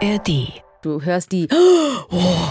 ARD. 0.00 0.62
Du 0.82 1.02
hörst 1.02 1.32
die. 1.32 1.48
Oh. 2.10 2.50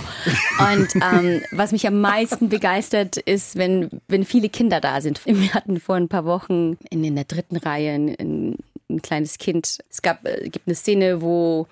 Und 0.59 0.93
ähm, 0.95 1.41
was 1.51 1.71
mich 1.71 1.87
am 1.87 1.99
meisten 1.99 2.47
begeistert, 2.49 3.17
ist, 3.17 3.55
wenn, 3.55 3.89
wenn 4.07 4.23
viele 4.23 4.49
Kinder 4.49 4.79
da 4.79 5.01
sind. 5.01 5.25
Wir 5.25 5.53
hatten 5.55 5.79
vor 5.79 5.95
ein 5.95 6.09
paar 6.09 6.25
Wochen 6.25 6.77
in, 6.91 7.03
in 7.03 7.15
der 7.15 7.23
dritten 7.23 7.57
Reihe 7.57 7.93
ein, 7.93 8.15
ein, 8.19 8.57
ein 8.87 9.01
kleines 9.01 9.39
Kind. 9.39 9.79
Es 9.89 10.03
gab, 10.03 10.27
äh, 10.27 10.47
gibt 10.49 10.67
eine 10.67 10.75
Szene, 10.75 11.23
wo 11.23 11.65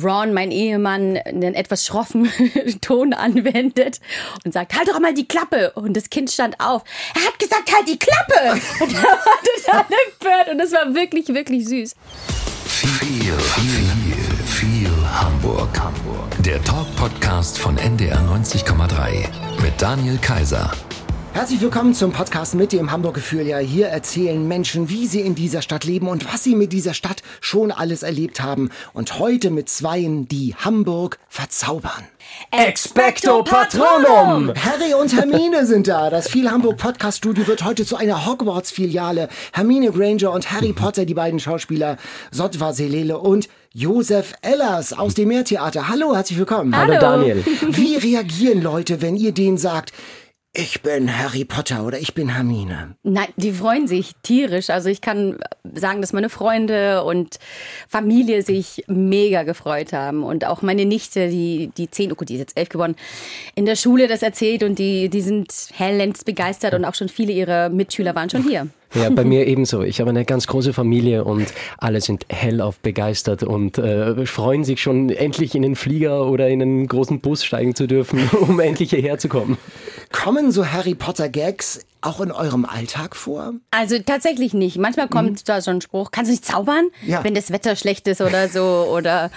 Ron, 0.00 0.32
mein 0.32 0.52
Ehemann, 0.52 1.16
einen 1.16 1.54
etwas 1.54 1.84
schroffen 1.86 2.30
Ton 2.80 3.14
anwendet 3.14 4.00
und 4.44 4.52
sagt, 4.52 4.76
halt 4.76 4.88
doch 4.88 5.00
mal 5.00 5.14
die 5.14 5.26
Klappe. 5.26 5.72
Und 5.72 5.96
das 5.96 6.08
Kind 6.08 6.30
stand 6.30 6.60
auf. 6.60 6.84
Er 7.16 7.26
hat 7.26 7.38
gesagt, 7.40 7.74
halt 7.74 7.88
die 7.88 7.98
Klappe. 7.98 8.60
Und 8.80 8.94
er 8.94 9.02
war 9.02 9.40
total 9.56 9.98
empört. 10.06 10.48
Und 10.52 10.58
das 10.58 10.70
war 10.70 10.94
wirklich, 10.94 11.26
wirklich 11.28 11.66
süß. 11.66 11.96
Viel, 12.64 13.32
viel 13.32 13.87
Hamburg. 15.18 15.68
Hamburg. 15.76 16.42
Der 16.44 16.62
Talk-Podcast 16.62 17.58
von 17.58 17.76
NDR 17.76 18.20
90,3 18.20 19.26
mit 19.60 19.72
Daniel 19.82 20.16
Kaiser. 20.18 20.70
Herzlich 21.32 21.60
willkommen 21.60 21.92
zum 21.92 22.12
Podcast 22.12 22.54
mit 22.54 22.70
dem 22.70 22.92
Hamburg-Gefühl. 22.92 23.44
Ja, 23.48 23.58
hier 23.58 23.88
erzählen 23.88 24.46
Menschen, 24.46 24.90
wie 24.90 25.08
sie 25.08 25.20
in 25.20 25.34
dieser 25.34 25.60
Stadt 25.60 25.82
leben 25.82 26.06
und 26.06 26.32
was 26.32 26.44
sie 26.44 26.54
mit 26.54 26.72
dieser 26.72 26.94
Stadt 26.94 27.24
schon 27.40 27.72
alles 27.72 28.04
erlebt 28.04 28.40
haben. 28.40 28.70
Und 28.92 29.18
heute 29.18 29.50
mit 29.50 29.68
Zweien, 29.68 30.28
die 30.28 30.54
Hamburg 30.54 31.18
verzaubern. 31.28 32.06
Expecto 32.52 33.42
Patronum! 33.42 34.52
Harry 34.54 34.94
und 34.94 35.16
Hermine 35.16 35.66
sind 35.66 35.88
da. 35.88 36.10
Das 36.10 36.28
viel 36.28 36.48
Hamburg 36.48 36.76
Podcast 36.76 37.18
Studio 37.18 37.48
wird 37.48 37.64
heute 37.64 37.84
zu 37.84 37.96
einer 37.96 38.24
Hogwarts 38.24 38.70
Filiale. 38.70 39.28
Hermine 39.52 39.90
Granger 39.90 40.30
und 40.30 40.52
Harry 40.52 40.72
Potter, 40.72 41.06
die 41.06 41.14
beiden 41.14 41.40
Schauspieler 41.40 41.96
Sotwa 42.30 42.72
Selele 42.72 43.18
und 43.18 43.48
Josef 43.74 44.32
Ellers 44.40 44.92
aus 44.92 45.14
dem 45.14 45.28
Meertheater. 45.28 45.88
Hallo, 45.88 46.14
herzlich 46.14 46.38
willkommen. 46.38 46.74
Hallo. 46.76 46.98
Daniel. 46.98 47.44
Wie 47.68 47.96
reagieren 47.96 48.62
Leute, 48.62 49.02
wenn 49.02 49.14
ihr 49.14 49.32
denen 49.32 49.58
sagt, 49.58 49.92
ich 50.54 50.80
bin 50.82 51.16
Harry 51.16 51.44
Potter 51.44 51.84
oder 51.84 51.98
ich 51.98 52.14
bin 52.14 52.30
Hermine? 52.30 52.96
Nein, 53.02 53.28
die 53.36 53.52
freuen 53.52 53.86
sich 53.86 54.12
tierisch. 54.22 54.70
Also 54.70 54.88
ich 54.88 55.02
kann 55.02 55.38
sagen, 55.74 56.00
dass 56.00 56.14
meine 56.14 56.30
Freunde 56.30 57.04
und 57.04 57.38
Familie 57.86 58.42
sich 58.42 58.82
mega 58.88 59.42
gefreut 59.42 59.92
haben. 59.92 60.24
Und 60.24 60.46
auch 60.46 60.62
meine 60.62 60.86
Nichte, 60.86 61.28
die, 61.28 61.70
die 61.76 61.90
zehn, 61.90 62.10
oh 62.10 62.14
gut, 62.14 62.30
die 62.30 62.34
ist 62.34 62.40
jetzt 62.40 62.58
elf 62.58 62.70
geworden, 62.70 62.96
in 63.54 63.66
der 63.66 63.76
Schule 63.76 64.08
das 64.08 64.22
erzählt 64.22 64.62
und 64.62 64.78
die, 64.78 65.10
die 65.10 65.20
sind 65.20 65.52
hellends 65.74 66.24
begeistert 66.24 66.72
und 66.72 66.86
auch 66.86 66.94
schon 66.94 67.10
viele 67.10 67.32
ihrer 67.32 67.68
Mitschüler 67.68 68.14
waren 68.14 68.30
schon 68.30 68.42
hier. 68.42 68.68
Ja, 68.94 69.10
bei 69.10 69.24
mir 69.24 69.46
ebenso. 69.46 69.82
Ich 69.82 70.00
habe 70.00 70.10
eine 70.10 70.24
ganz 70.24 70.46
große 70.46 70.72
Familie 70.72 71.24
und 71.24 71.46
alle 71.78 72.00
sind 72.00 72.24
hellauf 72.30 72.78
begeistert 72.80 73.42
und 73.42 73.76
äh, 73.78 74.24
freuen 74.26 74.64
sich 74.64 74.80
schon 74.80 75.10
endlich 75.10 75.54
in 75.54 75.62
den 75.62 75.76
Flieger 75.76 76.26
oder 76.26 76.48
in 76.48 76.62
einen 76.62 76.86
großen 76.86 77.20
Bus 77.20 77.44
steigen 77.44 77.74
zu 77.74 77.86
dürfen, 77.86 78.28
um 78.40 78.58
endlich 78.60 78.90
hierher 78.90 79.18
zu 79.18 79.28
kommen. 79.28 79.58
Kommen 80.10 80.52
so 80.52 80.66
Harry 80.66 80.94
Potter 80.94 81.28
Gags 81.28 81.84
auch 82.00 82.20
in 82.20 82.30
eurem 82.32 82.64
Alltag 82.64 83.14
vor? 83.16 83.52
Also 83.70 83.98
tatsächlich 83.98 84.54
nicht. 84.54 84.78
Manchmal 84.78 85.08
kommt 85.08 85.48
da 85.48 85.60
so 85.60 85.70
ein 85.70 85.80
Spruch, 85.80 86.10
kannst 86.10 86.30
du 86.30 86.32
nicht 86.32 86.44
zaubern, 86.44 86.86
Ja. 87.04 87.22
wenn 87.24 87.34
das 87.34 87.50
Wetter 87.52 87.76
schlecht 87.76 88.06
ist 88.08 88.20
oder 88.20 88.48
so 88.48 88.88
oder 88.90 89.30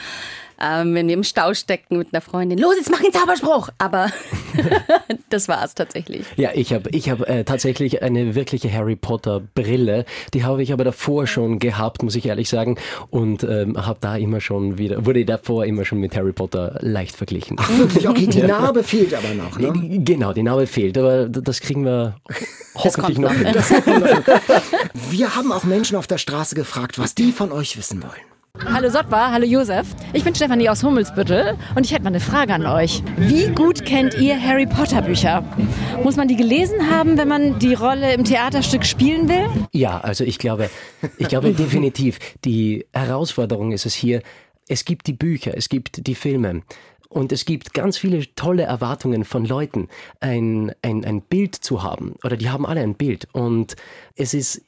ähm, 0.62 0.94
wenn 0.94 1.08
wir 1.08 1.16
im 1.16 1.24
Stau 1.24 1.54
stecken 1.54 1.98
mit 1.98 2.10
einer 2.14 2.22
Freundin. 2.22 2.58
Los, 2.58 2.76
jetzt 2.78 2.92
mach 2.92 3.00
einen 3.00 3.14
Zauberspruch! 3.14 3.70
Aber 3.78 4.08
das 5.30 5.48
war's 5.48 5.76
tatsächlich. 5.76 6.26
Ja, 6.36 6.52
ich 6.54 6.74
habe 6.74 6.90
ich 6.92 7.10
hab, 7.10 7.28
äh, 7.28 7.44
tatsächlich 7.44 8.02
eine 8.04 8.36
wirkliche 8.36 8.72
Harry 8.72 8.96
Potter 8.96 9.42
Brille. 9.56 10.06
Die 10.34 10.44
habe 10.44 10.62
ich 10.62 10.74
aber 10.74 10.84
davor 10.84 11.28
schon 11.28 11.60
gehabt, 11.60 12.04
muss 12.04 12.16
ich 12.16 12.26
ehrlich 12.26 12.50
sagen. 12.50 12.78
Und 13.10 13.44
ähm, 13.44 13.78
habe 13.78 14.00
da 14.02 14.16
immer 14.16 14.42
schon 14.42 14.78
wieder, 14.78 15.06
wurde 15.06 15.26
davor 15.26 15.66
immer 15.66 15.86
schon 15.86 16.00
mit 16.00 16.16
Harry 16.16 16.34
Potter 16.34 16.78
leicht 16.82 17.16
verglichen. 17.16 17.58
Ach 17.60 17.70
wirklich, 17.78 18.08
okay, 18.08 18.28
die 18.28 18.42
Narbe 18.44 18.84
fehlt 18.84 19.14
aber 19.14 19.34
noch, 19.34 19.58
ne? 19.58 19.72
Genau, 20.04 20.34
die 20.34 20.44
Narbe 20.44 20.68
fehlt, 20.68 20.98
aber 20.98 21.28
das 21.28 21.60
kriegen 21.62 21.86
wir 21.86 22.16
hoffentlich 22.76 23.18
kommt 23.18 23.20
noch 23.20 23.34
noch. 23.34 23.66
hin. 23.66 24.24
Wir 25.10 25.36
haben 25.36 25.52
auch 25.52 25.64
Menschen 25.64 25.98
auf 25.98 26.08
der 26.08 26.18
Straße 26.18 26.56
gefragt, 26.56 27.00
was 27.00 27.16
die 27.16 27.32
von 27.32 27.52
euch 27.52 27.78
wissen 27.78 28.02
wollen. 28.04 28.31
Hallo 28.60 28.90
Sotwa, 28.90 29.32
hallo 29.32 29.46
Josef. 29.46 29.96
Ich 30.12 30.24
bin 30.24 30.36
Stefanie 30.36 30.70
aus 30.70 30.84
Hummelsbüttel 30.84 31.58
und 31.76 31.86
ich 31.86 31.94
hätte 31.94 32.04
mal 32.04 32.10
eine 32.10 32.20
Frage 32.20 32.54
an 32.54 32.66
euch. 32.66 33.02
Wie 33.18 33.48
gut 33.48 33.86
kennt 33.86 34.14
ihr 34.16 34.42
Harry 34.42 34.66
Potter 34.66 35.02
Bücher? 35.02 35.44
Muss 36.04 36.18
man 36.18 36.28
die 36.28 36.36
gelesen 36.36 36.90
haben, 36.90 37.18
wenn 37.18 37.28
man 37.28 37.60
die 37.60 37.74
Rolle 37.74 38.14
im 38.14 38.26
Theaterstück 38.26 38.86
spielen 38.86 39.30
will? 39.30 39.48
Ja, 39.72 40.00
also 40.00 40.24
ich 40.26 40.38
glaube, 40.38 40.70
ich 41.18 41.28
glaube 41.30 41.54
definitiv, 41.54 42.20
die 42.44 42.86
Herausforderung 42.94 43.72
ist 43.72 43.86
es 43.86 43.94
hier, 43.94 44.22
es 44.68 44.84
gibt 44.84 45.08
die 45.08 45.14
Bücher, 45.14 45.54
es 45.56 45.70
gibt 45.70 46.06
die 46.06 46.16
Filme. 46.16 46.62
Und 47.08 47.32
es 47.34 47.44
gibt 47.46 47.74
ganz 47.74 47.98
viele 47.98 48.34
tolle 48.36 48.64
Erwartungen 48.64 49.26
von 49.26 49.44
Leuten, 49.44 49.90
ein, 50.22 50.72
ein, 50.82 51.04
ein 51.04 51.22
Bild 51.22 51.56
zu 51.56 51.84
haben. 51.84 52.16
Oder 52.24 52.38
die 52.38 52.50
haben 52.50 52.66
alle 52.66 52.82
ein 52.82 52.96
Bild. 52.96 53.28
Und 53.34 53.76
es 54.16 54.34
ist 54.34 54.62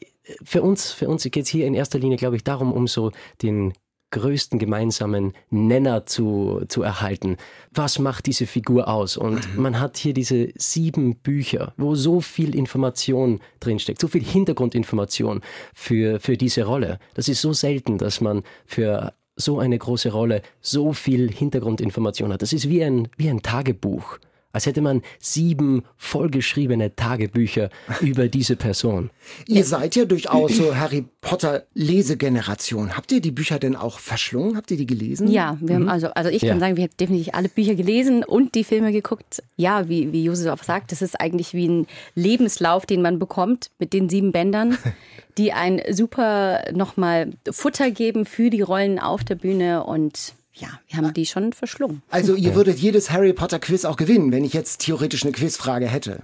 für 0.43 0.61
uns, 0.61 0.91
für 0.91 1.07
uns 1.07 1.23
geht 1.23 1.43
es 1.43 1.49
hier 1.49 1.67
in 1.67 1.73
erster 1.73 1.99
Linie, 1.99 2.17
glaube 2.17 2.35
ich, 2.35 2.43
darum, 2.43 2.71
um 2.71 2.87
so 2.87 3.11
den 3.41 3.73
größten 4.13 4.59
gemeinsamen 4.59 5.33
Nenner 5.49 6.05
zu, 6.05 6.61
zu 6.67 6.83
erhalten. 6.83 7.37
Was 7.71 7.97
macht 7.97 8.27
diese 8.27 8.45
Figur 8.45 8.87
aus? 8.87 9.17
Und 9.17 9.57
man 9.57 9.79
hat 9.79 9.97
hier 9.97 10.13
diese 10.13 10.49
sieben 10.55 11.15
Bücher, 11.15 11.73
wo 11.77 11.95
so 11.95 12.21
viel 12.21 12.55
Information 12.55 13.39
drinsteckt, 13.59 13.99
so 13.99 14.07
viel 14.07 14.23
Hintergrundinformation 14.23 15.41
für, 15.73 16.19
für 16.19 16.37
diese 16.37 16.63
Rolle. 16.63 16.99
Das 17.15 17.27
ist 17.27 17.41
so 17.41 17.53
selten, 17.53 17.97
dass 17.97 18.21
man 18.21 18.43
für 18.65 19.13
so 19.35 19.57
eine 19.57 19.79
große 19.79 20.11
Rolle 20.11 20.43
so 20.61 20.93
viel 20.93 21.31
Hintergrundinformation 21.31 22.31
hat. 22.31 22.43
Das 22.43 22.53
ist 22.53 22.69
wie 22.69 22.83
ein, 22.83 23.07
wie 23.17 23.29
ein 23.29 23.41
Tagebuch. 23.41 24.19
Als 24.53 24.67
hätte 24.67 24.81
man 24.81 25.01
sieben 25.19 25.83
vollgeschriebene 25.97 26.95
Tagebücher 26.95 27.69
über 28.01 28.27
diese 28.27 28.55
Person. 28.55 29.09
Ihr 29.47 29.65
seid 29.65 29.95
ja 29.95 30.05
durchaus 30.05 30.55
so 30.55 30.75
Harry 30.75 31.05
Potter 31.21 31.63
Lesegeneration. 31.73 32.95
Habt 32.95 33.11
ihr 33.11 33.19
die 33.19 33.31
Bücher 33.31 33.57
denn 33.57 33.75
auch 33.75 33.97
verschlungen? 33.97 34.55
Habt 34.55 34.69
ihr 34.69 34.77
die 34.77 34.85
gelesen? 34.85 35.27
Ja, 35.27 35.57
wir 35.59 35.75
haben 35.75 35.89
also, 35.89 36.07
also 36.09 36.29
ich 36.29 36.43
Ja. 36.43 36.49
kann 36.51 36.59
sagen, 36.59 36.77
wir 36.77 36.83
haben 36.83 36.91
definitiv 36.99 37.33
alle 37.33 37.49
Bücher 37.49 37.73
gelesen 37.73 38.23
und 38.23 38.53
die 38.53 38.63
Filme 38.63 38.91
geguckt. 38.91 39.41
Ja, 39.57 39.89
wie, 39.89 40.11
wie 40.11 40.23
Josef 40.23 40.51
auch 40.51 40.63
sagt, 40.63 40.91
das 40.91 41.01
ist 41.01 41.19
eigentlich 41.19 41.53
wie 41.55 41.67
ein 41.67 41.87
Lebenslauf, 42.13 42.85
den 42.85 43.01
man 43.01 43.17
bekommt 43.17 43.71
mit 43.79 43.91
den 43.93 44.07
sieben 44.07 44.31
Bändern, 44.31 44.77
die 45.39 45.51
ein 45.51 45.81
super 45.89 46.63
nochmal 46.73 47.31
Futter 47.49 47.89
geben 47.89 48.27
für 48.27 48.51
die 48.51 48.61
Rollen 48.61 48.99
auf 48.99 49.23
der 49.23 49.35
Bühne 49.35 49.83
und 49.83 50.33
ja, 50.53 50.67
wir 50.87 50.97
haben 50.97 51.13
die 51.13 51.25
schon 51.25 51.51
verschlungen. 51.53 52.01
Also 52.09 52.35
ihr 52.35 52.53
würdet 52.55 52.77
jedes 52.79 53.09
Harry 53.11 53.33
Potter 53.33 53.59
Quiz 53.59 53.85
auch 53.85 53.97
gewinnen, 53.97 54.31
wenn 54.31 54.43
ich 54.45 54.53
jetzt 54.53 54.81
theoretisch 54.81 55.23
eine 55.23 55.31
Quizfrage 55.31 55.87
hätte. 55.87 56.19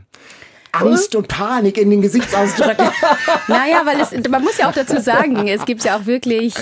Angst 0.71 1.15
und 1.15 1.27
Panik 1.27 1.77
in 1.79 1.89
den 1.89 2.01
Gesichtsausdrücken. 2.03 2.85
Naja, 3.47 3.81
weil 3.85 3.99
es, 3.99 4.11
man 4.29 4.43
muss 4.43 4.59
ja 4.59 4.69
auch 4.69 4.73
dazu 4.73 4.99
sagen, 5.01 5.47
es 5.47 5.65
gibt 5.65 5.83
ja 5.83 5.97
auch 5.97 6.05
wirklich 6.05 6.53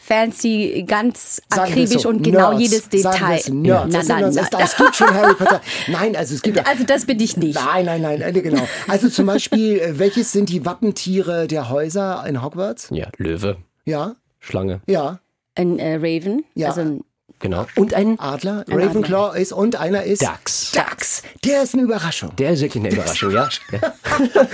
Fans, 0.00 0.38
die 0.38 0.84
ganz 0.86 1.42
akribisch 1.50 2.02
so, 2.02 2.08
und 2.10 2.22
genau 2.22 2.52
Nerds. 2.56 2.62
jedes 2.90 3.02
Sagen 3.02 3.20
wir 3.20 3.26
Detail. 3.26 3.36
es, 3.38 3.48
Nerds. 3.48 3.92
Na, 3.92 4.02
na, 4.20 4.30
Nerds. 4.30 4.36
na, 4.52 4.58
Es- 4.60 4.70
Es 4.72 4.76
gibt 4.76 4.94
schon 4.96 5.10
Harry 5.12 5.34
Potter. 5.34 5.60
Nein, 5.88 6.14
also 6.14 6.36
es 6.36 6.42
gibt 6.42 6.64
Also 6.68 6.84
das 6.84 7.04
bin 7.06 7.18
ich 7.18 7.36
nicht. 7.36 7.56
Nein, 7.56 7.86
nein, 7.86 8.02
nein, 8.02 8.22
äh, 8.22 8.32
genau. 8.40 8.62
Also 8.86 9.08
zum 9.08 9.26
Beispiel, 9.26 9.80
äh, 9.80 9.98
welches 9.98 10.30
sind 10.30 10.48
die 10.50 10.64
Wappentiere 10.64 11.48
der 11.48 11.68
Häuser 11.68 12.24
in 12.28 12.40
Hogwarts? 12.42 12.88
Ja, 12.92 13.08
Löwe, 13.16 13.56
Ja, 13.84 14.14
Schlange, 14.38 14.80
ja, 14.86 15.18
Ein 15.56 15.80
äh, 15.80 15.96
Raven, 15.96 16.44
Ja. 16.54 16.68
also 16.68 16.82
ein 16.82 17.00
genau. 17.38 17.66
Und 17.76 17.94
ein 17.94 18.18
Adler, 18.18 18.64
Ravenclaw 18.68 19.38
ist 19.38 19.52
und 19.52 19.76
einer 19.76 20.04
ist 20.04 20.22
Dachs. 20.22 20.72
Dachs. 20.72 21.22
Der 21.44 21.62
ist 21.62 21.74
eine 21.74 21.82
Überraschung. 21.84 22.34
Der 22.36 22.52
ist 22.52 22.60
wirklich 22.60 22.84
eine 22.84 22.92
Überraschung, 22.94 23.32
ja? 23.32 23.48
ja. 23.72 23.92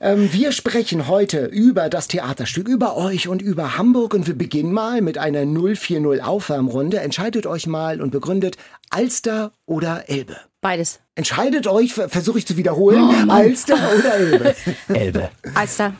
Ähm, 0.00 0.30
wir 0.32 0.52
sprechen 0.52 1.08
heute 1.08 1.46
über 1.46 1.88
das 1.88 2.08
Theaterstück, 2.08 2.68
über 2.68 2.96
euch 2.96 3.28
und 3.28 3.40
über 3.40 3.78
Hamburg 3.78 4.12
und 4.12 4.26
wir 4.26 4.36
beginnen 4.36 4.72
mal 4.72 5.00
mit 5.00 5.16
einer 5.16 5.44
040 5.46 6.22
Aufwärmrunde. 6.22 7.00
Entscheidet 7.00 7.46
euch 7.46 7.66
mal 7.66 8.02
und 8.02 8.10
begründet 8.10 8.56
Alster 8.90 9.52
oder 9.64 10.10
Elbe. 10.10 10.36
beides. 10.60 10.98
Entscheidet 11.14 11.66
euch, 11.68 11.94
ver- 11.94 12.08
versuche 12.10 12.38
ich 12.38 12.46
zu 12.46 12.56
wiederholen, 12.58 13.30
Alster 13.30 13.76
oder 13.98 14.14
Elbe. 14.14 14.54
Elbe. 14.88 15.30
Alster. 15.54 15.94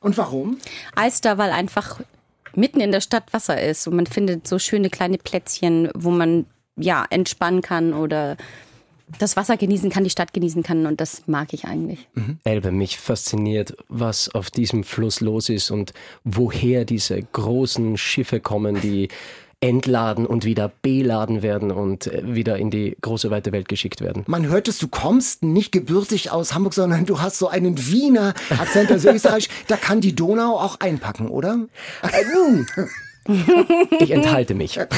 Und 0.00 0.16
warum? 0.18 0.56
Alster, 0.96 1.38
weil 1.38 1.50
einfach 1.50 2.00
mitten 2.56 2.80
in 2.80 2.92
der 2.92 3.00
Stadt 3.00 3.32
Wasser 3.32 3.60
ist 3.60 3.86
und 3.86 3.96
man 3.96 4.06
findet 4.06 4.46
so 4.46 4.58
schöne 4.58 4.90
kleine 4.90 5.18
Plätzchen, 5.18 5.90
wo 5.94 6.10
man 6.10 6.46
ja 6.76 7.04
entspannen 7.08 7.62
kann 7.62 7.94
oder 7.94 8.36
das 9.18 9.36
Wasser 9.36 9.56
genießen 9.56 9.88
kann, 9.88 10.04
die 10.04 10.10
Stadt 10.10 10.32
genießen 10.32 10.62
kann 10.62 10.86
und 10.86 11.00
das 11.00 11.22
mag 11.26 11.52
ich 11.52 11.64
eigentlich. 11.64 12.08
Elbe, 12.44 12.72
mich 12.72 12.98
fasziniert, 12.98 13.76
was 13.88 14.34
auf 14.34 14.50
diesem 14.50 14.82
Fluss 14.82 15.20
los 15.20 15.48
ist 15.48 15.70
und 15.70 15.92
woher 16.24 16.84
diese 16.84 17.20
großen 17.22 17.96
Schiffe 17.96 18.40
kommen, 18.40 18.80
die 18.80 19.08
entladen 19.66 20.26
und 20.26 20.44
wieder 20.44 20.70
beladen 20.82 21.42
werden 21.42 21.72
und 21.72 22.06
äh, 22.06 22.22
wieder 22.24 22.56
in 22.56 22.70
die 22.70 22.96
große 23.00 23.30
weite 23.32 23.50
Welt 23.50 23.68
geschickt 23.68 24.00
werden. 24.00 24.22
Man 24.28 24.46
hört 24.46 24.68
es, 24.68 24.78
du 24.78 24.86
kommst 24.86 25.42
nicht 25.42 25.72
gebürtig 25.72 26.30
aus 26.30 26.54
Hamburg, 26.54 26.72
sondern 26.72 27.04
du 27.04 27.20
hast 27.20 27.38
so 27.38 27.48
einen 27.48 27.76
Wiener 27.90 28.34
Akzent, 28.50 28.92
also 28.92 29.10
Österreich. 29.10 29.48
Da 29.66 29.76
kann 29.76 30.00
die 30.00 30.14
Donau 30.14 30.58
auch 30.58 30.78
einpacken, 30.78 31.28
oder? 31.28 31.58
Ich 33.98 34.10
enthalte 34.10 34.54
mich. 34.54 34.78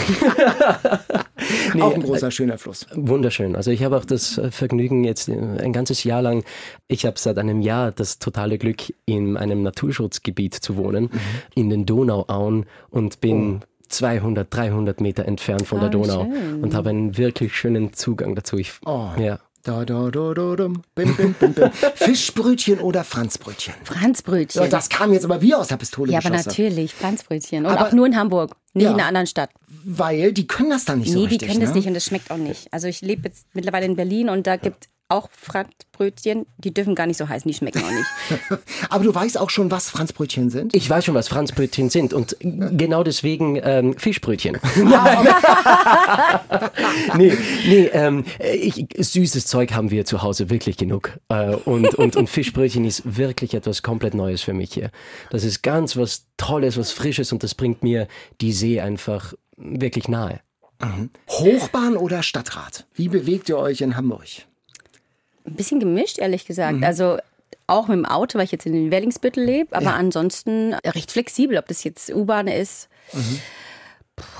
Nee, 1.74 1.82
auch 1.82 1.94
ein 1.94 2.02
großer, 2.02 2.30
schöner 2.30 2.58
Fluss. 2.58 2.86
Wunderschön. 2.94 3.56
Also 3.56 3.70
ich 3.70 3.82
habe 3.82 3.96
auch 3.96 4.04
das 4.04 4.40
Vergnügen 4.50 5.04
jetzt 5.04 5.28
ein 5.28 5.72
ganzes 5.72 6.02
Jahr 6.02 6.20
lang, 6.20 6.44
ich 6.88 7.06
habe 7.06 7.18
seit 7.18 7.38
einem 7.38 7.60
Jahr 7.60 7.92
das 7.92 8.18
totale 8.18 8.58
Glück, 8.58 8.92
in 9.06 9.36
einem 9.36 9.62
Naturschutzgebiet 9.62 10.54
zu 10.54 10.76
wohnen, 10.76 11.04
mhm. 11.04 11.20
in 11.54 11.70
den 11.70 11.86
Donauauen 11.86 12.66
und 12.90 13.20
bin 13.20 13.60
oh. 13.62 13.66
200, 13.88 14.54
300 14.54 15.00
Meter 15.00 15.24
entfernt 15.24 15.66
von 15.66 15.80
der 15.80 15.88
oh, 15.88 15.92
Donau 15.92 16.24
schön. 16.24 16.62
und 16.62 16.74
habe 16.74 16.90
einen 16.90 17.16
wirklich 17.16 17.54
schönen 17.54 17.92
Zugang 17.92 18.34
dazu. 18.34 18.56
Ich, 18.56 18.72
oh. 18.84 19.10
ja. 19.18 19.38
Da, 19.64 19.84
da, 19.84 20.10
da, 20.10 20.32
da, 20.32 20.56
dum, 20.56 20.82
bim, 20.94 21.14
bim, 21.16 21.34
bim, 21.34 21.52
bim. 21.52 21.70
Fischbrötchen 21.94 22.78
oder 22.78 23.04
Franzbrötchen? 23.04 23.74
Franzbrötchen. 23.84 24.62
Ja, 24.62 24.68
das 24.68 24.88
kam 24.88 25.12
jetzt 25.12 25.24
aber 25.24 25.42
wie 25.42 25.54
aus 25.54 25.68
der 25.68 25.76
Pistole 25.76 26.12
Ja, 26.12 26.20
geschossen. 26.20 26.36
aber 26.36 26.46
natürlich, 26.48 26.94
Franzbrötchen. 26.94 27.66
Und 27.66 27.72
aber, 27.72 27.88
auch 27.88 27.92
nur 27.92 28.06
in 28.06 28.16
Hamburg, 28.16 28.56
nie 28.72 28.84
ja, 28.84 28.90
in 28.90 28.94
einer 28.94 29.06
anderen 29.06 29.26
Stadt. 29.26 29.50
Weil 29.84 30.32
die 30.32 30.46
können 30.46 30.70
das 30.70 30.84
dann 30.84 31.00
nicht 31.00 31.08
nee, 31.08 31.14
so 31.14 31.20
richtig. 31.20 31.40
Nee, 31.40 31.46
die 31.46 31.46
können 31.48 31.58
ne? 31.60 31.66
das 31.66 31.74
nicht 31.74 31.86
und 31.86 31.94
das 31.94 32.04
schmeckt 32.04 32.30
auch 32.30 32.38
nicht. 32.38 32.72
Also 32.72 32.86
ich 32.86 33.02
lebe 33.02 33.22
jetzt 33.24 33.46
mittlerweile 33.52 33.84
in 33.84 33.96
Berlin 33.96 34.30
und 34.30 34.46
da 34.46 34.56
gibt 34.56 34.88
auch 35.08 35.30
Franzbrötchen, 35.32 36.44
die 36.58 36.74
dürfen 36.74 36.94
gar 36.94 37.06
nicht 37.06 37.16
so 37.16 37.28
heißen, 37.28 37.50
die 37.50 37.56
schmecken 37.56 37.82
auch 37.82 37.90
nicht. 37.90 38.06
Aber 38.90 39.04
du 39.04 39.14
weißt 39.14 39.38
auch 39.38 39.48
schon, 39.48 39.70
was 39.70 39.88
Franzbrötchen 39.88 40.50
sind? 40.50 40.74
Ich 40.74 40.88
weiß 40.88 41.06
schon, 41.06 41.14
was 41.14 41.28
Franzbrötchen 41.28 41.88
sind 41.88 42.12
und 42.12 42.36
genau 42.40 43.02
deswegen 43.02 43.58
ähm, 43.62 43.96
Fischbrötchen. 43.96 44.58
nee, 47.16 47.32
nee 47.66 47.86
ähm, 47.92 48.24
ich, 48.38 48.86
süßes 48.96 49.46
Zeug 49.46 49.72
haben 49.72 49.90
wir 49.90 50.04
zu 50.04 50.22
Hause 50.22 50.50
wirklich 50.50 50.76
genug. 50.76 51.18
Äh, 51.30 51.54
und, 51.54 51.94
und, 51.94 52.16
und 52.16 52.28
Fischbrötchen 52.28 52.84
ist 52.84 53.16
wirklich 53.16 53.54
etwas 53.54 53.82
komplett 53.82 54.12
Neues 54.12 54.42
für 54.42 54.52
mich 54.52 54.74
hier. 54.74 54.90
Das 55.30 55.42
ist 55.42 55.62
ganz 55.62 55.96
was 55.96 56.26
Tolles, 56.36 56.76
was 56.76 56.92
Frisches 56.92 57.32
und 57.32 57.42
das 57.42 57.54
bringt 57.54 57.82
mir 57.82 58.08
die 58.42 58.52
See 58.52 58.80
einfach 58.80 59.32
wirklich 59.56 60.06
nahe. 60.06 60.40
Mhm. 60.80 61.10
Hochbahn 61.30 61.96
oder 61.96 62.22
Stadtrat? 62.22 62.86
Wie 62.94 63.08
bewegt 63.08 63.48
ihr 63.48 63.58
euch 63.58 63.80
in 63.80 63.96
Hamburg? 63.96 64.26
Ein 65.48 65.56
bisschen 65.56 65.80
gemischt, 65.80 66.18
ehrlich 66.18 66.46
gesagt. 66.46 66.78
Mhm. 66.78 66.84
Also 66.84 67.18
auch 67.66 67.88
mit 67.88 67.96
dem 67.96 68.06
Auto, 68.06 68.38
weil 68.38 68.44
ich 68.44 68.52
jetzt 68.52 68.66
in 68.66 68.72
den 68.72 68.90
Wellingsbüttel 68.90 69.44
lebe, 69.44 69.76
aber 69.76 69.86
ja. 69.86 69.94
ansonsten 69.94 70.74
recht 70.74 71.12
flexibel, 71.12 71.58
ob 71.58 71.68
das 71.68 71.84
jetzt 71.84 72.10
U-Bahn 72.10 72.48
ist, 72.48 72.88
mhm. 73.12 73.40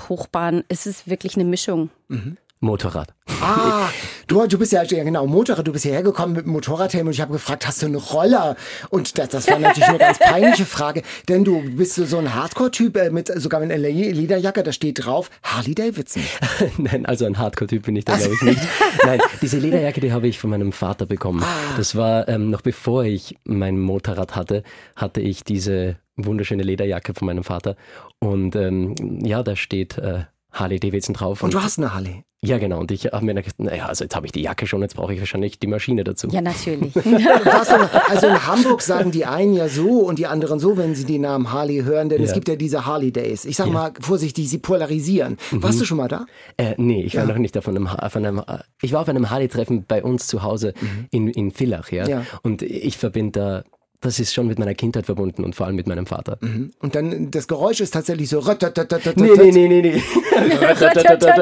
Hochbahn, 0.09 0.63
ist 0.67 0.87
es 0.87 1.07
wirklich 1.07 1.35
eine 1.35 1.45
Mischung. 1.45 1.89
Mhm. 2.07 2.37
Motorrad. 2.59 3.13
Ah, 3.41 3.89
du, 4.29 4.47
du 4.47 4.57
bist 4.57 4.71
ja, 4.71 4.83
ja 4.83 5.03
genau, 5.03 5.27
Motorrad, 5.27 5.67
du 5.67 5.73
bist 5.73 5.83
hierher 5.83 6.03
gekommen 6.03 6.33
mit 6.33 6.45
dem 6.45 6.53
Motorradhelm 6.53 7.07
und 7.07 7.13
ich 7.13 7.21
habe 7.21 7.33
gefragt, 7.33 7.67
hast 7.67 7.81
du 7.81 7.87
einen 7.87 7.95
Roller? 7.95 8.55
Und 8.89 9.17
das, 9.17 9.29
das 9.29 9.47
war 9.47 9.59
natürlich 9.59 9.89
eine 9.89 9.97
ganz 9.97 10.19
peinliche 10.19 10.65
Frage, 10.65 11.03
denn 11.27 11.43
du 11.43 11.61
bist 11.75 11.95
so 11.95 12.17
ein 12.17 12.33
Hardcore-Typ 12.33 12.95
äh, 12.95 13.09
mit 13.09 13.27
sogar 13.41 13.59
mit 13.59 13.71
einer 13.71 13.89
Lederjacke, 13.89 14.63
da 14.63 14.71
steht 14.71 15.05
drauf 15.05 15.29
Harley 15.43 15.75
Davidson. 15.75 16.23
Nein, 16.77 17.05
also 17.05 17.25
ein 17.25 17.37
Hardcore-Typ 17.37 17.83
bin 17.83 17.95
ich 17.95 18.05
da, 18.05 18.17
glaube 18.17 18.33
ich 18.35 18.41
nicht. 18.41 18.61
Nein, 19.03 19.19
diese 19.41 19.57
Lederjacke, 19.57 20.01
die 20.01 20.13
habe 20.13 20.27
ich 20.27 20.39
von 20.39 20.49
meinem 20.49 20.71
Vater 20.71 21.05
bekommen. 21.05 21.43
Ah. 21.43 21.75
Das 21.77 21.95
war 21.95 22.27
ähm, 22.27 22.49
noch 22.49 22.61
bevor 22.61 23.03
ich 23.03 23.37
mein 23.43 23.79
Motorrad 23.79 24.35
hatte, 24.35 24.63
hatte 24.95 25.21
ich 25.21 25.43
diese 25.43 25.97
wunderschöne 26.15 26.63
Lederjacke 26.63 27.13
von 27.13 27.25
meinem 27.25 27.43
Vater. 27.43 27.75
Und 28.19 28.55
ähm, 28.55 28.95
ja, 29.23 29.43
da 29.43 29.55
steht 29.55 29.97
äh, 29.97 30.25
Harley 30.51 30.79
Davidson 30.79 31.13
drauf. 31.13 31.43
Und, 31.43 31.47
und 31.47 31.53
du 31.53 31.63
hast 31.63 31.77
eine 31.77 31.93
Harley? 31.93 32.23
Ja, 32.41 32.57
genau. 32.57 32.79
Und 32.79 32.89
ich 32.91 33.05
habe 33.07 33.25
mir 33.25 33.33
gedacht, 33.33 33.59
naja, 33.59 33.87
also 33.87 34.05
jetzt 34.05 34.15
habe 34.15 34.25
ich 34.25 34.31
die 34.31 34.41
Jacke 34.41 34.65
schon, 34.65 34.81
jetzt 34.81 34.95
brauche 34.95 35.13
ich 35.13 35.19
wahrscheinlich 35.19 35.59
die 35.59 35.67
Maschine 35.67 36.05
dazu. 36.05 36.29
Ja, 36.29 36.39
natürlich. 36.39 36.95
also 38.07 38.27
in 38.27 38.47
Hamburg 38.47 38.81
sagen 38.81 39.11
die 39.11 39.25
einen 39.25 39.53
ja 39.53 39.67
so 39.67 39.99
und 39.99 40.19
die 40.19 40.25
anderen 40.25 40.59
so, 40.59 40.77
wenn 40.77 40.95
sie 40.95 41.03
den 41.03 41.21
Namen 41.21 41.51
Harley 41.51 41.83
hören, 41.83 42.07
denn 42.07 42.21
ja. 42.21 42.27
es 42.27 42.33
gibt 42.33 42.47
ja 42.47 42.55
diese 42.55 42.85
Harley 42.85 43.11
Days. 43.11 43.43
Ich 43.43 43.57
sag 43.57 43.67
ja. 43.67 43.73
mal 43.73 43.93
vorsichtig, 43.99 44.49
sie 44.49 44.57
polarisieren. 44.57 45.37
Mhm. 45.51 45.63
Warst 45.63 45.81
du 45.81 45.85
schon 45.85 45.97
mal 45.97 46.07
da? 46.07 46.25
Äh, 46.55 46.75
nee, 46.77 47.03
ich 47.03 47.15
war 47.15 47.23
ja. 47.23 47.29
noch 47.29 47.37
nicht 47.37 47.57
auf 47.57 47.67
einem, 47.67 47.87
auf 47.87 48.15
einem, 48.15 48.41
ich 48.81 48.93
war 48.93 49.01
auf 49.01 49.09
einem 49.09 49.29
Harley-Treffen 49.29 49.83
bei 49.85 50.01
uns 50.01 50.27
zu 50.27 50.41
Hause 50.41 50.73
mhm. 50.79 51.07
in, 51.11 51.27
in 51.27 51.51
Villach, 51.51 51.91
ja. 51.91 52.07
ja. 52.07 52.25
Und 52.41 52.61
ich 52.61 52.97
verbinde 52.97 53.39
da 53.39 53.63
das 54.01 54.19
ist 54.19 54.33
schon 54.33 54.47
mit 54.47 54.57
meiner 54.59 54.73
Kindheit 54.75 55.05
verbunden 55.05 55.43
und 55.43 55.55
vor 55.55 55.65
allem 55.65 55.75
mit 55.75 55.87
meinem 55.87 56.05
Vater. 56.05 56.37
Mhm. 56.41 56.71
Und 56.79 56.95
dann, 56.95 57.31
das 57.31 57.47
Geräusch 57.47 57.81
ist 57.81 57.91
tatsächlich 57.91 58.29
so. 58.29 58.39
Nee, 58.39 59.31
nee, 59.35 59.51
nee, 59.51 59.67
nee, 59.67 59.81
nee. 59.81 60.01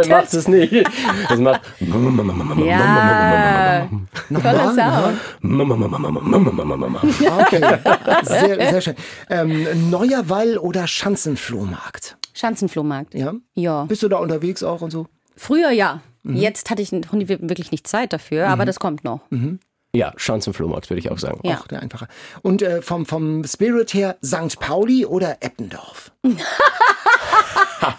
macht 0.10 0.34
es 0.34 0.48
nicht. 0.48 0.88
Das 1.30 1.40
macht. 1.40 1.62
Ja. 2.66 3.88
Toller 4.42 4.74
Sound. 4.74 5.20
Okay. 7.40 7.80
Sehr, 8.24 8.70
sehr 8.72 8.82
schön. 8.82 8.96
Ähm, 9.30 9.90
Neuer 9.90 10.28
Wall 10.30 10.58
oder 10.58 10.88
Schanzenflohmarkt? 10.88 12.18
Schanzenflohmarkt. 12.34 13.14
Ja? 13.14 13.34
Ja. 13.54 13.86
Bist 13.86 14.02
du 14.02 14.10
da 14.10 14.18
unterwegs 14.18 14.64
auch 14.64 14.82
und 14.82 14.92
so? 14.92 15.08
Früher 15.36 15.70
ja. 15.72 16.02
Mhm. 16.24 16.36
Jetzt 16.36 16.70
hatte 16.70 16.82
ich 16.82 16.92
wirklich 16.92 17.72
nicht 17.72 17.88
Zeit 17.88 18.14
dafür, 18.14 18.48
mhm. 18.48 18.52
aber 18.52 18.66
das 18.66 18.80
kommt 18.80 19.04
noch. 19.04 19.22
Mhm. 19.30 19.60
Ja, 19.98 20.14
Schanzenflohmarkt 20.16 20.92
würde 20.92 21.00
ich 21.00 21.10
auch 21.10 21.18
sagen. 21.18 21.40
Ja. 21.44 21.58
Auch 21.58 21.66
der 21.68 21.82
einfache. 21.82 22.08
Und 22.44 22.62
äh, 22.62 22.84
vom, 22.84 23.08
vom 23.08 23.44
Spirit 23.46 23.96
her 23.96 24.16
St. 24.24 24.60
Pauli 24.60 25.08
oder 25.08 25.38
Eppendorf? 25.40 26.12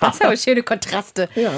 das 0.00 0.18
sind 0.18 0.26
aber 0.26 0.36
schöne 0.36 0.62
Kontraste. 0.62 1.28
Ja. 1.34 1.50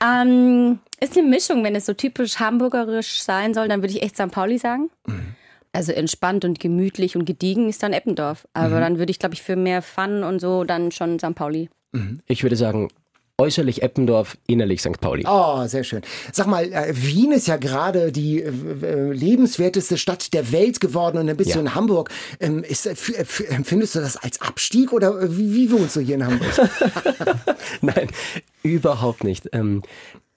Ähm, 0.00 0.78
ist 1.00 1.18
eine 1.18 1.26
Mischung, 1.26 1.64
wenn 1.64 1.74
es 1.74 1.86
so 1.86 1.92
typisch 1.92 2.38
hamburgerisch 2.38 3.20
sein 3.24 3.52
soll, 3.52 3.66
dann 3.66 3.82
würde 3.82 3.92
ich 3.92 4.02
echt 4.04 4.14
St. 4.14 4.30
Pauli 4.30 4.58
sagen. 4.58 4.90
Mhm. 5.08 5.34
Also 5.72 5.90
entspannt 5.90 6.44
und 6.44 6.60
gemütlich 6.60 7.16
und 7.16 7.24
gediegen 7.24 7.68
ist 7.68 7.82
dann 7.82 7.92
Eppendorf. 7.92 8.46
Aber 8.54 8.76
mhm. 8.76 8.80
dann 8.80 8.98
würde 9.00 9.10
ich, 9.10 9.18
glaube 9.18 9.34
ich, 9.34 9.42
für 9.42 9.56
mehr 9.56 9.82
Fun 9.82 10.22
und 10.22 10.38
so 10.38 10.62
dann 10.62 10.92
schon 10.92 11.18
St. 11.18 11.34
Pauli. 11.34 11.68
Mhm. 11.90 12.20
Ich 12.26 12.44
würde 12.44 12.54
sagen 12.54 12.90
Äußerlich 13.40 13.82
Eppendorf, 13.82 14.36
innerlich 14.46 14.82
St. 14.82 15.00
Pauli. 15.00 15.24
Oh, 15.26 15.66
sehr 15.66 15.82
schön. 15.82 16.02
Sag 16.30 16.46
mal, 16.46 16.70
äh, 16.70 16.92
Wien 16.94 17.32
ist 17.32 17.48
ja 17.48 17.56
gerade 17.56 18.12
die 18.12 18.42
äh, 18.42 18.50
äh, 18.82 19.12
lebenswerteste 19.12 19.96
Stadt 19.96 20.34
der 20.34 20.52
Welt 20.52 20.78
geworden 20.78 21.16
und 21.16 21.26
dann 21.26 21.38
bist 21.38 21.48
ja. 21.48 21.54
du 21.54 21.60
in 21.62 21.74
Hamburg. 21.74 22.10
Ähm, 22.38 22.62
ist, 22.62 22.84
empfindest 22.86 23.94
du 23.94 24.00
das 24.00 24.18
als 24.18 24.42
Abstieg 24.42 24.92
oder 24.92 25.22
wie, 25.34 25.54
wie 25.54 25.72
wohnst 25.72 25.96
du 25.96 26.00
hier 26.00 26.16
in 26.16 26.26
Hamburg? 26.26 26.50
Nein, 27.80 28.08
überhaupt 28.62 29.24
nicht. 29.24 29.48
Ähm, 29.52 29.84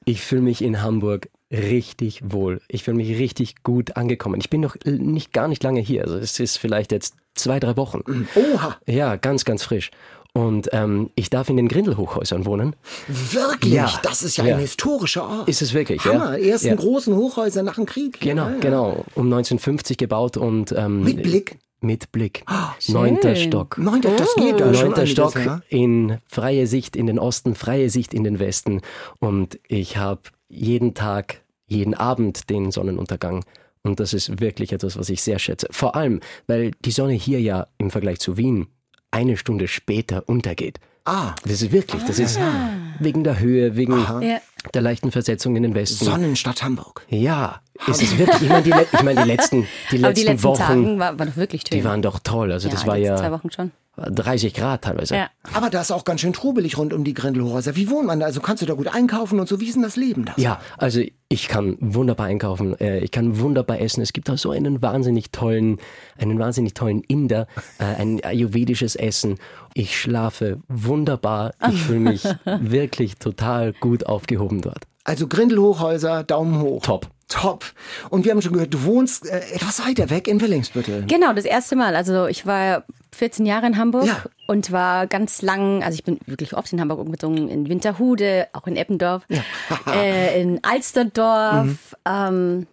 ich 0.06 0.22
fühle 0.22 0.44
mich 0.44 0.62
in 0.62 0.82
Hamburg 0.82 1.30
richtig 1.54 2.22
wohl. 2.24 2.62
Ich 2.68 2.84
fühle 2.84 2.98
mich 2.98 3.18
richtig 3.18 3.64
gut 3.64 3.96
angekommen. 3.96 4.40
Ich 4.42 4.50
bin 4.50 4.62
noch 4.62 4.76
nicht 4.86 5.32
gar 5.32 5.48
nicht 5.48 5.64
lange 5.64 5.80
hier. 5.80 6.04
Also 6.04 6.18
es 6.18 6.40
ist 6.40 6.58
vielleicht 6.58 6.92
jetzt 6.92 7.16
zwei, 7.36 7.60
drei 7.60 7.78
Wochen. 7.78 8.02
Oha. 8.36 8.78
Ja, 8.88 9.16
ganz, 9.16 9.46
ganz 9.46 9.64
frisch. 9.64 9.92
Und 10.36 10.70
ähm, 10.74 11.12
ich 11.14 11.30
darf 11.30 11.50
in 11.50 11.58
den 11.58 11.68
Grindelhochhäusern 11.68 12.48
wohnen. 12.48 12.76
Wirklich? 13.08 13.74
Ja. 13.74 13.92
Das 14.02 14.24
ist 14.24 14.38
ja, 14.38 14.46
ja. 14.46 14.56
ein 14.56 14.62
historischer 14.62 15.30
Ort. 15.30 15.48
Ist 15.48 15.62
es 15.62 15.76
wirklich, 15.76 16.04
Hammer. 16.06 16.38
ja. 16.40 16.52
Ersten 16.52 16.70
ja. 16.70 16.76
großen 16.76 17.16
Hochhäuser 17.16 17.62
nach 17.62 17.76
dem 17.76 17.86
Krieg. 17.86 18.20
Genau, 18.20 18.50
ja, 18.50 18.58
genau. 18.60 19.06
Um 19.14 19.26
1950 19.26 19.98
gebaut 19.98 20.36
und... 20.36 20.72
Ähm, 20.72 21.04
Mit 21.04 21.22
Blick? 21.22 21.60
Mit 21.82 22.12
Blick. 22.12 22.44
Oh, 22.50 22.92
Neunter 22.94 23.36
Stock. 23.36 23.78
Neunter, 23.78 24.16
das 24.16 24.34
geht 24.36 24.60
da 24.60 24.72
Neunter 24.72 25.06
Stock 25.06 25.36
in 25.68 26.18
freie 26.28 26.66
Sicht 26.66 26.96
in 26.96 27.08
den 27.08 27.20
Osten, 27.20 27.56
freie 27.56 27.90
Sicht 27.90 28.14
in 28.14 28.24
den 28.24 28.40
Westen. 28.40 28.82
Und 29.20 29.60
ich 29.68 29.98
habe 29.98 30.22
jeden 30.48 30.94
Tag, 30.94 31.42
jeden 31.74 31.94
Abend 31.94 32.50
den 32.50 32.72
Sonnenuntergang. 32.72 33.44
Und 33.84 34.00
das 34.00 34.14
ist 34.14 34.40
wirklich 34.40 34.72
etwas, 34.72 34.98
was 34.98 35.10
ich 35.10 35.22
sehr 35.22 35.40
schätze. 35.40 35.68
Vor 35.72 35.96
allem, 35.96 36.22
weil 36.48 36.72
die 36.86 36.92
Sonne 36.92 37.14
hier 37.14 37.42
ja 37.42 37.68
im 37.78 37.92
Vergleich 37.92 38.20
zu 38.20 38.38
Wien 38.38 38.68
eine 39.12 39.38
Stunde 39.38 39.68
später 39.68 40.28
untergeht. 40.28 40.80
Ah. 41.06 41.36
Das 41.44 41.62
ist 41.62 41.72
wirklich, 41.72 42.02
das 42.04 42.18
ist 42.18 42.40
ah. 42.40 42.70
wegen 43.00 43.24
der 43.24 43.40
Höhe, 43.40 43.76
wegen 43.76 43.94
ja. 44.22 44.40
Der 44.74 44.82
leichten 44.82 45.12
Versetzung 45.12 45.56
in 45.56 45.64
den 45.64 45.76
Westen. 45.76 46.06
Sonnenstadt 46.06 46.64
Hamburg. 46.64 47.06
Ja, 47.10 47.62
ist 47.88 48.02
es 48.02 48.18
wirklich, 48.18 48.44
ich 48.44 48.50
meine, 48.50 48.64
die, 48.64 48.74
ich 48.92 49.04
meine, 49.04 49.22
die 49.22 49.28
letzten, 49.28 49.68
die 49.92 49.98
letzten, 49.98 50.22
die 50.22 50.28
letzten 50.28 50.44
Wochen, 50.44 50.58
Tagen 50.58 51.00
war, 51.00 51.18
war 51.20 51.26
doch 51.26 51.38
wirklich 51.38 51.64
toll. 51.64 51.80
Die 51.80 51.86
waren 51.86 52.02
doch 52.02 52.20
toll, 52.20 52.52
also 52.52 52.68
ja, 52.68 52.74
das 52.74 52.88
war 52.88 52.98
ja. 52.98 53.16
Zwei 53.16 53.32
Wochen 53.32 53.52
schon. 53.52 53.72
30 53.96 54.56
Grad 54.56 54.84
teilweise. 54.84 55.16
Ja. 55.16 55.30
Aber 55.54 55.70
da 55.70 55.82
ist 55.82 55.92
auch 55.92 56.04
ganz 56.04 56.22
schön 56.22 56.34
trubelig 56.34 56.80
rund 56.80 56.94
um 56.94 57.04
die 57.04 57.14
Grindelhäuser. 57.14 57.76
Wie 57.76 57.92
wohnt 57.92 58.08
man 58.08 58.20
da? 58.20 58.26
Also 58.26 58.42
kannst 58.42 58.64
du 58.64 58.66
da 58.66 58.74
gut 58.74 58.88
einkaufen 58.88 59.40
und 59.40 59.48
so? 59.48 59.60
Wie 59.60 59.68
ist 59.68 59.76
denn 59.76 59.84
das 59.84 59.98
Leben 59.98 60.26
da? 60.26 60.34
Ja, 60.38 60.60
also 60.78 61.02
ich 61.30 61.48
kann 61.48 61.78
wunderbar 61.80 62.28
einkaufen, 62.28 62.80
äh, 62.80 63.00
ich 63.00 63.12
kann 63.12 63.40
wunderbar 63.40 63.80
essen. 63.82 64.02
Es 64.02 64.14
gibt 64.14 64.30
auch 64.32 64.38
so 64.38 64.50
einen 64.50 64.82
wahnsinnig 64.82 65.32
tollen, 65.32 65.78
einen 66.18 66.40
wahnsinnig 66.40 66.74
tollen 66.74 67.02
Inder, 67.02 67.48
äh, 67.78 67.84
ein 67.84 68.24
ayurvedisches 68.24 68.96
Essen. 68.96 69.38
Ich 69.76 70.00
schlafe 70.00 70.60
wunderbar. 70.68 71.54
Ich 71.72 71.82
fühle 71.84 72.00
mich 72.00 72.24
wirklich 72.46 73.18
total 73.18 73.74
gut 73.74 74.08
aufgehoben 74.08 74.53
dort. 74.62 74.86
Also 75.04 75.28
Grindelhochhäuser, 75.28 76.24
Daumen 76.24 76.62
hoch. 76.62 76.82
Top. 76.82 77.08
Top. 77.28 77.66
Und 78.10 78.26
wir 78.26 78.32
haben 78.32 78.42
schon 78.42 78.54
gehört, 78.54 78.74
du 78.74 78.84
wohnst 78.84 79.28
äh, 79.28 79.40
etwas 79.54 79.86
weiter 79.86 80.10
weg 80.10 80.28
in 80.28 80.40
Willingsbüttel. 80.40 81.06
Genau, 81.08 81.34
das 81.34 81.46
erste 81.46 81.76
Mal. 81.76 81.96
Also 81.96 82.28
ich 82.28 82.46
war 82.46 82.84
14 83.12 83.46
Jahre 83.46 83.66
in 83.66 83.78
Hamburg 83.78 84.06
ja. 84.06 84.24
und 84.48 84.72
war 84.72 85.08
ganz 85.08 85.42
lang, 85.42 85.84
also 85.84 85.96
ich 85.96 86.04
bin 86.04 86.20
wirklich 86.26 86.56
oft 86.56 86.72
in 86.72 86.80
Hamburg 86.80 87.00
umgezogen, 87.00 87.50
in 87.50 87.70
Winterhude, 87.70 88.48
auch 88.54 88.68
in 88.68 88.76
Eppendorf, 88.76 89.24
ja. 89.30 89.42
äh, 89.94 90.42
in 90.42 90.60
Alsterdorf, 90.64 91.66
mhm. 91.66 91.78
ähm, 92.06 92.68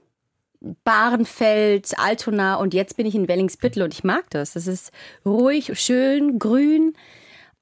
Bahrenfeld, 0.84 1.98
Altona 1.98 2.56
und 2.56 2.74
jetzt 2.74 2.98
bin 2.98 3.06
ich 3.06 3.14
in 3.14 3.28
Wellingsbüttel 3.28 3.82
und 3.82 3.94
ich 3.94 4.04
mag 4.04 4.28
das. 4.28 4.52
Das 4.52 4.66
ist 4.66 4.92
ruhig, 5.24 5.72
schön, 5.80 6.38
grün 6.38 6.94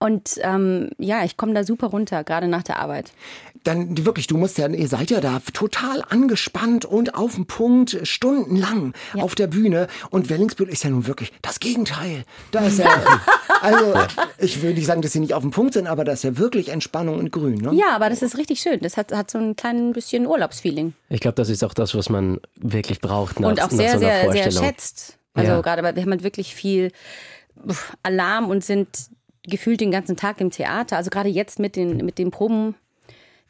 Und 0.00 0.38
ähm, 0.42 0.90
ja, 0.98 1.24
ich 1.24 1.36
komme 1.36 1.54
da 1.54 1.64
super 1.64 1.88
runter, 1.88 2.22
gerade 2.22 2.46
nach 2.46 2.62
der 2.62 2.78
Arbeit. 2.78 3.10
Dann 3.64 4.04
wirklich, 4.06 4.28
du 4.28 4.36
musst 4.36 4.56
ja, 4.56 4.68
ihr 4.68 4.86
seid 4.86 5.10
ja 5.10 5.20
da 5.20 5.40
total 5.52 6.04
angespannt 6.08 6.84
und 6.84 7.16
auf 7.16 7.34
dem 7.34 7.46
Punkt 7.46 7.98
stundenlang 8.04 8.92
Ja. 9.14 9.24
auf 9.24 9.34
der 9.34 9.48
Bühne. 9.48 9.88
Und 10.10 10.30
Wellingsbüttel 10.30 10.72
ist 10.72 10.84
ja 10.84 10.90
nun 10.90 11.08
wirklich 11.08 11.32
das 11.42 11.58
Gegenteil. 11.58 12.22
Da 12.52 12.60
ist 12.66 12.78
ja, 12.78 12.86
also 13.60 13.94
ich 14.38 14.62
will 14.62 14.74
nicht 14.74 14.86
sagen, 14.86 15.02
dass 15.02 15.12
sie 15.12 15.18
nicht 15.20 15.34
auf 15.34 15.42
dem 15.42 15.50
Punkt 15.50 15.74
sind, 15.74 15.88
aber 15.88 16.04
da 16.04 16.12
ist 16.12 16.22
ja 16.22 16.38
wirklich 16.38 16.68
Entspannung 16.68 17.18
und 17.18 17.32
Grün. 17.32 17.56
Ne? 17.56 17.74
Ja, 17.74 17.96
aber 17.96 18.08
das 18.08 18.22
ist 18.22 18.38
richtig 18.38 18.60
schön. 18.60 18.78
Das 18.80 18.96
hat, 18.96 19.10
hat 19.12 19.32
so 19.32 19.38
ein 19.38 19.56
klein 19.56 19.92
bisschen 19.92 20.26
Urlaubsfeeling. 20.26 20.94
Ich 21.08 21.18
glaube, 21.20 21.34
das 21.34 21.48
ist 21.48 21.64
auch 21.64 21.74
das, 21.74 21.96
was 21.96 22.08
man 22.08 22.38
wirklich 22.54 23.00
braucht 23.00 23.40
nach, 23.40 23.48
Und 23.48 23.60
auch 23.60 23.70
nach 23.72 23.76
sehr, 23.76 23.98
so 23.98 24.06
einer 24.06 24.32
sehr, 24.32 24.52
sehr 24.52 24.62
schätzt. 24.64 25.18
Also 25.34 25.50
Ja. 25.50 25.60
gerade, 25.60 25.82
weil 25.82 25.96
wir 25.96 26.02
haben 26.02 26.10
halt 26.12 26.22
wirklich 26.22 26.54
viel 26.54 26.92
Alarm 28.04 28.48
und 28.48 28.64
sind 28.64 28.88
gefühlt 29.48 29.80
den 29.80 29.90
ganzen 29.90 30.16
Tag 30.16 30.40
im 30.40 30.50
Theater. 30.50 30.96
Also 30.96 31.10
gerade 31.10 31.28
jetzt 31.28 31.58
mit 31.58 31.76
den, 31.76 31.96
mit 32.04 32.18
den 32.18 32.30
Proben 32.30 32.74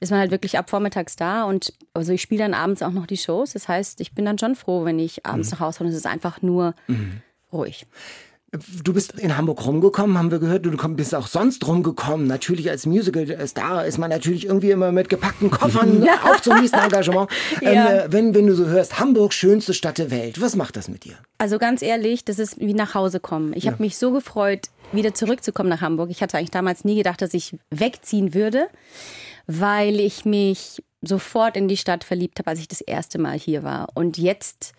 ist 0.00 0.10
man 0.10 0.20
halt 0.20 0.30
wirklich 0.30 0.58
ab 0.58 0.70
vormittags 0.70 1.16
da 1.16 1.44
und 1.44 1.72
also 1.92 2.12
ich 2.12 2.22
spiele 2.22 2.44
dann 2.44 2.54
abends 2.54 2.82
auch 2.82 2.92
noch 2.92 3.06
die 3.06 3.16
Shows. 3.16 3.52
Das 3.52 3.68
heißt, 3.68 4.00
ich 4.00 4.12
bin 4.12 4.24
dann 4.24 4.38
schon 4.38 4.54
froh, 4.54 4.84
wenn 4.84 4.98
ich 4.98 5.26
abends 5.26 5.50
nach 5.50 5.60
Hause 5.60 5.78
komme. 5.78 5.90
Es 5.90 5.96
ist 5.96 6.06
einfach 6.06 6.40
nur 6.40 6.74
ruhig. 7.52 7.86
Du 8.82 8.94
bist 8.94 9.18
in 9.18 9.36
Hamburg 9.36 9.66
rumgekommen, 9.66 10.16
haben 10.16 10.30
wir 10.30 10.38
gehört. 10.38 10.64
Du 10.64 10.70
bist 10.70 11.14
auch 11.14 11.26
sonst 11.26 11.66
rumgekommen. 11.66 12.26
Natürlich 12.26 12.70
als 12.70 12.86
Musical-Star 12.86 13.84
ist 13.84 13.98
man 13.98 14.08
natürlich 14.08 14.46
irgendwie 14.46 14.70
immer 14.70 14.90
mit 14.90 15.10
gepackten 15.10 15.50
Koffern 15.50 16.08
auf 16.24 16.40
zum 16.40 16.58
nächsten 16.58 16.78
Engagement. 16.78 17.30
Ja. 17.60 17.70
Ähm, 17.70 17.98
äh, 17.98 18.12
wenn, 18.12 18.34
wenn 18.34 18.46
du 18.46 18.54
so 18.54 18.66
hörst, 18.66 19.00
Hamburg, 19.00 19.32
schönste 19.32 19.74
Stadt 19.74 19.98
der 19.98 20.10
Welt, 20.10 20.40
was 20.40 20.56
macht 20.56 20.76
das 20.76 20.88
mit 20.88 21.04
dir? 21.04 21.14
Also 21.38 21.58
ganz 21.58 21.82
ehrlich, 21.82 22.24
das 22.24 22.38
ist 22.38 22.58
wie 22.58 22.72
nach 22.72 22.94
Hause 22.94 23.20
kommen. 23.20 23.52
Ich 23.54 23.66
habe 23.66 23.82
mich 23.82 23.98
so 23.98 24.12
gefreut, 24.12 24.68
wieder 24.92 25.14
zurückzukommen 25.14 25.68
nach 25.68 25.80
Hamburg. 25.80 26.10
Ich 26.10 26.22
hatte 26.22 26.38
eigentlich 26.38 26.50
damals 26.50 26.84
nie 26.84 26.96
gedacht, 26.96 27.20
dass 27.22 27.34
ich 27.34 27.56
wegziehen 27.70 28.34
würde, 28.34 28.68
weil 29.46 30.00
ich 30.00 30.24
mich 30.24 30.82
sofort 31.02 31.56
in 31.56 31.68
die 31.68 31.76
Stadt 31.76 32.04
verliebt 32.04 32.38
habe, 32.38 32.50
als 32.50 32.60
ich 32.60 32.68
das 32.68 32.80
erste 32.80 33.18
Mal 33.18 33.38
hier 33.38 33.62
war. 33.62 33.88
Und 33.94 34.18
jetzt 34.18 34.72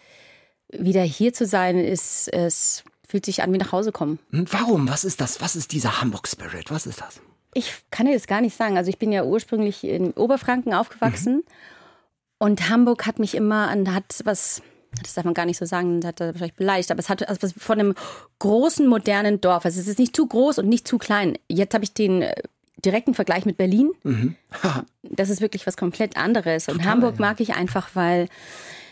wieder 0.71 1.01
hier 1.03 1.33
zu 1.33 1.45
sein, 1.45 1.77
ist 1.77 2.27
es 2.33 2.83
fühlt 3.07 3.25
sich 3.25 3.41
an 3.41 3.51
wie 3.51 3.57
nach 3.57 3.71
Hause 3.71 3.91
kommen. 3.91 4.19
Hm, 4.29 4.45
Warum? 4.51 4.87
Was 4.87 5.03
ist 5.03 5.19
das? 5.19 5.41
Was 5.41 5.55
ist 5.55 5.71
dieser 5.71 5.99
Hamburg-Spirit? 5.99 6.69
Was 6.69 6.85
ist 6.85 7.01
das? 7.01 7.21
Ich 7.55 7.73
kann 7.89 8.05
dir 8.05 8.13
das 8.13 8.27
gar 8.27 8.41
nicht 8.41 8.55
sagen. 8.55 8.77
Also 8.77 8.89
ich 8.89 8.99
bin 8.99 9.11
ja 9.11 9.23
ursprünglich 9.23 9.83
in 9.83 10.11
Oberfranken 10.11 10.75
aufgewachsen 10.75 11.43
und 12.37 12.69
Hamburg 12.69 13.07
hat 13.07 13.17
mich 13.17 13.33
immer 13.33 13.67
an 13.69 13.93
hat 13.93 14.21
was 14.25 14.61
das 15.01 15.13
darf 15.13 15.25
man 15.25 15.33
gar 15.33 15.45
nicht 15.45 15.57
so 15.57 15.65
sagen, 15.65 16.01
das 16.01 16.09
hat 16.09 16.21
er 16.21 16.27
wahrscheinlich 16.27 16.55
beleidigt, 16.55 16.91
aber 16.91 16.99
es 16.99 17.09
hat 17.09 17.27
also 17.27 17.47
von 17.57 17.79
einem 17.79 17.95
großen 18.39 18.87
modernen 18.87 19.41
Dorf. 19.41 19.65
Also 19.65 19.79
es 19.79 19.87
ist 19.87 19.99
nicht 19.99 20.15
zu 20.15 20.27
groß 20.27 20.59
und 20.59 20.67
nicht 20.67 20.87
zu 20.87 20.97
klein. 20.97 21.37
Jetzt 21.47 21.73
habe 21.73 21.83
ich 21.83 21.93
den 21.93 22.21
äh, 22.21 22.35
direkten 22.83 23.13
Vergleich 23.13 23.45
mit 23.45 23.57
Berlin. 23.57 23.91
Das 25.11 25.29
ist 25.29 25.41
wirklich 25.41 25.65
was 25.65 25.75
komplett 25.75 26.17
anderes. 26.17 26.67
Und 26.69 26.85
Hamburg 26.85 27.19
mag 27.19 27.39
ich 27.39 27.55
einfach, 27.55 27.89
weil 27.93 28.27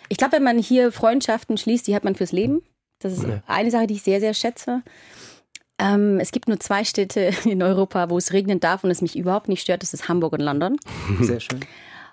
ich 0.09 0.17
glaube, 0.17 0.33
wenn 0.33 0.43
man 0.43 0.57
hier 0.57 0.91
Freundschaften 0.91 1.57
schließt, 1.57 1.85
die 1.85 1.95
hat 1.95 2.03
man 2.03 2.15
fürs 2.15 2.31
Leben. 2.31 2.63
Das 2.99 3.13
ist 3.13 3.25
eine 3.45 3.71
Sache, 3.71 3.87
die 3.87 3.95
ich 3.95 4.03
sehr, 4.03 4.19
sehr 4.19 4.33
schätze. 4.33 4.81
Ähm, 5.79 6.19
es 6.19 6.31
gibt 6.31 6.47
nur 6.47 6.59
zwei 6.59 6.83
Städte 6.83 7.31
in 7.45 7.61
Europa, 7.61 8.09
wo 8.09 8.17
es 8.17 8.33
regnen 8.33 8.59
darf 8.59 8.83
und 8.83 8.91
es 8.91 9.01
mich 9.01 9.17
überhaupt 9.17 9.47
nicht 9.47 9.61
stört. 9.61 9.83
Das 9.83 9.93
ist 9.93 10.07
Hamburg 10.07 10.33
und 10.33 10.41
London. 10.41 10.77
Sehr 11.21 11.39
schön. 11.39 11.59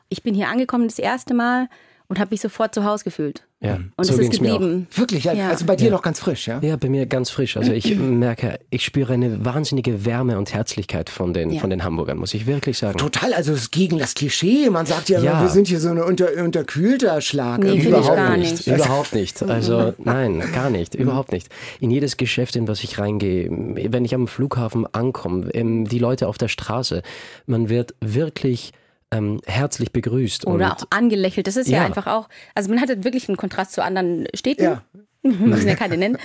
Ich 0.09 0.23
bin 0.23 0.35
hier 0.35 0.49
angekommen 0.49 0.87
das 0.87 0.99
erste 0.99 1.35
Mal 1.35 1.69
und 2.09 2.19
habe 2.19 2.29
mich 2.33 2.41
sofort 2.41 2.75
zu 2.75 2.85
Hause 2.85 3.05
gefühlt. 3.05 3.45
Ja, 3.61 3.79
Und 3.97 4.05
so 4.05 4.13
es 4.13 4.19
ist 4.19 4.33
geblieben. 4.33 4.87
Wirklich, 4.95 5.25
ja. 5.25 5.33
Ja. 5.33 5.49
also 5.49 5.65
bei 5.65 5.75
dir 5.75 5.91
noch 5.91 6.03
ganz 6.03 6.21
frisch, 6.21 6.49
ja? 6.49 6.59
Ja, 6.61 6.77
bei 6.77 6.91
mir 6.91 7.07
ganz 7.07 7.31
frisch. 7.31 7.57
Also 7.57 7.73
ich 7.73 7.97
merke, 7.97 8.59
ich 8.69 8.85
spüre 8.85 9.15
eine 9.15 9.43
wahnsinnige 9.43 10.05
Wärme 10.05 10.37
und 10.37 10.53
Herzlichkeit 10.53 11.09
von 11.09 11.33
den, 11.33 11.49
Ja. 11.51 11.61
von 11.61 11.71
den 11.71 11.83
Hamburgern, 11.83 12.19
muss 12.19 12.35
ich 12.35 12.47
wirklich 12.47 12.77
sagen. 12.77 12.99
Total, 12.99 13.33
also 13.33 13.53
es 13.55 13.61
ist 13.63 13.73
gegen 13.73 13.97
das 13.99 14.15
Klischee. 14.15 14.69
Man 14.69 14.85
sagt 14.85 15.09
ja, 15.09 15.19
Ja. 15.21 15.41
wir 15.41 15.49
sind 15.49 15.67
hier 15.69 15.81
so 15.81 15.89
ein 15.89 15.99
unter, 15.99 16.29
unterkühlter 16.45 17.23
Schlag. 17.23 17.61
Nee, 17.61 17.79
Überhaupt 17.87 18.17
gar 18.17 18.37
nicht, 18.37 18.53
nicht. 18.53 18.67
überhaupt 18.67 19.15
nicht. 19.15 19.43
Also 19.43 19.95
nein, 19.97 20.43
gar 20.53 20.69
nicht, 20.69 20.95
überhaupt 20.95 21.33
nicht. 21.33 21.49
In 21.81 21.91
jedes 21.91 22.19
Geschäft, 22.19 22.57
in 22.57 22.69
was 22.69 22.85
ich 22.85 22.99
reingehe, 22.99 23.49
wenn 23.51 24.05
ich 24.05 24.15
am 24.15 24.29
Flughafen 24.29 24.87
ankomme, 24.93 25.49
ähm, 25.55 25.87
die 25.87 25.99
Leute 25.99 26.29
auf 26.29 26.37
der 26.37 26.49
Straße, 26.49 27.03
man 27.47 27.71
wird 27.71 27.95
wirklich 28.03 28.73
ähm, 29.15 29.41
herzlich 29.47 29.93
begrüßt. 29.93 30.47
Oder 30.47 30.55
und 30.55 30.63
auch 30.73 30.87
angelächelt. 30.91 31.47
Das 31.47 31.57
ist 31.57 31.69
ja. 31.69 31.79
Ja. 31.79 31.85
einfach 31.87 32.07
auch, 32.07 32.29
also 32.55 32.71
man 32.71 32.81
hat 32.81 32.89
halt 32.89 33.05
wirklich 33.05 33.29
einen 33.29 33.37
Kontrast 33.37 33.73
zu 33.73 33.83
anderen 33.83 34.27
Städten. 34.35 34.63
Ja. 34.65 34.83
Müssen 35.23 35.69
ja 35.69 35.75
keine 35.77 35.97
nennen. 35.97 36.19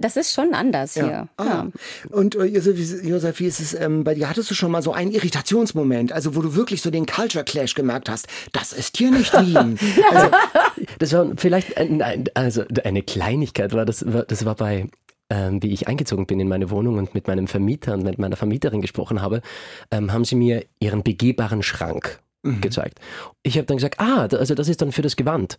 Das 0.00 0.16
ist 0.16 0.32
schon 0.32 0.54
anders 0.54 0.96
Ja. 0.96 1.04
hier. 1.06 1.28
Ah. 1.36 1.44
Ja. 1.44 1.68
Und 2.10 2.34
äh, 2.34 2.44
Josef, 2.46 2.76
wie- 2.76 3.08
Josef, 3.08 3.38
wie 3.38 3.46
ist 3.46 3.60
es 3.60 3.74
ähm, 3.74 4.02
bei 4.02 4.14
dir? 4.14 4.28
Hattest 4.28 4.50
du 4.50 4.54
schon 4.54 4.72
mal 4.72 4.82
so 4.82 4.92
einen 4.92 5.12
Irritationsmoment, 5.12 6.12
also 6.12 6.34
wo 6.34 6.42
du 6.42 6.56
wirklich 6.56 6.82
so 6.82 6.90
den 6.90 7.06
Culture 7.06 7.44
Clash 7.44 7.74
gemerkt 7.76 8.08
hast? 8.08 8.26
Das 8.52 8.72
ist 8.72 8.96
hier 8.96 9.12
nicht 9.12 9.32
Wien. 9.40 9.78
also, 10.10 10.28
Das 10.98 11.12
war 11.12 11.26
vielleicht 11.36 11.76
ein, 11.78 12.02
ein, 12.02 12.24
also 12.34 12.64
eine 12.82 13.02
Kleinigkeit, 13.02 13.72
war 13.72 13.84
das, 13.84 14.04
war, 14.12 14.24
das 14.24 14.44
war 14.44 14.56
bei, 14.56 14.88
ähm, 15.34 15.62
wie 15.62 15.72
ich 15.72 15.88
eingezogen 15.88 16.26
bin 16.26 16.38
in 16.38 16.48
meine 16.48 16.70
Wohnung 16.70 16.96
und 16.96 17.14
mit 17.14 17.26
meinem 17.26 17.48
Vermieter 17.48 17.94
und 17.94 18.04
mit 18.04 18.18
meiner 18.18 18.36
Vermieterin 18.36 18.80
gesprochen 18.80 19.20
habe, 19.20 19.42
ähm, 19.90 20.12
haben 20.12 20.24
sie 20.24 20.36
mir 20.36 20.64
ihren 20.78 21.02
begehbaren 21.02 21.62
Schrank 21.62 22.20
gezeigt. 22.60 23.00
Ich 23.42 23.56
habe 23.56 23.66
dann 23.66 23.78
gesagt, 23.78 24.00
ah, 24.00 24.28
also 24.30 24.54
das 24.54 24.68
ist 24.68 24.82
dann 24.82 24.92
für 24.92 25.02
das 25.02 25.16
Gewand. 25.16 25.58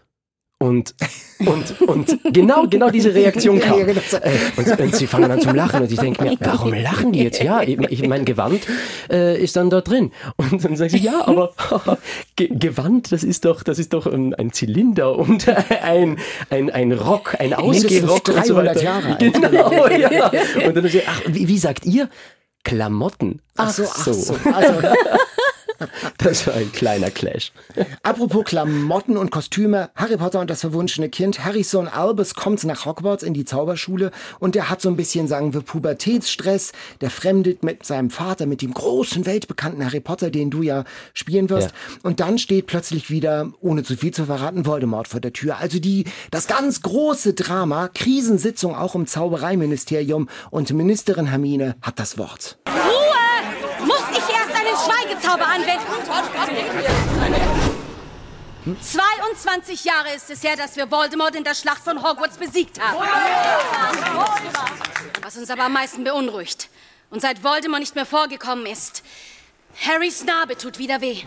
Und, 0.58 0.96
und, 1.40 1.82
und 1.82 2.34
genau, 2.34 2.66
genau 2.68 2.90
diese 2.90 3.14
Reaktion 3.14 3.60
kam. 3.60 3.74
Und, 3.78 4.80
und 4.80 4.96
sie 4.96 5.06
fangen 5.06 5.30
an 5.30 5.42
zu 5.42 5.52
lachen 5.52 5.82
und 5.82 5.92
ich 5.92 6.00
denke 6.00 6.24
mir, 6.24 6.38
warum 6.40 6.74
lachen 6.74 7.12
die 7.12 7.24
jetzt? 7.24 7.44
Ja, 7.44 7.62
ich, 7.62 8.08
mein 8.08 8.24
Gewand 8.24 8.62
äh, 9.12 9.38
ist 9.42 9.58
dann 9.58 9.70
da 9.70 9.82
drin. 9.82 10.14
Und 10.38 10.64
dann 10.64 10.78
sagen 10.78 10.92
sie, 10.92 11.00
ja, 11.00 11.28
aber 11.28 11.54
Ge 12.38 12.48
Gewand, 12.52 13.12
das 13.12 13.26
ist 13.26 13.44
doch, 13.44 13.64
das 13.64 13.80
ist 13.80 13.92
doch 13.92 14.08
ein, 14.08 14.34
Zylinder 14.54 15.18
und 15.18 15.46
ein, 15.84 16.20
ein, 16.50 16.70
ein 16.70 16.94
Rock, 16.94 17.36
ein 17.38 17.54
Ausgehrock 17.54 18.30
und 18.30 18.46
so 18.46 18.54
300 18.54 18.76
weiter. 18.76 18.84
Jahre. 18.84 19.18
Genau, 19.20 19.88
ja. 19.90 20.32
Und 20.66 20.76
dann 20.76 20.84
sagen 20.84 20.90
sie, 20.90 21.02
ach, 21.06 21.22
wie, 21.28 21.50
wie 21.50 21.58
sagt 21.58 21.86
ihr? 21.86 22.10
Klamotten. 22.64 23.42
ach 23.58 23.72
so, 23.72 23.84
ach 23.84 24.06
so. 24.06 24.36
Also, 24.52 24.88
Das 26.26 26.48
war 26.48 26.56
ein 26.56 26.72
kleiner 26.72 27.12
Clash. 27.12 27.52
apropos 28.02 28.46
Klamotten 28.46 29.16
und 29.16 29.30
Kostüme, 29.30 29.92
Harry 29.94 30.18
Potter 30.18 30.40
und 30.40 30.50
das 30.50 30.62
verwunschene 30.62 31.08
Kind. 31.08 31.46
Harrys 31.46 31.70
Sohn 31.70 31.88
Albus 31.88 32.34
kommt 32.34 32.64
nach 32.64 32.88
Hogwarts 32.88 33.22
in 33.22 33.36
die 33.36 33.46
Zauberschule 33.46 34.10
und 34.40 34.56
der 34.56 34.72
hat 34.72 34.82
so 34.82 34.90
ein 34.90 34.96
bisschen, 34.96 35.28
sagen 35.28 35.54
wir, 35.54 35.62
Pubertätsstress. 35.62 36.72
Der 37.00 37.12
fremdet 37.12 37.64
mit 37.64 37.86
seinem 37.86 38.10
Vater, 38.10 38.48
mit 38.48 38.64
dem 38.64 38.74
großen, 38.74 39.28
weltbekannten 39.28 39.86
Harry 39.86 40.00
Potter, 40.00 40.32
den 40.32 40.50
du 40.50 40.64
ja 40.64 40.84
spielen 41.14 41.52
wirst. 41.52 41.70
Ja. 41.70 42.00
Und 42.02 42.20
dann 42.20 42.40
steht 42.40 42.66
plötzlich 42.66 43.12
wieder, 43.12 43.52
ohne 43.62 43.84
zu 43.84 43.96
viel 43.96 44.12
zu 44.12 44.26
verraten, 44.26 44.66
Voldemort 44.66 45.08
vor 45.08 45.20
der 45.20 45.32
Tür. 45.32 45.60
Also 45.60 45.78
die, 45.78 46.06
das 46.32 46.48
ganz 46.48 46.82
große 46.82 47.36
Drama, 47.36 47.88
Krisensitzung 47.90 48.76
auch 48.76 48.96
im 48.96 49.06
Zaubereiministerium 49.06 50.28
und 50.50 50.74
Ministerin 50.74 51.28
Hermine 51.28 51.76
hat 51.84 52.00
das 52.00 52.18
Wort. 52.18 52.58
Ruhe! 52.68 53.15
Schweigezauber 55.16 55.48
anwenden? 55.48 55.86
22 58.82 59.84
Jahre 59.86 60.14
ist 60.16 60.30
es 60.30 60.44
her, 60.44 60.56
dass 60.56 60.76
wir 60.76 60.90
Voldemort 60.90 61.36
in 61.36 61.44
der 61.44 61.54
Schlacht 61.54 61.84
von 61.84 62.02
Hogwarts 62.02 62.38
besiegt 62.38 62.80
haben. 62.82 63.08
Was 65.22 65.38
uns 65.38 65.50
aber 65.50 65.66
am 65.66 65.74
meisten 65.74 66.04
beunruhigt 66.04 66.70
und 67.12 67.22
seit 67.22 67.44
Voldemort 67.44 67.82
nicht 67.82 67.96
mehr 67.96 68.06
vorgekommen 68.06 68.66
ist, 68.66 69.04
Harrys 69.78 70.24
Narbe 70.24 70.58
tut 70.58 70.80
wieder 70.80 71.02
weh. 71.02 71.18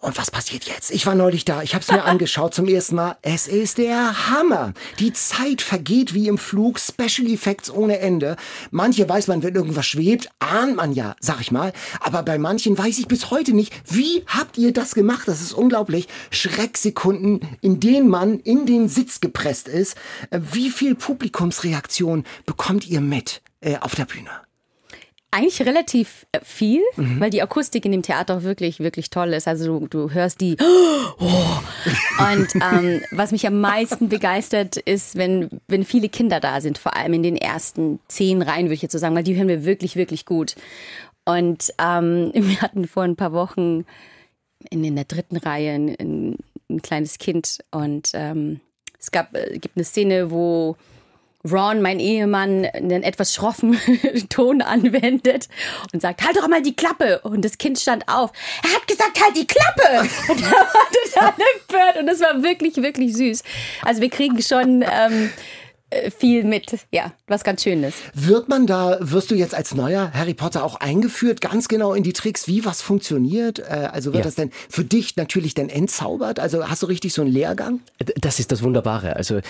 Und 0.00 0.18
was 0.18 0.32
passiert 0.32 0.64
jetzt? 0.64 0.90
Ich 0.90 1.06
war 1.06 1.14
neulich 1.14 1.44
da, 1.44 1.62
ich 1.62 1.74
habe 1.74 1.82
es 1.82 1.90
mir 1.92 2.04
angeschaut 2.04 2.54
zum 2.54 2.66
ersten 2.66 2.96
Mal. 2.96 3.16
Es 3.22 3.46
ist 3.46 3.78
der 3.78 4.30
Hammer. 4.30 4.74
Die 4.98 5.12
Zeit 5.12 5.62
vergeht 5.62 6.12
wie 6.12 6.26
im 6.26 6.38
Flug, 6.38 6.80
Special 6.80 7.28
Effects 7.28 7.70
ohne 7.70 8.00
Ende. 8.00 8.36
Manche 8.72 9.08
weiß 9.08 9.28
man, 9.28 9.44
wenn 9.44 9.54
irgendwas 9.54 9.86
schwebt, 9.86 10.28
ahnt 10.40 10.74
man 10.74 10.92
ja, 10.92 11.14
sag 11.20 11.40
ich 11.40 11.52
mal. 11.52 11.72
Aber 12.00 12.24
bei 12.24 12.36
manchen 12.36 12.76
weiß 12.76 12.98
ich 12.98 13.06
bis 13.06 13.30
heute 13.30 13.52
nicht, 13.52 13.72
wie 13.88 14.24
habt 14.26 14.58
ihr 14.58 14.72
das 14.72 14.94
gemacht? 14.94 15.28
Das 15.28 15.40
ist 15.40 15.52
unglaublich. 15.52 16.08
Schrecksekunden, 16.30 17.40
in 17.60 17.78
denen 17.78 18.08
man 18.08 18.40
in 18.40 18.66
den 18.66 18.88
Sitz 18.88 19.20
gepresst 19.20 19.68
ist. 19.68 19.96
Wie 20.30 20.70
viel 20.70 20.96
Publikumsreaktion 20.96 22.24
bekommt 22.44 22.88
ihr 22.88 23.00
mit 23.00 23.40
äh, 23.60 23.78
auf 23.78 23.94
der 23.94 24.06
Bühne? 24.06 24.41
Eigentlich 25.34 25.66
relativ 25.66 26.26
äh, 26.32 26.40
viel, 26.42 26.82
Mhm. 26.96 27.18
weil 27.18 27.30
die 27.30 27.42
Akustik 27.42 27.84
in 27.84 27.92
dem 27.92 28.02
Theater 28.02 28.36
auch 28.36 28.42
wirklich, 28.42 28.78
wirklich 28.80 29.10
toll 29.10 29.32
ist. 29.32 29.48
Also 29.48 29.80
du, 29.80 29.88
du 29.88 30.10
hörst 30.10 30.40
die. 30.40 30.56
Oh. 31.18 31.60
Und 32.32 32.48
ähm, 32.72 33.00
was 33.10 33.32
mich 33.32 33.46
am 33.46 33.60
meisten 33.60 34.08
begeistert, 34.08 34.76
ist, 34.76 35.16
wenn, 35.16 35.48
wenn 35.68 35.84
viele 35.84 36.08
Kinder 36.08 36.40
da 36.40 36.60
sind, 36.60 36.78
vor 36.78 36.96
allem 36.96 37.12
in 37.14 37.22
den 37.22 37.36
ersten 37.36 38.00
zehn 38.08 38.42
Reihen, 38.42 38.66
würde 38.66 38.74
ich 38.74 38.82
jetzt 38.82 38.92
so 38.92 38.98
sagen, 38.98 39.14
weil 39.14 39.24
die 39.24 39.36
hören 39.36 39.48
wir 39.48 39.64
wirklich, 39.64 39.96
wirklich 39.96 40.24
gut. 40.26 40.54
Und 41.24 41.72
ähm, 41.78 42.30
wir 42.34 42.60
hatten 42.60 42.86
vor 42.86 43.02
ein 43.04 43.16
paar 43.16 43.32
Wochen 43.32 43.84
in, 44.70 44.84
in 44.84 44.96
der 44.96 45.04
dritten 45.04 45.36
Reihe 45.36 45.72
ein, 45.72 45.88
ein, 45.98 46.36
ein 46.70 46.82
kleines 46.82 47.18
Kind 47.18 47.58
und 47.70 48.10
ähm, 48.14 48.60
es 48.98 49.10
gab, 49.10 49.34
äh, 49.36 49.58
gibt 49.58 49.76
eine 49.76 49.84
Szene, 49.84 50.30
wo 50.30 50.76
Ron, 51.50 51.82
mein 51.82 51.98
Ehemann, 51.98 52.64
einen 52.66 53.02
etwas 53.02 53.34
schroffen 53.34 53.78
Ton 54.28 54.62
anwendet 54.62 55.48
und 55.92 56.00
sagt, 56.00 56.24
halt 56.24 56.36
doch 56.36 56.46
mal 56.48 56.62
die 56.62 56.76
Klappe. 56.76 57.20
Und 57.20 57.44
das 57.44 57.58
Kind 57.58 57.78
stand 57.78 58.08
auf. 58.08 58.30
Er 58.62 58.74
hat 58.74 58.86
gesagt, 58.86 59.20
halt 59.20 59.36
die 59.36 59.46
Klappe. 59.46 60.08
Und 60.28 60.40
er 60.40 60.50
war 60.50 61.32
total 61.32 61.46
empört. 61.56 61.96
Und 61.98 62.06
das 62.06 62.20
war 62.20 62.42
wirklich, 62.42 62.76
wirklich 62.76 63.14
süß. 63.14 63.42
Also 63.84 64.00
wir 64.00 64.10
kriegen 64.10 64.40
schon 64.40 64.82
ähm, 64.82 65.24
äh, 65.24 65.28
viel 66.16 66.44
mit. 66.44 66.78
Ja, 66.90 67.12
was 67.26 67.44
ganz 67.44 67.62
Schönes. 67.62 67.94
Wird 68.14 68.48
man 68.48 68.66
da, 68.66 68.96
wirst 69.00 69.30
du 69.30 69.34
jetzt 69.34 69.54
als 69.54 69.74
neuer 69.74 70.10
Harry 70.12 70.34
Potter 70.34 70.64
auch 70.64 70.76
eingeführt, 70.76 71.40
ganz 71.40 71.68
genau 71.68 71.94
in 71.94 72.02
die 72.02 72.12
Tricks, 72.12 72.46
wie 72.48 72.64
was 72.64 72.82
funktioniert? 72.82 73.58
Äh, 73.60 73.88
Also 73.92 74.12
wird 74.12 74.24
Ja. 74.24 74.28
das 74.28 74.34
denn 74.36 74.50
für 74.68 74.84
dich 74.84 75.16
natürlich 75.16 75.54
dann 75.54 75.68
entzaubert? 75.68 76.40
Also 76.40 76.68
hast 76.68 76.82
du 76.82 76.86
richtig 76.86 77.12
so 77.14 77.22
einen 77.22 77.32
Lehrgang? 77.32 77.80
Das 78.20 78.38
ist 78.38 78.52
das 78.52 78.62
Wunderbare. 78.62 79.16
Also 79.16 79.40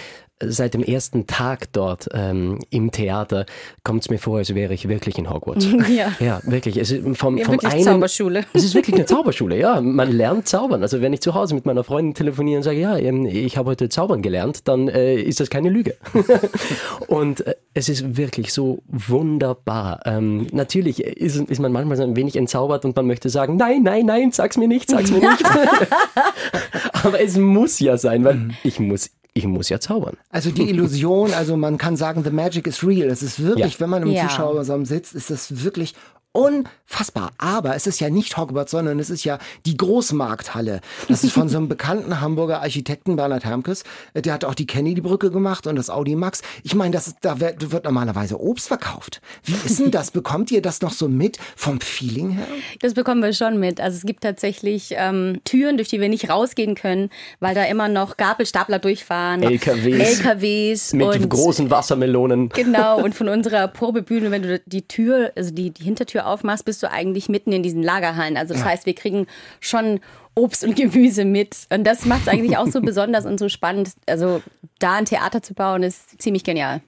seit 0.44 0.74
dem 0.74 0.82
ersten 0.82 1.26
Tag 1.28 1.72
dort 1.72 2.08
ähm, 2.14 2.58
im 2.70 2.90
Theater 2.90 3.46
kommt 3.84 4.02
es 4.02 4.10
mir 4.10 4.18
vor, 4.18 4.38
als 4.38 4.54
wäre 4.54 4.74
ich 4.74 4.88
wirklich 4.88 5.16
in 5.18 5.30
Hogwarts. 5.30 5.66
Ja. 5.88 6.12
Ja, 6.20 6.40
wirklich. 6.44 6.76
Es 6.78 6.90
ist 6.90 7.02
vom, 7.16 7.38
Ja, 7.38 7.44
vom 7.44 7.54
wirklich 7.54 7.72
einen, 7.72 7.84
Zauberschule. 7.84 8.44
Es 8.52 8.64
ist 8.64 8.74
wirklich 8.74 8.96
eine 8.96 9.06
Zauberschule, 9.06 9.56
ja. 9.58 9.80
Man 9.80 10.10
lernt 10.10 10.48
zaubern. 10.48 10.82
Also 10.82 11.00
wenn 11.00 11.12
ich 11.12 11.20
zu 11.20 11.34
Hause 11.34 11.54
mit 11.54 11.66
meiner 11.66 11.84
Freundin 11.84 12.14
telefoniere 12.14 12.56
und 12.58 12.62
sage, 12.64 12.80
ja, 12.80 12.96
ähm, 12.96 13.26
ich 13.26 13.56
habe 13.56 13.70
heute 13.70 13.88
zaubern 13.88 14.20
gelernt, 14.22 14.66
dann 14.68 14.88
äh, 14.88 15.14
ist 15.16 15.38
das 15.40 15.48
keine 15.50 15.68
Lüge. 15.70 15.96
und 17.08 17.46
äh, 17.46 17.54
es 17.74 17.88
ist 17.88 18.16
wirklich 18.16 18.52
so 18.52 18.82
wunderbar. 18.88 20.00
Ähm, 20.04 20.46
natürlich 20.52 21.02
ist, 21.02 21.36
ist 21.36 21.58
man 21.60 21.72
manchmal 21.72 21.96
so 21.96 22.02
ein 22.02 22.16
wenig 22.16 22.36
entzaubert 22.36 22.84
und 22.84 22.94
man 22.96 23.06
möchte 23.06 23.28
sagen, 23.30 23.56
nein, 23.56 23.82
nein, 23.82 24.06
nein, 24.06 24.32
sag's 24.32 24.56
mir 24.56 24.68
nicht, 24.68 24.90
sag's 24.90 25.10
mir 25.10 25.18
nicht. 25.30 25.44
Aber 27.04 27.20
es 27.20 27.36
muss 27.36 27.80
ja 27.80 27.96
sein, 27.96 28.24
weil 28.24 28.50
ich 28.64 28.78
muss, 28.80 29.10
ich 29.34 29.46
muss 29.46 29.68
ja 29.68 29.80
zaubern. 29.80 30.16
Also 30.30 30.50
die 30.50 30.68
Illusion, 30.68 31.32
also 31.32 31.56
man 31.56 31.78
kann 31.78 31.96
sagen, 31.96 32.22
the 32.24 32.30
magic 32.30 32.66
is 32.66 32.86
real. 32.86 33.08
Es 33.08 33.22
ist 33.22 33.42
wirklich, 33.42 33.74
Ja. 33.74 33.80
wenn 33.80 33.90
man 33.90 34.02
im 34.02 34.10
Ja. 34.10 34.28
Zuschauerraum 34.28 34.84
sitzt, 34.84 35.14
ist 35.14 35.30
das 35.30 35.64
wirklich 35.64 35.94
unfassbar. 36.32 37.32
Aber 37.38 37.76
es 37.76 37.86
ist 37.86 38.00
ja 38.00 38.10
nicht 38.10 38.36
Hogwarts, 38.36 38.70
sondern 38.70 38.98
es 38.98 39.10
ist 39.10 39.24
ja 39.24 39.38
die 39.66 39.76
Großmarkthalle. 39.76 40.80
Das 41.08 41.24
ist 41.24 41.32
von 41.32 41.48
so 41.48 41.58
einem 41.58 41.68
bekannten 41.72 42.20
Hamburger 42.20 42.62
Architekten, 42.62 43.16
Bernhard 43.16 43.44
Hermkes. 43.44 43.84
Der 44.14 44.32
hat 44.32 44.44
auch 44.44 44.54
die 44.54 44.66
Kennedy-Brücke 44.66 45.30
gemacht 45.30 45.66
und 45.66 45.76
das 45.76 45.90
Audi 45.90 46.16
Max. 46.16 46.42
Ich 46.62 46.74
meine, 46.74 46.92
das 46.92 47.06
ist, 47.06 47.18
da 47.20 47.38
wird, 47.38 47.70
wird 47.70 47.84
normalerweise 47.84 48.40
Obst 48.40 48.68
verkauft. 48.68 49.20
Wie 49.44 49.54
ist 49.64 49.78
denn 49.78 49.90
das? 49.90 50.10
Bekommt 50.10 50.50
ihr 50.50 50.62
das 50.62 50.80
noch 50.80 50.92
so 50.92 51.08
mit 51.08 51.38
vom 51.54 51.80
Feeling 51.80 52.30
her? 52.30 52.46
Das 52.80 52.94
bekommen 52.94 53.22
wir 53.22 53.34
schon 53.34 53.60
mit. 53.60 53.80
Also 53.80 53.98
es 53.98 54.04
gibt 54.04 54.22
tatsächlich 54.22 54.94
ähm, 54.96 55.40
Türen, 55.44 55.76
durch 55.76 55.88
die 55.88 56.00
wir 56.00 56.08
nicht 56.08 56.30
rausgehen 56.30 56.74
können, 56.74 57.10
weil 57.40 57.54
da 57.54 57.64
immer 57.64 57.88
noch 57.88 58.16
Gabelstapler 58.16 58.78
durchfahren. 58.78 59.42
LKWs. 59.42 60.20
LKWs. 60.20 60.92
Mit 60.94 61.06
und 61.06 61.28
großen 61.28 61.70
Wassermelonen. 61.70 62.48
Genau, 62.50 63.02
und 63.02 63.14
von 63.22 63.28
unserer 63.28 63.68
Probebühne, 63.68 64.30
wenn 64.30 64.42
du 64.42 64.58
die 64.64 64.88
Tür, 64.88 65.32
also 65.36 65.50
die, 65.50 65.70
die 65.70 65.84
Hintertür 65.84 66.21
aufmachst, 66.26 66.64
bist 66.64 66.82
du 66.82 66.90
eigentlich 66.90 67.28
mitten 67.28 67.52
in 67.52 67.62
diesen 67.62 67.82
Lagerhallen. 67.82 68.36
Also 68.36 68.54
das 68.54 68.64
heißt, 68.64 68.86
wir 68.86 68.94
kriegen 68.94 69.26
schon 69.60 70.00
Obst 70.34 70.64
und 70.64 70.76
Gemüse 70.76 71.24
mit. 71.24 71.56
Und 71.70 71.84
das 71.84 72.04
macht 72.06 72.22
es 72.22 72.28
eigentlich 72.28 72.56
auch 72.56 72.68
so 72.68 72.80
besonders 72.82 73.26
und 73.26 73.38
so 73.38 73.48
spannend. 73.48 73.90
Also 74.06 74.42
da 74.78 74.94
ein 74.94 75.04
Theater 75.04 75.42
zu 75.42 75.54
bauen, 75.54 75.82
ist 75.82 76.20
ziemlich 76.20 76.44
genial. 76.44 76.80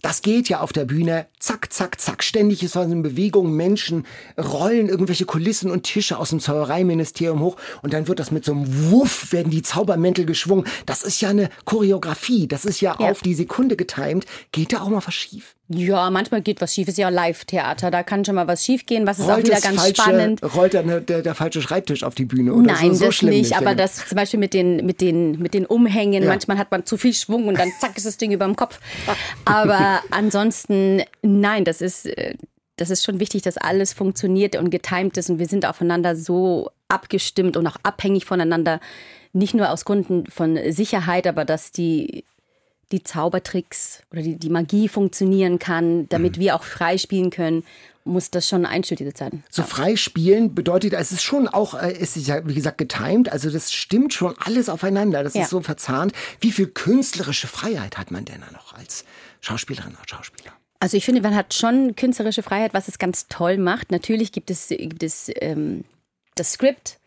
Das 0.00 0.22
geht 0.22 0.48
ja 0.48 0.60
auf 0.60 0.72
der 0.72 0.86
Bühne. 0.86 1.26
Zack, 1.38 1.70
zack, 1.72 2.00
zack. 2.00 2.22
Ständig 2.22 2.62
ist 2.62 2.74
was 2.74 2.90
in 2.90 3.02
Bewegung. 3.02 3.52
Menschen 3.52 4.06
rollen 4.38 4.88
irgendwelche 4.88 5.26
Kulissen 5.26 5.70
und 5.70 5.82
Tische 5.82 6.16
aus 6.18 6.30
dem 6.30 6.40
Zaubereiministerium 6.40 7.40
hoch. 7.40 7.56
Und 7.82 7.92
dann 7.92 8.08
wird 8.08 8.18
das 8.18 8.30
mit 8.30 8.46
so 8.46 8.52
einem 8.52 8.90
Wuff, 8.90 9.30
werden 9.30 9.50
die 9.50 9.60
Zaubermäntel 9.62 10.24
geschwungen. 10.24 10.64
Das 10.86 11.02
ist 11.02 11.20
ja 11.20 11.28
eine 11.28 11.50
Choreografie. 11.66 12.48
Das 12.48 12.64
ist 12.64 12.80
ja, 12.80 12.96
Ja. 12.98 13.10
auf 13.10 13.20
die 13.20 13.34
Sekunde 13.34 13.76
getimt. 13.76 14.24
Geht 14.52 14.72
da 14.72 14.80
auch 14.80 14.88
mal 14.88 15.02
was 15.04 15.12
schief? 15.14 15.54
Ja, 15.70 16.08
manchmal 16.08 16.40
geht 16.40 16.62
was 16.62 16.74
schief. 16.74 16.88
Ist 16.88 16.96
ja 16.96 17.10
Live-Theater. 17.10 17.90
Da 17.90 18.02
kann 18.02 18.24
schon 18.24 18.36
mal 18.36 18.48
was 18.48 18.64
schief 18.64 18.86
gehen. 18.86 19.06
Was 19.06 19.18
ist 19.18 19.26
auch 19.26 19.34
Rollt, 19.34 19.44
wieder 19.44 19.56
das 19.56 19.64
ganz 19.64 19.76
falsche, 19.76 20.02
spannend. 20.02 20.42
rollt 20.56 20.72
dann 20.72 20.86
der, 20.86 21.00
der, 21.00 21.20
der 21.20 21.34
falsche 21.34 21.60
Schreibtisch 21.60 22.04
auf 22.04 22.14
die 22.14 22.24
Bühne? 22.24 22.54
Oder 22.54 22.72
Nein, 22.72 22.94
so, 22.94 23.00
so 23.00 23.04
das 23.06 23.14
schlimm 23.16 23.34
nicht. 23.34 23.54
Aber 23.54 23.74
das 23.74 24.06
zum 24.06 24.16
Beispiel 24.16 24.40
mit 24.40 24.54
den, 24.54 24.86
mit 24.86 25.02
den, 25.02 25.38
mit 25.38 25.52
den 25.52 25.66
Umhängen. 25.66 26.22
Ja. 26.22 26.28
Manchmal 26.28 26.56
hat 26.56 26.70
man 26.70 26.86
zu 26.86 26.96
viel 26.96 27.12
Schwung 27.12 27.48
und 27.48 27.58
dann 27.58 27.70
zack 27.80 27.96
ist 27.98 28.06
das 28.06 28.16
Ding 28.16 28.32
über 28.32 28.46
dem 28.46 28.56
Kopf. 28.56 28.80
Aber 29.44 30.00
ansonsten, 30.10 31.02
nein, 31.20 31.64
das 31.64 31.82
ist, 31.82 32.06
äh, 32.06 32.34
das 32.76 32.88
ist 32.88 33.04
schon 33.04 33.20
wichtig, 33.20 33.42
dass 33.42 33.58
alles 33.58 33.92
funktioniert 33.92 34.56
und 34.56 34.70
getimt 34.70 35.18
ist 35.18 35.28
und 35.28 35.38
wir 35.38 35.46
sind 35.46 35.66
aufeinander 35.66 36.16
so 36.16 36.70
abgestimmt 36.88 37.58
und 37.58 37.66
auch 37.66 37.76
abhängig 37.82 38.24
voneinander. 38.24 38.80
Nicht 39.34 39.52
nur 39.52 39.70
aus 39.70 39.84
Gründen 39.84 40.26
von 40.30 40.58
Sicherheit, 40.72 41.26
aber 41.26 41.44
dass 41.44 41.72
die, 41.72 42.24
die 42.92 43.02
Zaubertricks 43.02 44.02
oder 44.12 44.22
die, 44.22 44.36
die 44.36 44.50
Magie 44.50 44.88
funktionieren 44.88 45.58
kann, 45.58 46.08
damit 46.08 46.38
wir 46.38 46.56
auch 46.56 46.62
frei 46.62 46.98
spielen 46.98 47.30
können, 47.30 47.64
muss 48.04 48.30
das 48.30 48.48
schon 48.48 48.64
einstudiert 48.64 49.18
sein. 49.18 49.44
So 49.50 49.62
frei 49.62 49.96
spielen 49.96 50.54
bedeutet, 50.54 50.94
es 50.94 51.12
ist 51.12 51.22
schon 51.22 51.46
auch, 51.46 51.74
äh, 51.74 51.92
es 52.00 52.16
ist 52.16 52.26
ja 52.26 52.46
wie 52.46 52.54
gesagt 52.54 52.78
getimed, 52.78 53.30
also 53.30 53.50
das 53.50 53.72
stimmt 53.72 54.14
schon 54.14 54.34
alles 54.38 54.68
aufeinander, 54.70 55.22
das 55.22 55.34
Ja. 55.34 55.42
ist 55.42 55.50
so 55.50 55.60
verzahnt. 55.60 56.12
Wie 56.40 56.50
viel 56.52 56.66
künstlerische 56.68 57.46
Freiheit 57.46 57.98
hat 57.98 58.10
man 58.10 58.24
denn 58.24 58.40
da 58.40 58.50
noch 58.52 58.72
als 58.72 59.04
Schauspielerin 59.42 59.92
oder 59.92 60.08
Schauspieler? 60.08 60.52
Also 60.80 60.96
ich 60.96 61.04
finde, 61.04 61.20
man 61.20 61.34
hat 61.34 61.52
schon 61.54 61.96
künstlerische 61.96 62.42
Freiheit, 62.42 62.72
was 62.72 62.88
es 62.88 62.98
ganz 62.98 63.26
toll 63.28 63.58
macht. 63.58 63.90
Natürlich 63.90 64.32
gibt 64.32 64.50
es, 64.50 64.68
gibt 64.68 65.02
es 65.02 65.30
ähm, 65.40 65.84
das 66.36 66.52
Skript 66.52 66.97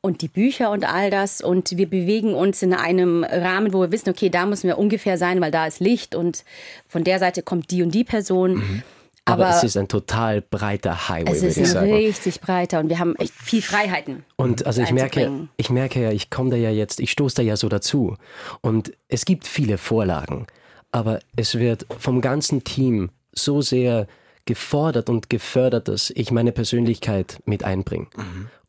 und 0.00 0.22
die 0.22 0.28
Bücher 0.28 0.70
und 0.70 0.84
all 0.84 1.10
das 1.10 1.40
und 1.40 1.76
wir 1.76 1.88
bewegen 1.88 2.34
uns 2.34 2.62
in 2.62 2.72
einem 2.72 3.24
Rahmen, 3.24 3.72
wo 3.72 3.80
wir 3.80 3.92
wissen, 3.92 4.10
okay, 4.10 4.30
da 4.30 4.46
müssen 4.46 4.68
wir 4.68 4.78
ungefähr 4.78 5.18
sein, 5.18 5.40
weil 5.40 5.50
da 5.50 5.66
ist 5.66 5.80
Licht 5.80 6.14
und 6.14 6.44
von 6.86 7.04
der 7.04 7.18
Seite 7.18 7.42
kommt 7.42 7.70
die 7.70 7.82
und 7.82 7.92
die 7.92 8.04
Person. 8.04 8.82
Aber, 9.28 9.46
Aber, 9.46 9.56
es 9.56 9.64
ist 9.64 9.76
ein 9.76 9.88
total 9.88 10.40
breiter 10.40 11.08
Highway, 11.08 11.32
es 11.32 11.42
würde 11.42 11.60
ist 11.60 11.74
ein 11.74 11.92
richtig 11.92 12.40
breiter 12.40 12.78
und 12.78 12.88
wir 12.88 13.00
haben 13.00 13.16
echt 13.16 13.32
viel 13.32 13.60
Freiheiten. 13.60 14.24
Und 14.36 14.64
also 14.66 14.82
ich 14.82 14.92
merke, 14.92 15.48
ich 15.56 15.68
merke 15.68 16.00
ja, 16.00 16.12
ich 16.12 16.30
komme 16.30 16.50
da 16.50 16.56
ja 16.56 16.70
jetzt, 16.70 17.00
ich 17.00 17.10
stoße 17.10 17.36
da 17.36 17.42
ja 17.42 17.56
so 17.56 17.68
dazu. 17.68 18.16
Und 18.60 18.92
es 19.08 19.24
gibt 19.24 19.48
viele 19.48 19.78
Vorlagen, 19.78 20.46
aber 20.92 21.18
es 21.34 21.58
wird 21.58 21.86
vom 21.98 22.20
ganzen 22.20 22.62
Team 22.62 23.10
so 23.32 23.62
sehr 23.62 24.06
gefordert 24.44 25.10
und 25.10 25.28
gefördert, 25.28 25.88
dass 25.88 26.10
ich 26.10 26.30
meine 26.30 26.52
Persönlichkeit 26.52 27.42
mit 27.46 27.64
einbringe. 27.64 28.06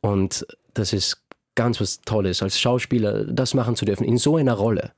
Und 0.01 0.45
das 0.77 0.93
ist 0.93 1.21
ganz 1.55 1.81
was 1.81 2.01
Tolles, 2.01 2.41
als 2.43 2.59
Schauspieler 2.59 3.25
das 3.25 3.53
machen 3.53 3.75
zu 3.75 3.85
dürfen, 3.85 4.03
in 4.03 4.17
so 4.17 4.37
einer 4.37 4.53
Rolle. 4.53 4.91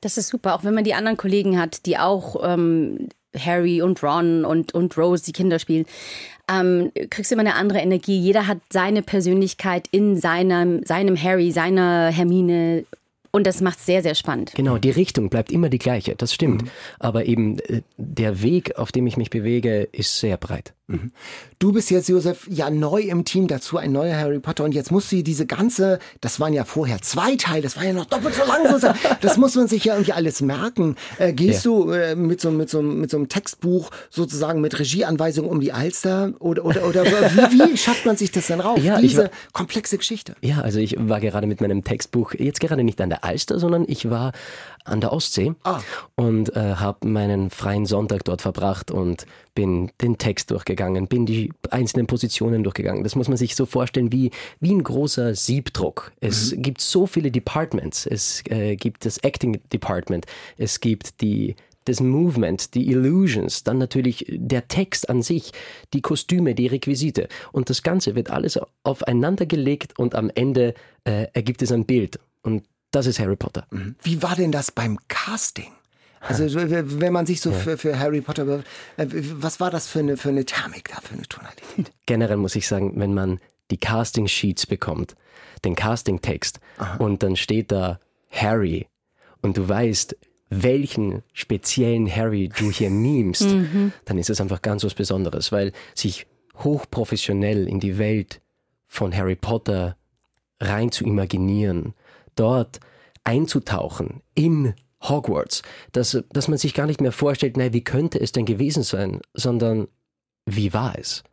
Das 0.00 0.18
ist 0.18 0.28
super, 0.28 0.54
auch 0.54 0.64
wenn 0.64 0.74
man 0.74 0.84
die 0.84 0.94
anderen 0.94 1.16
Kollegen 1.16 1.58
hat, 1.58 1.86
die 1.86 1.98
auch 1.98 2.36
ähm, 2.42 3.08
Harry 3.36 3.82
und 3.82 4.02
Ron 4.02 4.44
und, 4.44 4.74
und 4.74 4.96
Rose, 4.96 5.24
die 5.24 5.32
Kinder 5.32 5.58
spielen, 5.58 5.84
ähm, 6.50 6.90
kriegst 7.10 7.30
du 7.30 7.34
immer 7.34 7.42
eine 7.42 7.54
andere 7.54 7.78
Energie. 7.78 8.18
Jeder 8.18 8.46
hat 8.46 8.58
seine 8.72 9.02
Persönlichkeit 9.02 9.88
in 9.90 10.18
seinem, 10.18 10.84
seinem 10.84 11.22
Harry, 11.22 11.52
seiner 11.52 12.10
Hermine 12.10 12.84
und 13.30 13.46
das 13.46 13.62
macht 13.62 13.78
es 13.78 13.86
sehr, 13.86 14.02
sehr 14.02 14.14
spannend. 14.14 14.52
Genau, 14.54 14.76
die 14.76 14.90
Richtung 14.90 15.30
bleibt 15.30 15.50
immer 15.50 15.70
die 15.70 15.78
gleiche, 15.78 16.14
das 16.14 16.34
stimmt. 16.34 16.64
Aber 16.98 17.24
eben 17.24 17.58
äh, 17.60 17.80
der 17.96 18.42
Weg, 18.42 18.76
auf 18.76 18.92
dem 18.92 19.06
ich 19.06 19.16
mich 19.16 19.30
bewege, 19.30 19.88
ist 19.90 20.20
sehr 20.20 20.36
breit. 20.36 20.74
Du 21.58 21.72
bist 21.72 21.90
jetzt, 21.90 22.08
Josef, 22.08 22.46
ja 22.50 22.70
neu 22.70 23.02
im 23.02 23.24
Team, 23.24 23.46
dazu 23.46 23.76
ein 23.78 23.92
neuer 23.92 24.16
Harry 24.16 24.40
Potter 24.40 24.64
und 24.64 24.72
jetzt 24.72 24.90
musst 24.90 25.12
du 25.12 25.22
diese 25.22 25.46
ganze, 25.46 25.98
das 26.20 26.40
waren 26.40 26.52
ja 26.52 26.64
vorher 26.64 27.00
zwei 27.02 27.36
Teile, 27.36 27.62
das 27.62 27.76
war 27.76 27.84
ja 27.84 27.92
noch 27.92 28.06
doppelt 28.06 28.34
so 28.34 28.42
lang, 28.44 28.66
sozusagen. 28.68 28.98
das 29.20 29.36
muss 29.36 29.54
man 29.54 29.68
sich 29.68 29.84
ja 29.84 29.94
irgendwie 29.94 30.12
alles 30.12 30.40
merken. 30.40 30.96
Äh, 31.18 31.32
gehst 31.32 31.64
Ja. 31.64 31.70
du 31.70 31.90
äh, 31.92 32.14
mit, 32.16 32.40
so, 32.40 32.50
mit, 32.50 32.68
so, 32.68 32.82
mit 32.82 33.10
so 33.10 33.16
einem 33.16 33.28
Textbuch 33.28 33.90
sozusagen 34.10 34.60
mit 34.60 34.78
Regieanweisungen 34.78 35.50
um 35.50 35.60
die 35.60 35.72
Alster 35.72 36.32
oder, 36.40 36.64
oder, 36.64 36.84
oder 36.86 37.04
wie, 37.04 37.72
wie 37.72 37.76
schafft 37.76 38.06
man 38.06 38.16
sich 38.16 38.32
das 38.32 38.48
denn 38.48 38.60
rauf? 38.60 38.78
Ja, 38.82 39.00
diese 39.00 39.24
war- 39.24 39.30
komplexe 39.52 39.98
Geschichte. 39.98 40.34
Ja, 40.40 40.60
also 40.62 40.80
ich 40.80 40.96
war 40.98 41.20
gerade 41.20 41.46
mit 41.46 41.60
meinem 41.60 41.84
Textbuch, 41.84 42.34
jetzt 42.34 42.60
gerade 42.60 42.82
nicht 42.82 43.00
an 43.00 43.08
der 43.10 43.24
Alster, 43.24 43.58
sondern 43.60 43.84
ich 43.86 44.10
war 44.10 44.32
an 44.84 45.00
der 45.00 45.12
Ostsee 45.12 45.54
Ah. 45.64 45.80
und 46.14 46.54
äh, 46.56 46.74
habe 46.76 47.06
meinen 47.08 47.50
freien 47.50 47.86
Sonntag 47.86 48.24
dort 48.24 48.42
verbracht 48.42 48.90
und 48.90 49.26
bin 49.54 49.90
den 50.00 50.18
Text 50.18 50.50
durchgegangen, 50.50 51.08
bin 51.08 51.26
die 51.26 51.52
einzelnen 51.70 52.06
Positionen 52.06 52.64
durchgegangen. 52.64 53.04
Das 53.04 53.16
muss 53.16 53.28
man 53.28 53.36
sich 53.36 53.54
so 53.54 53.66
vorstellen 53.66 54.12
wie, 54.12 54.30
wie 54.60 54.72
ein 54.72 54.82
großer 54.82 55.34
Siebdruck. 55.34 56.12
Es 56.20 56.54
gibt 56.56 56.80
so 56.80 57.06
viele 57.06 57.30
Departments. 57.30 58.06
Es 58.06 58.42
äh, 58.48 58.76
gibt 58.76 59.04
das 59.04 59.18
Acting 59.18 59.60
Department, 59.72 60.26
es 60.56 60.80
gibt 60.80 61.20
die 61.20 61.54
das 61.84 62.00
Movement, 62.00 62.74
die 62.74 62.88
Illusions, 62.90 63.64
dann 63.64 63.78
natürlich 63.78 64.24
der 64.28 64.68
Text 64.68 65.10
an 65.10 65.22
sich, 65.22 65.52
die 65.92 66.00
Kostüme, 66.00 66.54
die 66.54 66.68
Requisite. 66.68 67.28
Und 67.50 67.70
das 67.70 67.82
Ganze 67.82 68.14
wird 68.14 68.30
alles 68.30 68.58
aufeinander 68.84 69.46
gelegt 69.46 69.98
und 69.98 70.14
am 70.14 70.30
Ende 70.34 70.74
äh, 71.04 71.26
ergibt 71.32 71.62
es 71.62 71.72
ein 71.72 71.84
Bild. 71.84 72.20
Und 72.42 72.64
das 72.92 73.06
ist 73.06 73.18
Harry 73.18 73.36
Potter. 73.36 73.66
Wie 74.02 74.22
war 74.22 74.36
denn 74.36 74.52
das 74.52 74.70
beim 74.70 74.98
Casting? 75.08 75.72
Also 76.20 76.46
wenn 76.54 77.12
man 77.12 77.26
sich 77.26 77.40
so 77.40 77.50
für, 77.50 77.76
für 77.76 77.98
Harry 77.98 78.20
Potter, 78.20 78.62
äh, 78.96 79.06
was 79.08 79.58
war 79.58 79.70
das 79.72 79.88
für 79.88 79.98
eine, 79.98 80.16
für 80.16 80.28
eine 80.28 80.44
Thermik 80.44 80.88
da, 80.88 81.00
für 81.00 81.14
eine 81.14 81.22
Tonalität? 81.22 81.92
Generell 82.06 82.36
muss 82.36 82.54
ich 82.54 82.68
sagen, 82.68 82.92
wenn 82.96 83.12
man 83.12 83.40
die 83.72 83.76
Casting 83.76 84.28
Sheets 84.28 84.66
bekommt, 84.66 85.16
den 85.64 85.74
Casting-Text 85.74 86.60
und 86.98 87.22
dann 87.22 87.36
steht 87.36 87.72
da 87.72 87.98
Harry 88.30 88.86
und 89.40 89.56
du 89.56 89.68
weißt, 89.68 90.16
welchen 90.50 91.22
speziellen 91.32 92.14
Harry 92.14 92.50
du 92.56 92.70
hier 92.70 92.90
memst, 92.90 93.46
dann 94.04 94.18
ist 94.18 94.30
es 94.30 94.40
einfach 94.40 94.62
ganz 94.62 94.84
was 94.84 94.94
Besonderes, 94.94 95.50
weil 95.50 95.72
sich 95.94 96.26
hochprofessionell 96.58 97.66
in 97.66 97.80
die 97.80 97.98
Welt 97.98 98.40
von 98.86 99.16
Harry 99.16 99.36
Potter 99.36 99.96
rein 100.60 100.92
zu 100.92 101.04
imaginieren, 101.04 101.94
dort 102.34 102.80
einzutauchen 103.24 104.22
in 104.34 104.74
Hogwarts, 105.02 105.62
dass, 105.92 106.22
dass 106.32 106.48
man 106.48 106.58
sich 106.58 106.74
gar 106.74 106.86
nicht 106.86 107.00
mehr 107.00 107.12
vorstellt, 107.12 107.56
na, 107.56 107.72
wie 107.72 107.84
könnte 107.84 108.20
es 108.20 108.32
denn 108.32 108.46
gewesen 108.46 108.82
sein, 108.82 109.20
sondern 109.34 109.88
wie 110.46 110.72
war 110.72 110.98
es? 110.98 111.24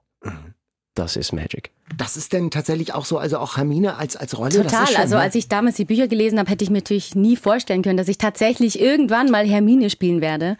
Das 0.95 1.15
ist 1.15 1.31
Magic. 1.31 1.71
Das 1.97 2.17
ist 2.17 2.33
denn 2.33 2.51
tatsächlich 2.51 2.93
auch 2.93 3.05
so, 3.05 3.17
also 3.17 3.37
auch 3.37 3.57
Hermine 3.57 3.95
als, 3.95 4.15
als 4.15 4.37
Rolle? 4.37 4.49
das 4.49 4.63
Total. 4.63 4.83
ist 4.83 4.89
schon, 4.91 5.01
also 5.01 5.15
ne? 5.15 5.21
als 5.21 5.35
ich 5.35 5.47
damals 5.47 5.75
die 5.75 5.85
Bücher 5.85 6.07
gelesen 6.07 6.39
habe, 6.39 6.49
hätte 6.49 6.63
ich 6.63 6.69
mir 6.69 6.79
natürlich 6.79 7.15
nie 7.15 7.35
vorstellen 7.35 7.83
können, 7.83 7.97
dass 7.97 8.07
ich 8.07 8.17
tatsächlich 8.17 8.79
irgendwann 8.79 9.31
mal 9.31 9.47
Hermine 9.47 9.89
spielen 9.89 10.21
werde. 10.21 10.57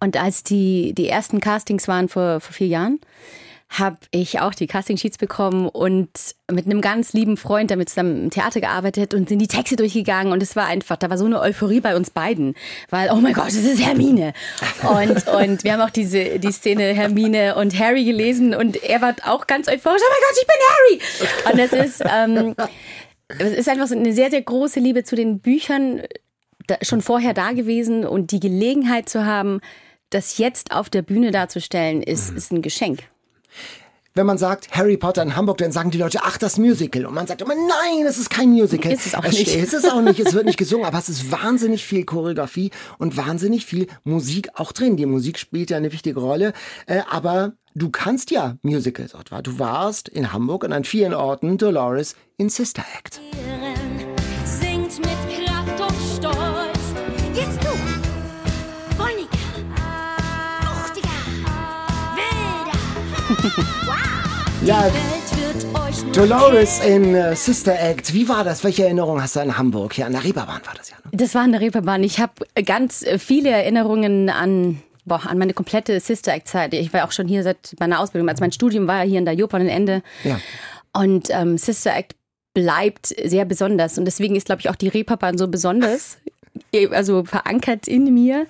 Und 0.00 0.16
als 0.16 0.42
die, 0.42 0.92
die 0.94 1.08
ersten 1.08 1.40
Castings 1.40 1.88
waren 1.88 2.08
vor, 2.08 2.40
vor 2.40 2.52
vier 2.52 2.66
Jahren, 2.68 3.00
habe 3.70 3.98
ich 4.10 4.40
auch 4.40 4.52
die 4.52 4.66
Casting-Sheets 4.66 5.16
bekommen 5.16 5.68
und 5.68 6.10
mit 6.50 6.66
einem 6.66 6.80
ganz 6.80 7.12
lieben 7.12 7.36
Freund, 7.36 7.70
der 7.70 7.76
mit 7.76 7.88
zusammen 7.88 8.24
im 8.24 8.30
Theater 8.30 8.60
gearbeitet 8.60 9.14
und 9.14 9.28
sind 9.28 9.38
die 9.38 9.46
Texte 9.46 9.76
durchgegangen 9.76 10.32
und 10.32 10.42
es 10.42 10.56
war 10.56 10.66
einfach, 10.66 10.96
da 10.96 11.08
war 11.08 11.16
so 11.16 11.24
eine 11.24 11.40
Euphorie 11.40 11.80
bei 11.80 11.94
uns 11.94 12.10
beiden, 12.10 12.56
weil, 12.90 13.10
oh 13.12 13.16
mein 13.16 13.32
Gott, 13.32 13.46
das 13.46 13.54
ist 13.54 13.80
Hermine. 13.80 14.32
Und, 14.82 15.26
und 15.28 15.62
wir 15.62 15.72
haben 15.72 15.80
auch 15.82 15.90
diese, 15.90 16.40
die 16.40 16.50
Szene 16.50 16.82
Hermine 16.94 17.54
und 17.54 17.78
Harry 17.78 18.04
gelesen 18.04 18.54
und 18.54 18.82
er 18.82 19.00
war 19.02 19.14
auch 19.24 19.46
ganz 19.46 19.68
euphorisch, 19.68 20.02
oh 20.04 20.10
mein 20.10 20.20
Gott, 20.28 20.38
ich 20.40 20.46
bin 20.48 20.56
Harry! 20.68 21.52
Und 21.52 21.58
das 21.60 21.86
ist, 21.86 22.02
ähm, 22.12 22.54
es 23.38 23.52
ist 23.56 23.68
einfach 23.68 23.86
so 23.86 23.96
eine 23.96 24.12
sehr, 24.12 24.30
sehr 24.30 24.42
große 24.42 24.80
Liebe 24.80 25.04
zu 25.04 25.14
den 25.14 25.38
Büchern 25.38 26.02
da, 26.66 26.76
schon 26.82 27.02
vorher 27.02 27.34
da 27.34 27.52
gewesen 27.52 28.04
und 28.04 28.32
die 28.32 28.40
Gelegenheit 28.40 29.08
zu 29.08 29.24
haben, 29.24 29.60
das 30.10 30.38
jetzt 30.38 30.72
auf 30.72 30.90
der 30.90 31.02
Bühne 31.02 31.30
darzustellen, 31.30 32.02
ist, 32.02 32.30
ist 32.30 32.52
ein 32.52 32.62
Geschenk. 32.62 33.04
Wenn 34.12 34.26
man 34.26 34.38
sagt 34.38 34.72
Harry 34.72 34.96
Potter 34.96 35.22
in 35.22 35.36
Hamburg, 35.36 35.58
dann 35.58 35.70
sagen 35.70 35.92
die 35.92 35.98
Leute, 35.98 36.20
ach, 36.24 36.36
das 36.36 36.58
Musical. 36.58 37.06
Und 37.06 37.14
man 37.14 37.28
sagt 37.28 37.42
immer, 37.42 37.54
nein, 37.54 38.04
es 38.08 38.18
ist 38.18 38.28
kein 38.28 38.50
Musical. 38.50 38.92
Ist 38.92 39.06
es 39.06 39.14
auch 39.14 39.22
nicht. 39.22 39.54
Es 39.54 39.72
ist 39.72 39.90
auch 39.90 40.00
nicht, 40.00 40.18
es 40.18 40.34
wird 40.34 40.46
nicht 40.46 40.58
gesungen, 40.58 40.84
aber 40.84 40.98
es 40.98 41.08
ist 41.08 41.30
wahnsinnig 41.30 41.84
viel 41.84 42.04
Choreografie 42.04 42.72
und 42.98 43.16
wahnsinnig 43.16 43.64
viel 43.66 43.86
Musik 44.02 44.48
auch 44.54 44.72
drin. 44.72 44.96
Die 44.96 45.06
Musik 45.06 45.38
spielt 45.38 45.70
ja 45.70 45.76
eine 45.76 45.92
wichtige 45.92 46.18
Rolle, 46.18 46.54
äh, 46.86 47.02
aber 47.08 47.52
du 47.76 47.90
kannst 47.90 48.32
ja 48.32 48.56
Musicals. 48.62 49.14
etwa. 49.14 49.42
Du 49.42 49.60
warst 49.60 50.08
in 50.08 50.32
Hamburg 50.32 50.64
und 50.64 50.72
an 50.72 50.82
vielen 50.82 51.14
Orten 51.14 51.56
Dolores 51.56 52.16
in 52.36 52.48
Sister 52.48 52.84
Act. 52.98 53.20
singt 54.44 54.98
mit 54.98 55.29
Ja, 64.64 64.90
Dolores 66.12 66.84
in 66.84 67.14
äh, 67.14 67.34
Sister 67.34 67.80
Act. 67.80 68.12
Wie 68.12 68.28
war 68.28 68.44
das? 68.44 68.62
Welche 68.62 68.84
Erinnerung 68.84 69.22
hast 69.22 69.36
du 69.36 69.40
an 69.40 69.56
Hamburg? 69.56 69.94
Hier 69.94 70.04
an 70.06 70.12
der 70.12 70.22
Reeperbahn 70.22 70.60
war 70.66 70.74
das 70.76 70.90
ja. 70.90 70.96
Ne? 70.96 71.10
Das 71.12 71.34
war 71.34 71.44
in 71.44 71.52
der 71.52 71.60
Reeperbahn. 71.62 72.02
Ich 72.02 72.20
habe 72.20 72.32
ganz 72.66 73.02
äh, 73.02 73.18
viele 73.18 73.48
Erinnerungen 73.48 74.28
an, 74.28 74.82
boah, 75.06 75.26
an 75.26 75.38
meine 75.38 75.54
komplette 75.54 75.98
Sister 75.98 76.34
Act-Zeit. 76.34 76.74
Ich 76.74 76.92
war 76.92 77.06
auch 77.06 77.12
schon 77.12 77.26
hier 77.26 77.42
seit 77.42 77.74
meiner 77.80 78.00
Ausbildung. 78.00 78.28
Also 78.28 78.42
mein 78.42 78.52
Studium 78.52 78.86
war 78.86 79.04
ja 79.04 79.08
hier 79.08 79.18
in 79.18 79.24
der 79.24 79.34
Jopa 79.34 79.56
an 79.56 79.68
Ende. 79.68 80.02
Ja. 80.24 80.38
Und 80.92 81.28
ähm, 81.30 81.56
Sister 81.56 81.96
Act 81.96 82.16
bleibt 82.52 83.06
sehr 83.06 83.46
besonders. 83.46 83.96
Und 83.96 84.04
deswegen 84.04 84.36
ist, 84.36 84.46
glaube 84.46 84.60
ich, 84.60 84.68
auch 84.68 84.76
die 84.76 84.88
Reeperbahn 84.88 85.38
so 85.38 85.48
besonders, 85.48 86.18
eh, 86.72 86.86
also 86.90 87.24
verankert 87.24 87.88
in 87.88 88.12
mir. 88.12 88.46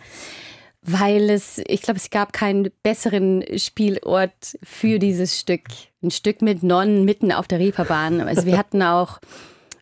Weil 0.82 1.30
es, 1.30 1.58
ich 1.66 1.82
glaube, 1.82 1.98
es 1.98 2.10
gab 2.10 2.32
keinen 2.32 2.70
besseren 2.82 3.44
Spielort 3.58 4.56
für 4.64 4.98
dieses 4.98 5.38
Stück. 5.38 5.64
Ein 6.02 6.10
Stück 6.10 6.40
mit 6.40 6.62
Nonnen 6.62 7.04
mitten 7.04 7.30
auf 7.32 7.46
der 7.46 7.58
Reeperbahn. 7.58 8.20
Also 8.22 8.46
wir 8.46 8.56
hatten 8.56 8.82
auch, 8.82 9.18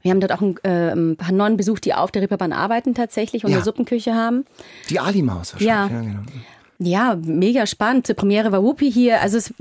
wir 0.02 0.10
haben 0.10 0.20
dort 0.20 0.32
auch 0.32 0.40
ein, 0.40 0.56
äh, 0.64 0.90
ein 0.92 1.16
paar 1.16 1.32
Nonnen 1.32 1.56
besucht, 1.56 1.84
die 1.84 1.94
auf 1.94 2.10
der 2.10 2.22
Reeperbahn 2.22 2.52
arbeiten 2.52 2.94
tatsächlich 2.94 3.44
und 3.44 3.50
Ja. 3.52 3.58
eine 3.58 3.64
Suppenküche 3.64 4.14
haben. 4.14 4.44
Die 4.90 4.98
Ali-Maus 4.98 5.52
wahrscheinlich. 5.54 5.66
Ja. 5.68 5.86
genau. 5.86 6.20
Ja, 6.80 7.18
mega 7.20 7.66
spannend. 7.66 8.06
Zur 8.06 8.14
Premiere 8.14 8.52
war 8.52 8.62
Whoopi 8.62 8.90
hier. 8.90 9.20
Also 9.20 9.36
es, 9.36 9.52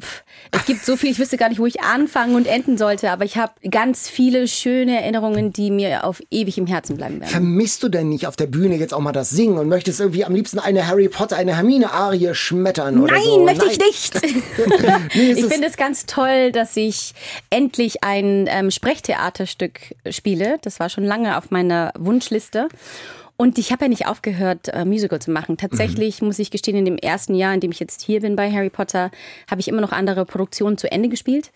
es 0.52 0.66
gibt 0.68 0.86
so 0.86 0.96
viel, 0.96 1.10
ich 1.10 1.18
wüsste 1.18 1.38
gar 1.38 1.50
nicht, 1.50 1.58
wo 1.58 1.66
ich 1.66 1.82
anfangen 1.82 2.36
und 2.36 2.46
enden 2.46 2.78
sollte, 2.78 3.10
aber 3.10 3.26
ich 3.26 3.38
habe 3.38 3.54
ganz 3.72 4.08
viele 4.08 4.48
schöne 4.48 5.02
Erinnerungen, 5.02 5.52
die 5.52 5.72
mir 5.72 6.04
auf 6.04 6.22
ewig 6.30 6.60
im 6.60 6.68
Herzen 6.68 6.96
bleiben 6.96 7.20
werden. 7.20 7.32
Vermisst 7.32 7.82
du 7.82 7.90
denn 7.90 8.10
nicht 8.10 8.28
auf 8.28 8.36
der 8.36 8.46
Bühne 8.46 8.76
jetzt 8.76 8.94
auch 8.94 9.00
mal 9.00 9.14
das 9.14 9.32
Singen 9.32 9.58
und 9.58 9.68
möchtest 9.68 10.00
irgendwie 10.00 10.26
am 10.26 10.36
liebsten 10.36 10.60
eine 10.60 10.88
Harry 10.88 11.10
Potter, 11.10 11.38
eine 11.38 11.56
Hermine-Arie 11.56 12.36
schmettern 12.36 13.02
oder 13.02 13.16
Nein, 13.16 13.24
so? 13.24 13.44
möchte 13.46 13.66
ich 13.66 13.80
nicht. 13.80 14.14
Nee, 15.16 15.32
ich 15.32 15.46
finde 15.46 15.68
es 15.68 15.78
ganz 15.78 16.06
toll, 16.06 16.52
dass 16.52 16.76
ich 16.78 17.14
endlich 17.50 18.04
ein 18.04 18.46
ähm, 18.48 18.70
Sprechtheaterstück 18.70 19.96
spiele. 20.10 20.58
Das 20.62 20.80
war 20.80 20.90
schon 20.90 21.04
lange 21.04 21.38
auf 21.38 21.50
meiner 21.50 21.92
Wunschliste. 21.98 22.68
Und 23.38 23.60
ich 23.60 23.72
habe 23.72 23.86
ja 23.86 23.90
nicht 23.90 24.08
aufgehört, 24.08 24.70
äh, 24.70 24.84
Musical 24.84 25.22
zu 25.22 25.30
machen. 25.30 25.58
Tatsächlich 25.58 26.24
muss 26.24 26.40
ich 26.40 26.50
gestehen, 26.50 26.76
in 26.76 26.86
dem 26.86 26.98
ersten 26.98 27.36
Jahr, 27.36 27.54
in 27.54 27.60
dem 27.60 27.72
ich 27.72 27.80
jetzt 27.80 28.02
hier 28.02 28.22
bin 28.22 28.36
bei 28.36 28.52
Harry 28.52 28.72
Potter, 28.72 29.12
habe 29.50 29.62
ich 29.62 29.68
immer 29.68 29.82
noch 29.82 29.92
andere 29.92 30.26
Produktionen 30.26 30.78
zu 30.78 30.92
Ende 30.92 31.08
gespielt 31.08 31.52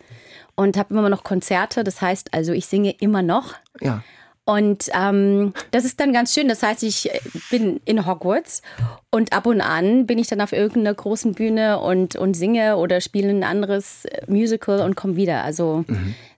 und 0.56 0.78
habe 0.78 0.94
immer 0.94 1.10
noch 1.10 1.24
Konzerte. 1.24 1.84
Das 1.84 2.00
heißt 2.00 2.36
also, 2.36 2.54
ich 2.54 2.68
singe 2.68 2.92
immer 3.00 3.24
noch. 3.24 3.56
Ja. 3.80 4.04
Und 4.52 4.90
ähm, 4.94 5.54
das 5.72 5.86
ist 5.86 6.02
dann 6.02 6.12
ganz 6.12 6.34
schön. 6.34 6.50
Das 6.50 6.62
heißt, 6.62 6.84
ich 6.84 7.10
äh, 7.10 7.22
bin 7.50 7.80
in 7.86 8.06
Hogwarts 8.06 8.62
und 9.10 9.32
ab 9.32 9.46
und 9.46 9.62
an 9.62 10.06
bin 10.06 10.20
ich 10.20 10.28
dann 10.28 10.42
auf 10.42 10.52
irgendeiner 10.52 10.94
großen 10.94 11.36
Bühne 11.36 11.80
und, 11.80 12.18
und 12.18 12.34
singe 12.34 12.76
oder 12.76 13.00
spiele 13.00 13.30
ein 13.30 13.46
anderes 13.46 14.04
äh, 14.04 14.24
Musical 14.28 14.82
und 14.82 14.96
komme 14.96 15.16
wieder. 15.16 15.46
Also 15.46 15.86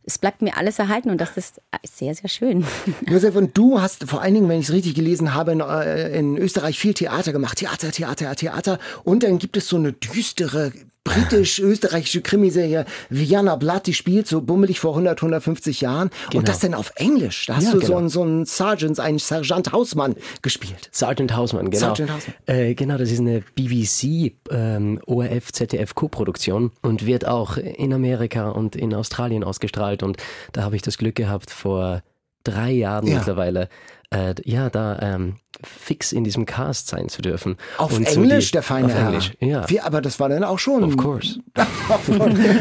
es 0.04 0.20
bleibt 0.20 0.44
mir 0.44 0.58
alles 0.58 0.78
erhalten 0.78 1.10
und 1.10 1.20
das 1.20 1.38
ist 1.38 1.58
äh, 1.72 1.78
sehr, 1.88 2.14
sehr 2.14 2.30
schön. 2.30 2.64
Josef, 3.08 3.36
und 3.36 3.58
du 3.58 3.82
hast 3.82 4.08
vor 4.08 4.22
allen 4.22 4.36
Dingen, 4.36 4.48
wenn 4.48 4.60
ich 4.60 4.68
es 4.68 4.74
richtig 4.74 4.94
gelesen 4.94 5.34
habe, 5.34 5.54
in, 5.54 5.62
in 5.62 6.38
Österreich 6.38 6.78
viel 6.78 6.94
Theater 6.94 7.32
gemacht. 7.32 7.58
Theater, 7.58 7.92
Theater, 7.92 8.36
Theater. 8.36 8.78
Und 9.04 9.24
dann 9.24 9.40
gibt 9.40 9.58
es 9.58 9.68
so 9.68 9.78
eine 9.78 9.92
düstere 9.92 10.72
britisch-österreichische 11.04 12.22
Krimiserie 12.22 12.86
Vienna 13.10 13.56
Blood, 13.56 13.88
die 13.88 13.94
spielt 13.94 14.28
so 14.28 14.42
bummelig 14.42 14.80
vor 14.80 14.92
100, 14.92 15.20
150 15.22 15.82
Jahren. 15.82 16.10
Und 16.34 16.48
das 16.48 16.60
denn 16.60 16.74
auf 16.74 16.94
Englisch. 16.96 17.46
Da 17.46 17.56
hast 17.58 17.66
Ja, 17.66 17.72
du 17.74 17.80
so 17.80 17.86
genau. 17.88 17.98
einen, 18.00 18.10
so 18.10 18.22
einen 18.22 18.46
Sergeant, 18.46 19.00
einen 19.00 19.20
Sergeant 19.20 19.72
Hausmann 19.72 20.16
gespielt. 20.42 20.90
Sergeant 20.92 21.36
Hausmann, 21.36 21.70
genau. 21.70 21.88
Sergeant 21.88 22.12
Hausmann. 22.12 22.36
Äh, 22.46 22.74
genau, 22.76 22.98
das 22.98 23.12
ist 23.12 23.20
eine 23.20 23.44
BBC, 23.56 24.34
ähm, 24.52 25.00
ORF, 25.06 25.52
ZDF 25.52 25.96
Co-Produktion 25.96 26.72
und 26.82 27.06
wird 27.06 27.28
auch 27.28 27.58
in 27.58 27.94
Amerika 27.94 28.50
und 28.50 28.76
in 28.76 28.94
Australien 28.94 29.44
ausgestrahlt. 29.44 30.04
Und 30.04 30.18
da 30.54 30.64
habe 30.64 30.76
ich 30.76 30.82
das 30.82 30.98
Glück 30.98 31.16
gehabt, 31.16 31.52
vor 31.52 32.02
drei 32.44 32.72
Jahren 32.72 33.08
Ja. 33.08 33.18
mittlerweile, 33.18 33.70
äh, 34.14 34.36
ja, 34.46 34.70
da 34.70 35.00
ähm, 35.02 35.36
fix 35.64 36.12
in 36.12 36.24
diesem 36.24 36.46
Cast 36.46 36.88
sein 36.88 37.10
zu 37.10 37.22
dürfen. 37.22 37.58
Auf 37.78 37.94
Und 37.98 38.08
so 38.08 38.22
Englisch, 38.22 38.48
die- 38.48 38.52
der 38.54 38.64
feine 38.64 38.86
Auf 38.88 38.94
Herr. 38.94 39.08
Englisch, 39.08 39.32
ja. 39.40 39.70
Wie, 39.70 39.80
aber 39.82 40.02
das 40.02 40.20
war 40.20 40.30
dann 40.30 40.44
auch 40.44 40.60
schon. 40.60 40.84
Of 40.84 40.98
course. 40.98 41.40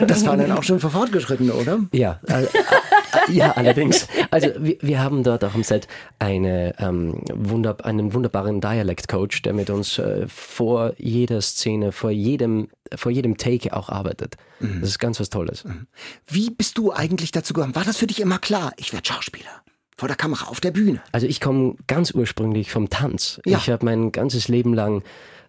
das 0.07 0.27
war 0.27 0.37
dann 0.37 0.53
auch 0.53 0.62
schon 0.62 0.81
für 0.81 0.91
Fortgeschrittene, 0.91 1.53
oder? 1.55 1.81
Ja, 1.93 2.21
äh, 2.29 2.45
äh, 2.45 2.49
ja, 3.29 3.53
allerdings. 3.53 4.09
Also 4.31 4.49
wir, 4.59 4.77
wir 4.81 5.01
haben 5.01 5.23
dort 5.23 5.45
auch 5.45 5.55
im 5.55 5.62
Set 5.65 5.88
eine, 6.19 6.75
ähm, 6.79 7.21
wunder, 7.35 7.77
einen 7.85 8.15
wunderbaren 8.15 8.61
Dialect-Coach, 8.61 9.43
der 9.43 9.53
mit 9.53 9.71
uns 9.71 9.99
äh, 9.99 10.27
vor 10.29 10.93
jeder 10.99 11.41
Szene, 11.41 11.93
vor 11.93 12.11
jedem, 12.11 12.69
vor 12.95 13.12
jedem 13.12 13.37
Take 13.37 13.75
auch 13.77 13.88
arbeitet. 13.88 14.37
Das 14.61 14.91
ist 14.91 14.99
ganz 15.01 15.19
was 15.19 15.29
Tolles. 15.29 15.65
Wie 16.29 16.51
bist 16.51 16.79
du 16.79 16.93
eigentlich 16.93 17.33
dazu 17.33 17.53
gekommen? 17.53 17.75
War 17.75 17.85
das 17.85 17.97
für 17.97 18.07
dich 18.07 18.21
immer 18.21 18.38
klar? 18.38 18.73
Ich 18.77 18.93
werde 18.93 19.07
Schauspieler. 19.09 19.51
Vor 20.03 20.09
der 20.09 20.17
Kamera, 20.17 20.49
auf 20.49 20.59
der 20.61 20.73
Bühne. 20.73 21.01
Also 21.12 21.29
ich 21.29 21.41
komme 21.41 21.77
ganz 21.87 22.11
ursprünglich 22.11 22.73
vom 22.73 22.91
Tanz. 22.91 23.41
Ja. 23.47 23.59
Ich 23.59 23.71
habe 23.71 23.85
mein 23.85 24.11
ganzes 24.11 24.49
Leben 24.49 24.75
lang 24.75 25.05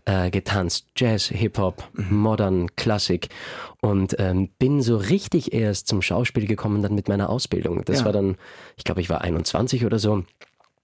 äh, 0.05 0.29
getanzt. 0.29 0.89
Jazz, 0.95 1.25
Hip-Hop, 1.29 1.89
Modern, 2.11 2.67
Klassik. 2.75 3.29
Und 3.81 4.15
ähm, 4.19 4.49
bin 4.59 4.83
so 4.83 4.95
richtig 4.97 5.53
erst 5.53 5.87
zum 5.87 6.03
Schauspiel 6.03 6.45
gekommen 6.45 6.83
dann 6.83 6.93
mit 6.93 7.07
meiner 7.07 7.31
Ausbildung. 7.31 7.83
Das 7.85 8.01
Ja. 8.01 8.05
war 8.05 8.11
dann, 8.13 8.35
ich 8.77 8.83
glaube, 8.83 9.01
ich 9.01 9.09
war 9.09 9.21
21 9.21 9.87
oder 9.87 9.97
so. 9.97 10.23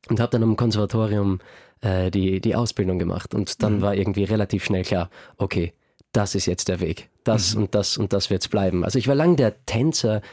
Und 0.10 0.20
habe 0.20 0.32
dann 0.32 0.42
am 0.42 0.56
Konservatorium 0.56 1.38
äh, 1.82 2.10
die, 2.10 2.42
die 2.42 2.56
Ausbildung 2.56 2.98
gemacht. 2.98 3.36
Und 3.36 3.62
dann 3.62 3.84
war 3.84 3.94
irgendwie 3.94 4.24
relativ 4.24 4.66
schnell 4.66 4.82
klar, 4.84 5.12
okay, 5.38 5.74
das 6.12 6.34
ist 6.34 6.48
jetzt 6.48 6.70
der 6.70 6.80
Weg. 6.80 7.10
Das 7.24 7.54
und 7.54 7.76
das 7.76 8.00
und 8.00 8.14
das 8.14 8.32
wird's 8.32 8.48
bleiben. 8.48 8.84
Also 8.84 8.98
ich 8.98 9.08
war 9.08 9.14
lang 9.14 9.36
der 9.36 9.64
Tänzer, 9.68 10.24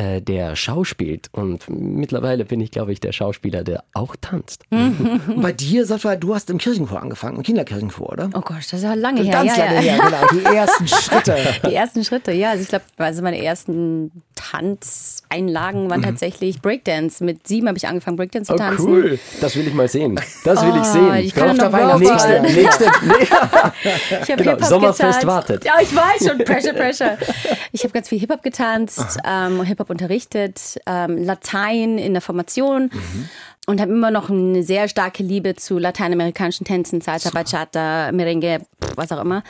äh, 0.00 0.22
der 0.22 0.56
schauspielt. 0.56 1.28
Und 1.32 1.68
mittlerweile 1.68 2.44
bin 2.46 2.60
ich, 2.60 2.70
glaube 2.70 2.92
ich, 2.92 3.00
der 3.00 3.12
Schauspieler, 3.12 3.62
der 3.64 3.84
auch 3.92 4.16
tanzt. 4.20 4.64
Und 4.70 5.20
bei 5.42 5.52
dir, 5.52 5.84
Sascha, 5.84 6.16
du 6.16 6.34
hast 6.34 6.48
im 6.48 6.56
Kirchenchor 6.58 7.02
angefangen, 7.02 7.36
im 7.36 7.42
Kinderkirchenchor, 7.42 8.10
oder? 8.12 8.30
Oh 8.34 8.40
Gott, 8.40 8.58
das 8.58 8.72
ist 8.72 8.82
ja 8.82 8.94
lange 8.94 9.22
her. 9.22 9.32
Ganz 9.32 9.56
ja, 9.56 9.64
lange 9.66 9.74
ja. 9.86 9.92
her, 9.92 10.00
genau. 10.32 10.50
Die 10.50 10.56
ersten 10.56 10.88
Schritte. 10.88 11.36
Die 11.68 11.74
ersten 11.74 12.04
Schritte, 12.04 12.32
ja. 12.32 12.50
Also 12.50 12.62
ich 12.62 12.68
glaube, 12.68 12.84
also 12.96 13.22
meine 13.22 13.42
ersten 13.42 14.10
Tanzeinlagen 14.34 15.90
waren 15.90 16.02
tatsächlich 16.02 16.62
Breakdance. 16.62 17.22
Mit 17.22 17.46
sieben 17.46 17.68
habe 17.68 17.76
ich 17.76 17.86
angefangen, 17.86 18.16
Breakdance 18.16 18.48
zu 18.48 18.54
Oh, 18.54 18.56
tanzen. 18.56 18.88
cool. 18.88 19.18
Das 19.40 19.54
will 19.56 19.66
ich 19.68 19.74
mal 19.74 19.88
sehen. 19.88 20.18
Das 20.44 20.62
will 20.62 20.70
ich 20.76 20.80
Oh, 20.80 20.92
sehen. 20.92 21.14
ich 21.16 21.34
kann 21.34 21.50
auf 21.50 21.56
noch 21.58 21.70
der 21.70 21.92
Robot. 21.92 22.08
Weihnachtsliste. 22.08 22.40
Nächste, 22.60 22.84
nee, 23.02 23.14
Ich 24.22 24.30
habe 24.30 24.42
Genau, 24.42 24.66
Sommerfest 24.66 24.98
getanzt. 25.20 25.26
wartet. 25.26 25.64
Ja, 25.64 25.74
ich 25.82 25.94
weiß 25.94 26.26
schon. 26.28 26.38
Pressure, 26.38 26.72
Pressure. 26.72 27.18
Ich 27.72 27.82
habe 27.84 27.92
ganz 27.92 28.08
viel 28.08 28.18
Hip-Hop 28.18 28.42
getanzt, 28.42 29.18
ähm, 29.26 29.62
Hip-Hop 29.62 29.89
unterrichtet, 29.90 30.80
ähm, 30.86 31.18
Latein 31.18 31.98
in 31.98 32.12
der 32.12 32.22
Formation. 32.22 32.90
Und 33.66 33.80
habe 33.80 33.92
immer 33.92 34.10
noch 34.10 34.30
eine 34.30 34.62
sehr 34.62 34.88
starke 34.88 35.22
Liebe 35.22 35.54
zu 35.54 35.78
lateinamerikanischen 35.78 36.64
Tänzen, 36.66 37.00
Salsa, 37.00 37.30
Bachata, 37.30 38.10
Merengue, 38.10 38.60
was 38.96 39.12
auch 39.12 39.20
immer. 39.20 39.44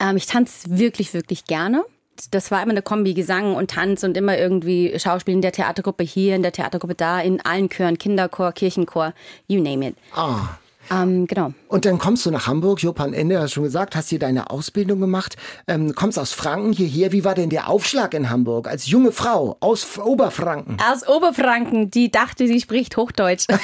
Ähm, 0.00 0.16
ich 0.16 0.26
tanze 0.26 0.78
wirklich, 0.78 1.14
wirklich 1.14 1.44
gerne. 1.44 1.84
Das 2.30 2.50
war 2.50 2.62
immer 2.62 2.72
eine 2.72 2.82
Kombi, 2.82 3.14
Gesang 3.14 3.54
und 3.54 3.70
Tanz 3.70 4.02
und 4.02 4.16
immer 4.16 4.36
irgendwie 4.36 4.98
Schauspiel 4.98 5.34
in 5.34 5.42
der 5.42 5.52
Theatergruppe 5.52 6.02
hier, 6.02 6.34
in 6.34 6.42
der 6.42 6.52
Theatergruppe 6.52 6.94
da, 6.94 7.20
in 7.20 7.40
allen 7.42 7.68
Chören, 7.68 7.98
Kinderchor, 7.98 8.52
Kirchenchor, 8.52 9.14
you 9.48 9.62
name 9.62 9.86
it. 9.86 9.96
Ah. 10.14 10.58
Ähm, 10.90 11.26
genau. 11.26 11.52
Und 11.68 11.84
dann 11.84 11.98
kommst 11.98 12.24
du 12.26 12.30
nach 12.30 12.46
Hamburg, 12.46 12.82
Jopan 12.82 13.12
Ende, 13.12 13.40
hast 13.40 13.52
schon 13.52 13.64
gesagt, 13.64 13.96
hast 13.96 14.08
hier 14.10 14.18
deine 14.18 14.50
Ausbildung 14.50 15.00
gemacht, 15.00 15.36
ähm, 15.66 15.94
kommst 15.94 16.18
aus 16.18 16.32
Franken 16.32 16.72
hierher. 16.72 17.12
Wie 17.12 17.24
war 17.24 17.34
denn 17.34 17.50
der 17.50 17.68
Aufschlag 17.68 18.14
in 18.14 18.30
Hamburg 18.30 18.68
als 18.68 18.86
junge 18.86 19.12
Frau 19.12 19.56
aus 19.60 19.82
F- 19.84 19.98
Oberfranken? 20.04 20.76
Aus 20.90 21.06
Oberfranken, 21.08 21.90
die 21.90 22.10
dachte, 22.10 22.46
sie 22.46 22.60
spricht 22.60 22.96
Hochdeutsch. 22.96 23.46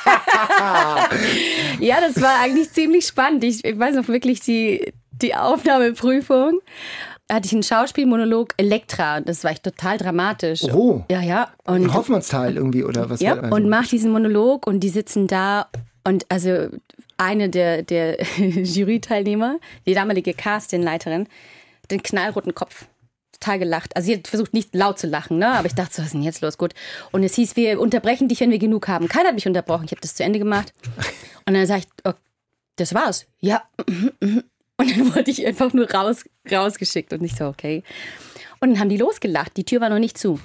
ja, 1.80 1.96
das 2.00 2.20
war 2.22 2.40
eigentlich 2.42 2.70
ziemlich 2.72 3.06
spannend. 3.06 3.44
Ich, 3.44 3.64
ich 3.64 3.78
weiß 3.78 3.94
noch 3.96 4.08
wirklich 4.08 4.40
die, 4.40 4.92
die 5.12 5.34
Aufnahmeprüfung. 5.34 6.60
Hatte 7.30 7.46
ich 7.46 7.52
einen 7.52 7.62
Schauspielmonolog 7.62 8.54
Elektra. 8.56 9.20
Das 9.20 9.44
war 9.44 9.52
echt 9.52 9.62
total 9.62 9.98
dramatisch. 9.98 10.64
Oh. 10.64 11.04
Ja, 11.08 11.20
ja. 11.20 11.48
In 11.68 11.84
Und, 11.84 11.94
Hoffmannsthal 11.94 12.56
irgendwie 12.56 12.82
oder 12.82 13.08
was? 13.08 13.20
ja, 13.20 13.34
also- 13.34 13.54
und 13.54 13.68
mach 13.68 13.86
diesen 13.86 14.10
Monolog 14.10 14.66
und 14.66 14.80
die 14.80 14.88
sitzen 14.88 15.28
da 15.28 15.68
und 16.04 16.26
also 16.28 16.68
eine 17.16 17.48
der, 17.48 17.82
der 17.82 18.22
Jury-Teilnehmer, 18.38 19.58
die 19.86 19.94
damalige 19.94 20.34
Castingleiterin, 20.34 21.28
den 21.90 22.02
knallroten 22.02 22.54
Kopf. 22.54 22.86
Total 23.32 23.58
gelacht. 23.58 23.96
Also 23.96 24.06
sie 24.06 24.16
hat 24.16 24.28
versucht 24.28 24.52
nicht 24.52 24.74
laut 24.74 24.98
zu 24.98 25.06
lachen, 25.06 25.38
ne? 25.38 25.48
Aber 25.48 25.66
ich 25.66 25.74
dachte, 25.74 25.94
so, 25.94 26.02
was 26.02 26.08
ist 26.08 26.14
denn 26.14 26.22
jetzt 26.22 26.42
los? 26.42 26.58
Gut. 26.58 26.74
Und 27.10 27.22
es 27.22 27.34
hieß, 27.36 27.56
wir 27.56 27.80
unterbrechen 27.80 28.28
dich, 28.28 28.40
wenn 28.40 28.50
wir 28.50 28.58
genug 28.58 28.86
haben. 28.88 29.08
Keiner 29.08 29.28
hat 29.28 29.34
mich 29.34 29.46
unterbrochen. 29.46 29.84
Ich 29.84 29.92
habe 29.92 30.00
das 30.00 30.14
zu 30.14 30.24
Ende 30.24 30.38
gemacht. 30.38 30.72
Und 31.46 31.54
dann 31.54 31.66
sage 31.66 31.80
ich, 31.80 31.86
oh, 32.04 32.12
das 32.76 32.94
war's. 32.94 33.26
Ja. 33.40 33.62
Und 33.78 34.90
dann 34.90 35.14
wurde 35.14 35.30
ich 35.30 35.46
einfach 35.46 35.72
nur 35.72 35.90
raus, 35.90 36.24
rausgeschickt 36.50 37.12
und 37.12 37.22
ich 37.22 37.34
so, 37.34 37.46
okay. 37.46 37.82
Und 38.60 38.70
dann 38.70 38.80
haben 38.80 38.88
die 38.88 38.96
losgelacht. 38.96 39.56
Die 39.56 39.64
Tür 39.64 39.80
war 39.80 39.90
noch 39.90 39.98
nicht 39.98 40.16
zu. 40.16 40.40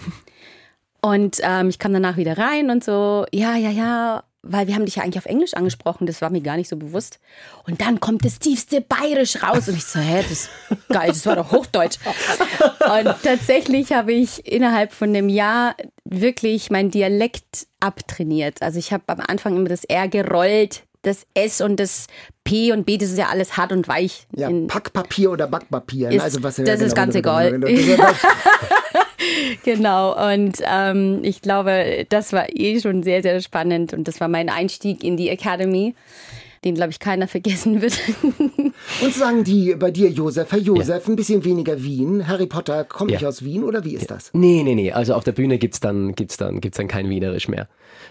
Und 1.01 1.37
ähm, 1.43 1.69
ich 1.69 1.79
kam 1.79 1.93
danach 1.93 2.17
wieder 2.17 2.37
rein 2.37 2.69
und 2.69 2.83
so, 2.83 3.25
ja, 3.31 3.55
ja, 3.55 3.69
ja, 3.69 4.23
weil 4.47 4.67
wir 4.67 4.75
haben 4.75 4.85
dich 4.85 4.95
ja 4.97 5.03
eigentlich 5.03 5.17
auf 5.17 5.25
Englisch 5.25 5.53
angesprochen, 5.55 6.05
das 6.07 6.21
war 6.21 6.29
mir 6.29 6.41
gar 6.41 6.55
nicht 6.57 6.69
so 6.69 6.77
bewusst. 6.77 7.19
Und 7.67 7.81
dann 7.81 7.99
kommt 7.99 8.23
das 8.23 8.39
tiefste 8.39 8.81
Bayerisch 8.81 9.41
raus 9.43 9.67
und 9.67 9.75
ich 9.77 9.85
so, 9.85 9.99
hä, 9.99 10.21
das 10.21 10.31
ist 10.31 10.49
geil, 10.89 11.07
das 11.09 11.25
war 11.25 11.35
doch 11.35 11.51
Hochdeutsch. 11.51 11.97
Und 12.05 13.15
tatsächlich 13.23 13.91
habe 13.93 14.13
ich 14.13 14.45
innerhalb 14.45 14.91
von 14.93 15.09
einem 15.09 15.29
Jahr 15.29 15.75
wirklich 16.05 16.69
meinen 16.71 16.91
Dialekt 16.91 17.67
abtrainiert. 17.79 18.61
Also 18.61 18.79
ich 18.79 18.93
habe 18.93 19.03
am 19.07 19.19
Anfang 19.19 19.55
immer 19.55 19.69
das 19.69 19.83
R 19.83 20.07
gerollt, 20.07 20.83
das 21.01 21.25
S 21.35 21.61
und 21.61 21.79
das 21.79 22.07
P 22.43 22.71
und 22.71 22.85
B, 22.85 22.97
das 22.97 23.09
ist 23.09 23.17
ja 23.17 23.27
alles 23.29 23.57
hart 23.57 23.71
und 23.71 23.87
weich. 23.87 24.25
ja, 24.35 24.49
Packpapier 24.67 25.31
oder 25.31 25.47
Backpapier. 25.47 26.09
ne? 26.09 26.15
Ist- 26.15 26.21
also 26.23 26.43
was 26.43 26.55
das 26.55 26.81
ist 26.81 26.95
ganz 26.95 27.13
egal. 27.15 27.59
Genau, 29.63 30.31
und 30.31 30.57
ähm, 30.69 31.19
ich 31.23 31.41
glaube, 31.41 32.05
das 32.09 32.33
war 32.33 32.45
eh 32.55 32.79
schon 32.79 33.03
sehr, 33.03 33.21
sehr 33.21 33.39
spannend 33.41 33.93
und 33.93 34.07
das 34.07 34.19
war 34.19 34.27
mein 34.27 34.49
Einstieg 34.49 35.03
in 35.03 35.17
die 35.17 35.29
Academy, 35.29 35.95
den, 36.63 36.75
glaube 36.75 36.91
ich, 36.91 36.99
keiner 36.99 37.27
vergessen 37.27 37.81
wird. 37.81 37.99
Und 39.01 39.13
sagen 39.13 39.43
die 39.43 39.75
bei 39.75 39.91
dir, 39.91 40.09
Josef, 40.09 40.51
Herr 40.51 40.57
Josef, 40.59 41.07
ein 41.07 41.15
bisschen 41.15 41.43
weniger 41.45 41.81
Wien. 41.83 42.27
Harry 42.27 42.47
Potter 42.47 42.83
kommt 42.83 43.11
Ja. 43.11 43.17
nicht 43.17 43.25
aus 43.27 43.43
Wien 43.43 43.63
oder 43.63 43.83
wie 43.85 43.93
ist 43.95 44.09
das? 44.09 44.31
nee, 44.33 44.63
nee, 44.63 44.73
nee. 44.73 44.91
Also 44.91 45.13
auf 45.13 45.23
der 45.23 45.33
Bühne 45.33 45.59
gibt's 45.59 45.79
dann, 45.79 46.15
gibt's 46.15 46.37
dann, 46.37 46.61
gibt's 46.61 46.77
dann 46.77 46.87
kein 46.87 47.07
Wienerisch 47.09 47.47
mehr. 47.47 47.67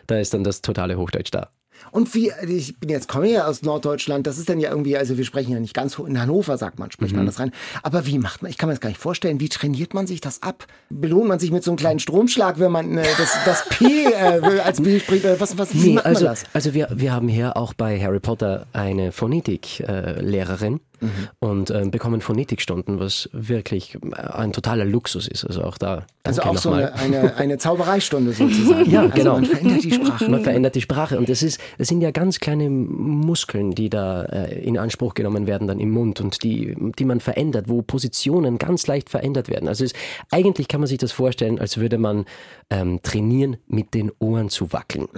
Da 0.06 0.18
ist 0.18 0.34
dann 0.34 0.44
das 0.44 0.62
totale 0.62 0.96
Hochdeutsch 0.96 1.30
da. 1.32 1.48
Und 1.90 2.14
wie, 2.14 2.32
ich 2.46 2.76
bin 2.78 2.88
jetzt 2.90 3.08
komme 3.08 3.30
ja 3.30 3.46
aus 3.46 3.62
Norddeutschland, 3.62 4.26
das 4.26 4.38
ist 4.38 4.48
dann 4.48 4.58
ja 4.60 4.70
irgendwie, 4.70 4.96
also 4.96 5.16
wir 5.16 5.24
sprechen 5.24 5.52
ja 5.52 5.60
nicht 5.60 5.74
ganz 5.74 5.98
in 5.98 6.20
Hannover, 6.20 6.56
sagt 6.58 6.78
man, 6.78 6.90
spricht 6.90 7.12
Mhm. 7.12 7.18
man 7.18 7.26
das 7.26 7.38
rein. 7.38 7.52
Aber 7.82 8.06
wie 8.06 8.18
macht 8.18 8.42
man, 8.42 8.50
ich 8.50 8.58
kann 8.58 8.68
mir 8.68 8.74
das 8.74 8.80
gar 8.80 8.88
nicht 8.88 9.00
vorstellen, 9.00 9.40
wie 9.40 9.48
trainiert 9.48 9.94
man 9.94 10.06
sich 10.06 10.20
das 10.20 10.42
ab? 10.42 10.66
Belohnt 10.90 11.28
man 11.28 11.38
sich 11.38 11.50
mit 11.50 11.62
so 11.64 11.70
einem 11.70 11.78
kleinen 11.78 11.98
Stromschlag, 12.00 12.58
wenn 12.58 12.72
man 12.72 12.98
äh, 12.98 13.04
das, 13.18 13.36
das 13.44 13.68
P 13.68 14.04
äh, 14.04 14.60
als 14.60 14.80
B 14.80 14.98
spricht? 15.00 15.24
Was, 15.38 15.56
was, 15.58 15.74
wie 15.74 15.78
Nee, 15.88 15.94
macht 15.94 16.06
also, 16.06 16.24
man 16.24 16.32
das? 16.34 16.44
also 16.52 16.74
wir, 16.74 16.88
wir 16.94 17.12
haben 17.12 17.28
hier 17.28 17.56
auch 17.56 17.74
bei 17.74 18.00
Harry 18.00 18.20
Potter 18.20 18.66
eine 18.72 19.12
Phonetiklehrerin 19.12 20.76
äh, 20.76 20.78
Lehrerin 21.00 21.28
und 21.38 21.70
ähm, 21.70 21.90
bekommen 21.90 22.20
Phonetikstunden, 22.20 22.98
was 22.98 23.28
wirklich 23.32 23.96
äh, 23.96 24.20
ein 24.20 24.52
totaler 24.52 24.84
Luxus 24.84 25.28
ist. 25.28 25.44
Also 25.44 25.62
auch 25.62 25.78
da. 25.78 26.06
Also 26.22 26.42
auch 26.42 26.56
so 26.56 26.72
eine, 26.72 26.94
eine, 26.94 27.36
eine 27.36 27.58
Zaubereistunde 27.58 28.32
sozusagen. 28.32 28.90
Ja, 28.90 29.02
also 29.02 29.14
genau. 29.14 29.34
Man 29.34 29.44
verändert 29.44 29.84
die 29.84 29.92
Sprache. 29.92 30.28
Man 30.28 30.42
verändert 30.42 30.74
die 30.74 30.80
Sprache 30.80 31.18
und 31.18 31.28
es 31.28 31.42
ist, 31.42 31.60
es 31.78 31.88
sind 31.88 32.00
ja 32.00 32.10
ganz 32.10 32.40
kleine 32.40 32.70
Muskeln, 32.70 33.72
die 33.72 33.90
da 33.90 34.22
äh, 34.24 34.62
in 34.62 34.78
Anspruch 34.78 35.14
genommen 35.14 35.46
werden 35.46 35.68
dann 35.68 35.80
im 35.80 35.90
Mund 35.90 36.20
und 36.20 36.42
die, 36.42 36.76
die 36.98 37.04
man 37.04 37.20
verändert, 37.20 37.68
wo 37.68 37.82
Positionen 37.82 38.58
ganz 38.58 38.86
leicht 38.86 39.10
verändert 39.10 39.48
werden. 39.48 39.68
Also 39.68 39.84
es, 39.84 39.92
eigentlich 40.30 40.68
kann 40.68 40.80
man 40.80 40.88
sich 40.88 40.98
das 40.98 41.12
vorstellen, 41.12 41.58
als 41.58 41.78
würde 41.78 41.98
man 41.98 42.24
ähm, 42.70 43.00
trainieren, 43.02 43.56
mit 43.66 43.94
den 43.94 44.10
Ohren 44.18 44.48
zu 44.48 44.72
wackeln. 44.72 45.08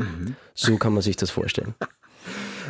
So 0.55 0.77
kann 0.77 0.93
man 0.93 1.03
sich 1.03 1.17
das 1.17 1.31
vorstellen. 1.31 1.75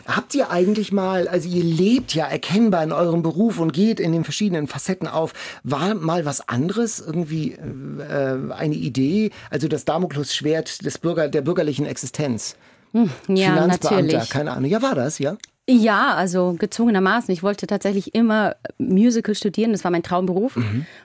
Habt 0.07 0.35
ihr 0.35 0.51
eigentlich 0.51 0.93
mal, 0.93 1.29
also 1.29 1.49
ihr 1.49 1.65
lebt 1.65 2.15
ja 2.15 2.27
erkennbar 2.27 2.85
in 2.85 2.93
eurem 2.93 3.23
Beruf 3.23 3.59
und 3.59 3.73
geht 3.73 3.99
in 3.99 4.13
den 4.13 4.25
verschiedenen 4.25 4.69
Facetten 4.69 5.09
auf, 5.09 5.33
war 5.65 5.95
mal 5.95 6.25
was 6.25 6.49
anderes 6.49 7.01
irgendwie 7.01 7.53
äh, 7.53 8.53
eine 8.53 8.75
Idee, 8.75 9.31
also 9.51 9.69
das 9.69 9.85
Damoklesschwert 9.85 10.85
des 10.85 10.99
Bürger, 10.99 11.29
der 11.29 11.43
bürgerlichen 11.43 11.87
Existenz? 11.87 12.57
ja, 12.93 13.07
Finanzbeamter, 13.27 14.03
natürlich. 14.03 14.31
keine 14.31 14.53
Ahnung. 14.53 14.71
Ja, 14.71 14.81
war 14.81 14.95
das, 14.95 15.19
ja? 15.19 15.37
Ja, 15.69 16.15
also 16.15 16.55
gezwungenermaßen. 16.57 17.33
Ich 17.35 17.43
wollte 17.43 17.67
tatsächlich 17.67 18.15
immer 18.15 18.55
Musical 18.79 19.35
studieren. 19.35 19.73
Das 19.73 19.83
war 19.83 19.91
mein 19.91 20.05
Traumberuf. 20.05 20.57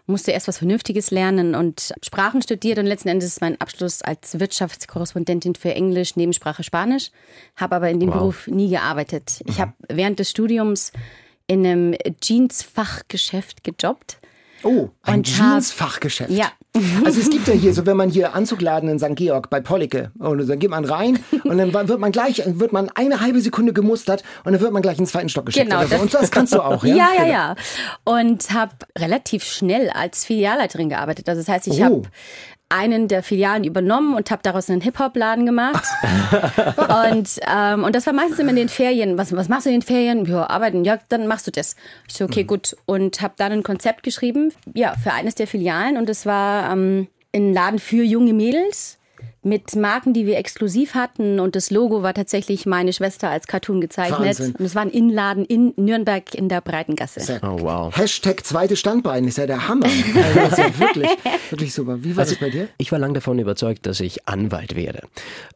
Musste 0.05 0.31
erst 0.31 0.47
was 0.47 0.59
Vernünftiges 0.59 1.09
lernen 1.09 1.55
und 1.55 1.93
Sprachen 2.03 2.43
studiert 2.43 2.77
und 2.77 2.85
letzten 2.85 3.09
Endes 3.09 3.29
ist 3.29 3.41
mein 3.41 3.59
Abschluss 3.59 4.03
als 4.03 4.39
Wirtschaftskorrespondentin 4.39 5.55
für 5.55 5.73
Englisch, 5.73 6.15
Nebensprache 6.15 6.63
Spanisch. 6.63 7.09
Habe 7.55 7.75
aber 7.75 7.89
in 7.89 7.99
dem 7.99 8.09
Wow. 8.09 8.17
Beruf 8.17 8.47
nie 8.47 8.69
gearbeitet. 8.69 9.41
Ich 9.47 9.59
habe 9.59 9.73
während 9.89 10.19
des 10.19 10.29
Studiums 10.29 10.91
in 11.47 11.65
einem 11.65 11.95
Jeansfachgeschäft 12.21 13.63
gejobbt. 13.63 14.19
Oh, 14.63 14.89
ein 15.01 15.23
Jeansfachgeschäft. 15.23 16.29
Ja. 16.29 16.51
Also 17.03 17.19
es 17.19 17.29
gibt 17.29 17.47
ja 17.49 17.53
hier, 17.53 17.73
so 17.73 17.85
wenn 17.85 17.97
man 17.97 18.09
hier 18.09 18.33
Anzugladen 18.33 18.87
in 18.87 18.97
St. 18.97 19.15
Georg 19.15 19.49
bei 19.49 19.59
Pollicke, 19.59 20.11
und 20.19 20.47
dann 20.47 20.57
geht 20.57 20.69
man 20.69 20.85
rein 20.85 21.19
und 21.43 21.57
dann 21.57 21.73
wird 21.73 21.99
man 21.99 22.13
gleich, 22.13 22.41
wird 22.45 22.71
man 22.71 22.89
eine 22.95 23.19
halbe 23.19 23.41
Sekunde 23.41 23.73
gemustert 23.73 24.23
und 24.45 24.53
dann 24.53 24.61
wird 24.61 24.71
man 24.71 24.81
gleich 24.81 24.97
ins 24.97 25.11
zweiten 25.11 25.27
Stock 25.27 25.47
geschickt. 25.47 25.65
Genau, 25.65 25.79
oder 25.79 25.87
so. 25.87 25.93
das- 25.95 26.01
Und 26.03 26.13
das 26.13 26.31
kannst 26.31 26.53
du 26.53 26.61
auch, 26.61 26.83
ja? 26.85 26.95
Ja, 27.01 27.09
ja, 27.17 27.25
ja. 27.27 27.55
Und 28.05 28.51
habe 28.51 28.71
relativ 28.97 29.43
schnell 29.43 29.89
als 29.89 30.23
Filialleiterin 30.23 30.87
gearbeitet. 30.89 31.27
Also 31.27 31.41
das 31.41 31.49
heißt, 31.49 31.67
ich 31.67 31.81
Oh. 31.81 31.83
habe 31.83 32.01
einen 32.71 33.07
der 33.07 33.21
Filialen 33.23 33.63
übernommen 33.63 34.15
und 34.15 34.31
habe 34.31 34.41
daraus 34.43 34.69
einen 34.69 34.81
Hip-Hop-Laden 34.81 35.45
gemacht. 35.45 35.83
und, 37.11 37.29
ähm, 37.47 37.83
und 37.83 37.95
das 37.95 38.05
war 38.05 38.13
meistens 38.13 38.39
immer 38.39 38.51
in 38.51 38.55
den 38.55 38.69
Ferien. 38.69 39.17
Was, 39.17 39.35
was 39.35 39.49
machst 39.49 39.65
du 39.65 39.69
in 39.69 39.77
den 39.79 39.81
Ferien? 39.85 40.25
Ja, 40.25 40.49
arbeiten. 40.49 40.83
Ja, 40.85 40.97
dann 41.09 41.27
machst 41.27 41.47
du 41.47 41.51
das. 41.51 41.75
Ich 42.07 42.15
so, 42.15 42.23
Mhm. 42.25 42.29
okay, 42.31 42.43
gut. 42.43 42.75
Und 42.85 43.21
habe 43.21 43.33
dann 43.37 43.51
ein 43.51 43.63
Konzept 43.63 44.03
geschrieben, 44.03 44.53
ja, 44.73 44.95
für 45.01 45.11
eines 45.13 45.35
der 45.35 45.47
Filialen. 45.47 45.97
Und 45.97 46.09
es 46.09 46.25
war 46.25 46.71
ähm, 46.71 47.07
ein 47.35 47.53
Laden 47.53 47.79
für 47.79 48.03
junge 48.03 48.33
Mädels 48.33 48.97
mit 49.43 49.75
Marken, 49.75 50.13
die 50.13 50.27
wir 50.27 50.37
exklusiv 50.37 50.93
hatten. 50.93 51.39
Und 51.39 51.55
das 51.55 51.71
Logo 51.71 52.03
war 52.03 52.13
tatsächlich 52.13 52.65
meine 52.65 52.93
Schwester 52.93 53.29
als 53.29 53.47
Cartoon 53.47 53.81
gezeichnet. 53.81 54.19
Wahnsinn. 54.19 54.55
Und 54.55 54.65
es 54.65 54.75
war 54.75 54.83
ein 54.83 54.89
Innenladen 54.91 55.45
in 55.45 55.73
Nürnberg 55.77 56.35
in 56.35 56.47
der 56.47 56.61
Breitengasse. 56.61 57.21
Sehr 57.21 57.43
Oh, 57.43 57.59
wow. 57.61 57.95
Hashtag 57.95 58.45
zweites 58.45 58.79
Standbein 58.79 59.25
ist 59.25 59.37
ja 59.37 59.47
der 59.47 59.67
Hammer. 59.67 59.87
Also 60.41 60.61
ja 60.61 60.79
wirklich, 60.79 61.09
wirklich 61.49 61.73
super. 61.73 62.03
Wie 62.03 62.15
war 62.15 62.25
das 62.25 62.35
bei 62.35 62.49
dir? 62.49 62.67
Ich 62.77 62.91
war 62.91 62.99
lange 62.99 63.15
davon 63.15 63.39
überzeugt, 63.39 63.85
dass 63.85 63.99
ich 63.99 64.27
Anwalt 64.27 64.75
werde. 64.75 65.03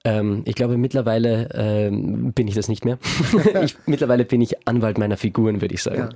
Ähm, 0.04 0.42
ich 0.46 0.56
glaube, 0.56 0.78
mittlerweile 0.78 1.50
ähm, 1.54 2.34
bin 2.34 2.48
ich 2.48 2.56
das 2.56 2.68
nicht 2.68 2.86
mehr. 2.86 2.98
ich, 3.64 3.76
mittlerweile 3.86 4.26
bin 4.26 4.42
ich 4.42 4.68
Anwalt 4.68 4.98
meiner 4.98 5.18
Figuren, 5.18 5.62
würde 5.62 5.74
ich 5.74 5.84
sagen. 5.84 5.98
Ja. 5.98 6.10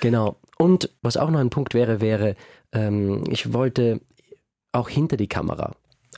Genau. 0.00 0.36
Und 0.58 0.90
was 1.02 1.16
auch 1.16 1.30
noch 1.30 1.40
ein 1.40 1.50
Punkt 1.50 1.74
wäre, 1.74 2.00
wäre, 2.00 2.36
ähm, 2.72 3.24
ich 3.28 3.52
wollte 3.52 4.00
auch 4.72 4.88
hinter 4.88 5.16
die 5.16 5.28
Kamera 5.28 5.74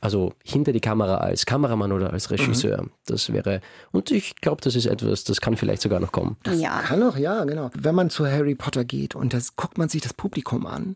Also 0.07 0.35
hinter 0.45 0.73
die 0.73 0.79
Kamera 0.79 1.17
als 1.17 1.47
Kameramann 1.47 1.91
oder 1.91 2.13
als 2.13 2.31
Regisseur. 2.31 2.81
Mhm. 2.81 2.91
Das 3.07 3.33
wäre, 3.33 3.61
und 3.91 4.13
ich 4.13 4.37
glaube, 4.37 4.61
das 4.63 4.77
ist 4.77 4.87
etwas, 4.87 5.25
das 5.25 5.41
kann 5.41 5.57
vielleicht 5.57 5.83
sogar 5.83 5.99
noch 5.99 6.13
kommen. 6.13 6.37
ja. 6.47 6.81
Kann 6.83 7.01
doch, 7.01 7.17
ja, 7.17 7.43
genau. 7.43 7.73
Wenn 7.75 7.97
man 7.97 8.09
zu 8.09 8.25
Harry 8.25 8.55
Potter 8.55 8.85
geht 8.85 9.17
und 9.17 9.35
das 9.35 9.57
guckt 9.57 9.79
man 9.79 9.89
sich 9.89 10.03
das 10.03 10.15
Publikum 10.15 10.65
an 10.65 10.95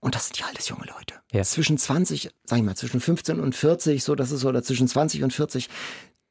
und 0.00 0.14
das 0.14 0.26
sind 0.26 0.40
ja 0.40 0.44
alles 0.52 0.68
junge 0.68 0.84
Leute. 0.84 1.14
Ja. 1.32 1.42
Zwischen 1.42 1.78
20, 1.78 2.28
sag 2.44 2.58
ich 2.58 2.62
mal, 2.62 2.76
zwischen 2.76 3.00
15 3.00 3.40
und 3.40 3.54
40, 3.54 4.04
so 4.04 4.14
das 4.14 4.30
ist 4.30 4.40
so, 4.40 4.50
oder 4.50 4.62
zwischen 4.62 4.86
20 4.86 5.22
und 5.22 5.32
40. 5.32 5.70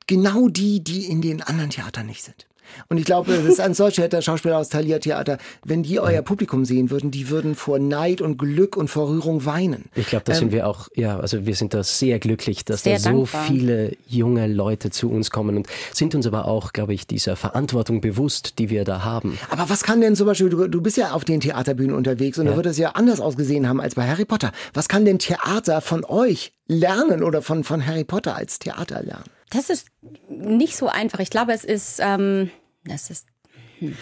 Genau 0.06 0.50
die, 0.50 0.84
die 0.84 1.08
in 1.08 1.24
den 1.24 1.42
anderen 1.42 1.72
Theatern 1.72 2.06
nicht 2.06 2.24
sind. 2.24 2.46
Und 2.90 2.98
ich 2.98 3.06
glaube, 3.06 3.32
das 3.34 3.46
ist 3.46 3.60
ein 3.60 3.74
solcher 3.74 4.08
der 4.08 4.22
Schauspieler 4.22 4.58
aus 4.58 4.70
Thalia 4.70 5.00
Theater. 5.00 5.38
Wenn 5.64 5.84
die 5.84 6.00
euer 6.00 6.22
Publikum 6.22 6.66
sehen 6.66 6.90
würden, 6.90 7.12
die 7.12 7.30
würden 7.30 7.56
vor 7.56 7.80
Neid 7.80 8.22
und 8.22 8.38
Glück 8.38 8.78
und 8.78 8.90
vor 8.90 9.10
Rührung 9.10 9.46
weinen. 9.46 9.86
Ich 9.96 10.08
glaube, 10.08 10.26
da 10.26 10.34
sind 10.34 10.52
wir 10.52 10.68
auch, 10.68 10.88
ja, 10.96 11.20
also 11.20 11.46
wir 11.46 11.56
sind 11.56 11.74
da 11.74 11.84
sehr 11.84 12.20
glücklich, 12.20 12.66
dass 12.66 12.84
Sehr 12.84 12.96
da 12.96 13.00
so 13.00 13.10
dankbar. 13.10 13.44
viele 13.46 13.92
junge 14.08 14.48
Leute 14.48 14.90
zu 14.90 15.10
uns 15.10 15.32
kommen 15.32 15.58
und 15.58 15.68
sind 15.94 16.16
uns 16.16 16.28
aber 16.28 16.46
auch, 16.46 16.74
glaube 16.74 16.94
ich, 16.94 17.08
dieser 17.08 17.36
Verantwortung 17.36 18.02
bewusst, 18.02 18.60
die 18.60 18.70
wir 18.70 18.84
da 18.86 19.04
haben. 19.04 19.38
Aber 19.50 19.70
was 19.70 19.84
kann 19.84 20.02
denn 20.02 20.16
zum 20.16 20.26
Beispiel, 20.28 20.50
du, 20.50 20.68
du 20.68 20.82
bist 20.82 20.98
ja 20.98 21.12
auf 21.12 21.26
den 21.26 21.40
Theaterbühnen 21.40 21.96
unterwegs 21.96 22.38
und 22.38 22.46
da 22.46 22.56
wird 22.56 22.66
es 22.66 22.78
ja 22.78 22.92
anders 22.92 23.20
ausgesehen 23.20 23.68
haben 23.68 23.82
als 23.82 23.96
bei 23.96 24.08
Harry 24.08 24.26
Potter. 24.26 24.52
Was 24.74 24.88
kann 24.88 25.06
denn 25.06 25.20
Theater 25.20 25.82
von 25.82 26.06
euch 26.06 26.54
lernen 26.68 27.24
oder 27.24 27.42
von, 27.42 27.64
von 27.64 27.86
Harry 27.86 28.04
Potter 28.04 28.36
als 28.36 28.60
Theater 28.60 29.02
lernen? 29.04 29.26
Das 29.52 29.70
ist 29.70 29.88
nicht 30.30 30.76
so 30.76 30.88
einfach. 30.88 31.20
Ich 31.20 31.32
glaube, 31.32 31.54
es 31.54 31.64
ist, 31.64 32.00
ähm, 32.02 32.52
das 32.84 33.10
ist 33.10 33.28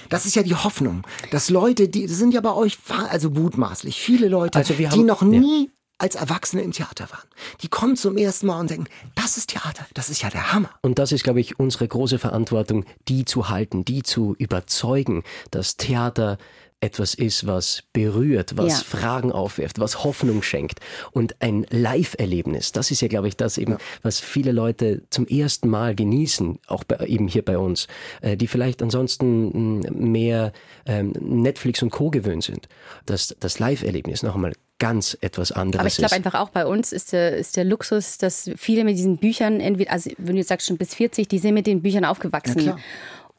Das 0.09 0.25
ist 0.25 0.35
ja 0.35 0.43
die 0.43 0.55
Hoffnung, 0.55 1.03
dass 1.31 1.49
Leute, 1.49 1.87
die 1.87 2.07
das 2.07 2.17
sind 2.17 2.33
ja 2.33 2.41
bei 2.41 2.53
euch 2.53 2.77
also 3.09 3.29
mutmaßlich 3.29 3.99
viele 4.01 4.27
Leute, 4.27 4.57
Also 4.57 4.77
wir 4.77 4.89
die 4.89 4.99
haben- 4.99 5.05
noch 5.05 5.21
ja. 5.21 5.27
nie 5.27 5.69
als 5.99 6.13
Erwachsene 6.15 6.61
im 6.61 6.71
Theater 6.73 7.09
waren. 7.09 7.27
Die 7.61 7.69
kommen 7.69 7.95
zum 7.95 8.17
ersten 8.17 8.45
Mal 8.47 8.59
und 8.59 8.69
denken, 8.69 8.87
das 9.15 9.35
ist 9.37 9.49
Theater, 9.49 9.83
das 9.95 10.09
ist 10.09 10.21
ja 10.21 10.29
der 10.29 10.53
Hammer. 10.53 10.69
Und 10.83 10.99
das 10.99 11.11
ist, 11.11 11.23
glaube 11.23 11.39
ich, 11.41 11.59
unsere 11.59 11.87
große 11.87 12.19
Verantwortung, 12.19 12.85
die 13.07 13.25
zu 13.25 13.49
halten, 13.49 13.83
die 13.83 14.03
zu 14.03 14.35
überzeugen, 14.37 15.23
dass 15.49 15.75
Theater 15.77 16.37
etwas 16.79 17.15
ist, 17.15 17.47
was 17.47 17.83
berührt, 17.91 18.55
was 18.55 18.79
Ja. 18.79 18.99
Fragen 18.99 19.31
aufwirft, 19.31 19.79
was 19.79 20.03
Hoffnung 20.03 20.43
schenkt 20.43 20.79
und 21.11 21.35
ein 21.39 21.65
Live-Erlebnis. 21.71 22.71
Das 22.71 22.91
ist 22.91 23.01
ja, 23.01 23.07
glaube 23.07 23.27
ich, 23.27 23.35
das 23.35 23.57
eben, 23.57 23.77
was 24.03 24.19
viele 24.19 24.51
Leute 24.51 25.01
zum 25.09 25.25
ersten 25.25 25.69
Mal 25.69 25.95
genießen, 25.95 26.59
auch 26.67 26.83
bei, 26.83 26.97
eben 27.07 27.27
hier 27.27 27.43
bei 27.43 27.57
uns, 27.57 27.87
äh, 28.21 28.37
die 28.37 28.45
vielleicht 28.47 28.83
ansonsten 28.83 29.79
mh, 29.79 29.91
mehr 29.91 30.53
ähm, 30.85 31.13
Netflix 31.19 31.81
und 31.81 31.89
Co. 31.89 32.11
gewöhnt 32.11 32.43
sind. 32.43 32.69
Dass 33.07 33.35
das 33.39 33.57
Live-Erlebnis 33.57 34.21
noch 34.21 34.35
einmal 34.35 34.53
ganz 34.79 35.17
etwas 35.21 35.51
anderes 35.51 35.79
Aber 35.79 35.87
ich 35.87 35.97
glaube 35.97 36.15
einfach 36.15 36.35
auch 36.35 36.49
bei 36.49 36.65
uns 36.67 36.91
ist 36.91 37.11
der, 37.11 37.35
ist 37.35 37.57
der 37.57 37.63
Luxus, 37.65 38.19
dass 38.19 38.51
viele 38.55 38.83
mit 38.83 38.95
diesen 38.97 39.17
Büchern, 39.17 39.59
entweder, 39.59 39.91
also 39.91 40.11
wenn 40.19 40.35
du 40.35 40.39
jetzt 40.41 40.49
sagst 40.49 40.67
schon 40.67 40.77
bis 40.77 40.93
40, 40.93 41.27
die 41.27 41.39
sind 41.39 41.55
mit 41.55 41.65
den 41.65 41.81
Büchern 41.81 42.05
aufgewachsen. 42.05 42.61
klar. 42.61 42.79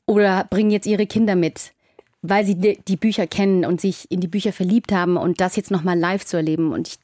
oder 0.06 0.44
bringen 0.50 0.70
jetzt 0.70 0.86
ihre 0.86 1.06
Kinder 1.06 1.36
mit, 1.36 1.72
weil 2.22 2.44
sie 2.44 2.56
die, 2.56 2.96
Bücher 2.96 3.26
kennen 3.26 3.64
und 3.64 3.80
sich 3.80 4.10
in 4.10 4.20
die 4.20 4.28
Bücher 4.28 4.52
verliebt 4.52 4.92
haben 4.92 5.16
und 5.16 5.40
das 5.40 5.56
jetzt 5.56 5.70
nochmal 5.70 5.98
live 5.98 6.24
zu 6.24 6.36
erleben. 6.36 6.72
Und 6.72 6.88
ich, 6.88 6.98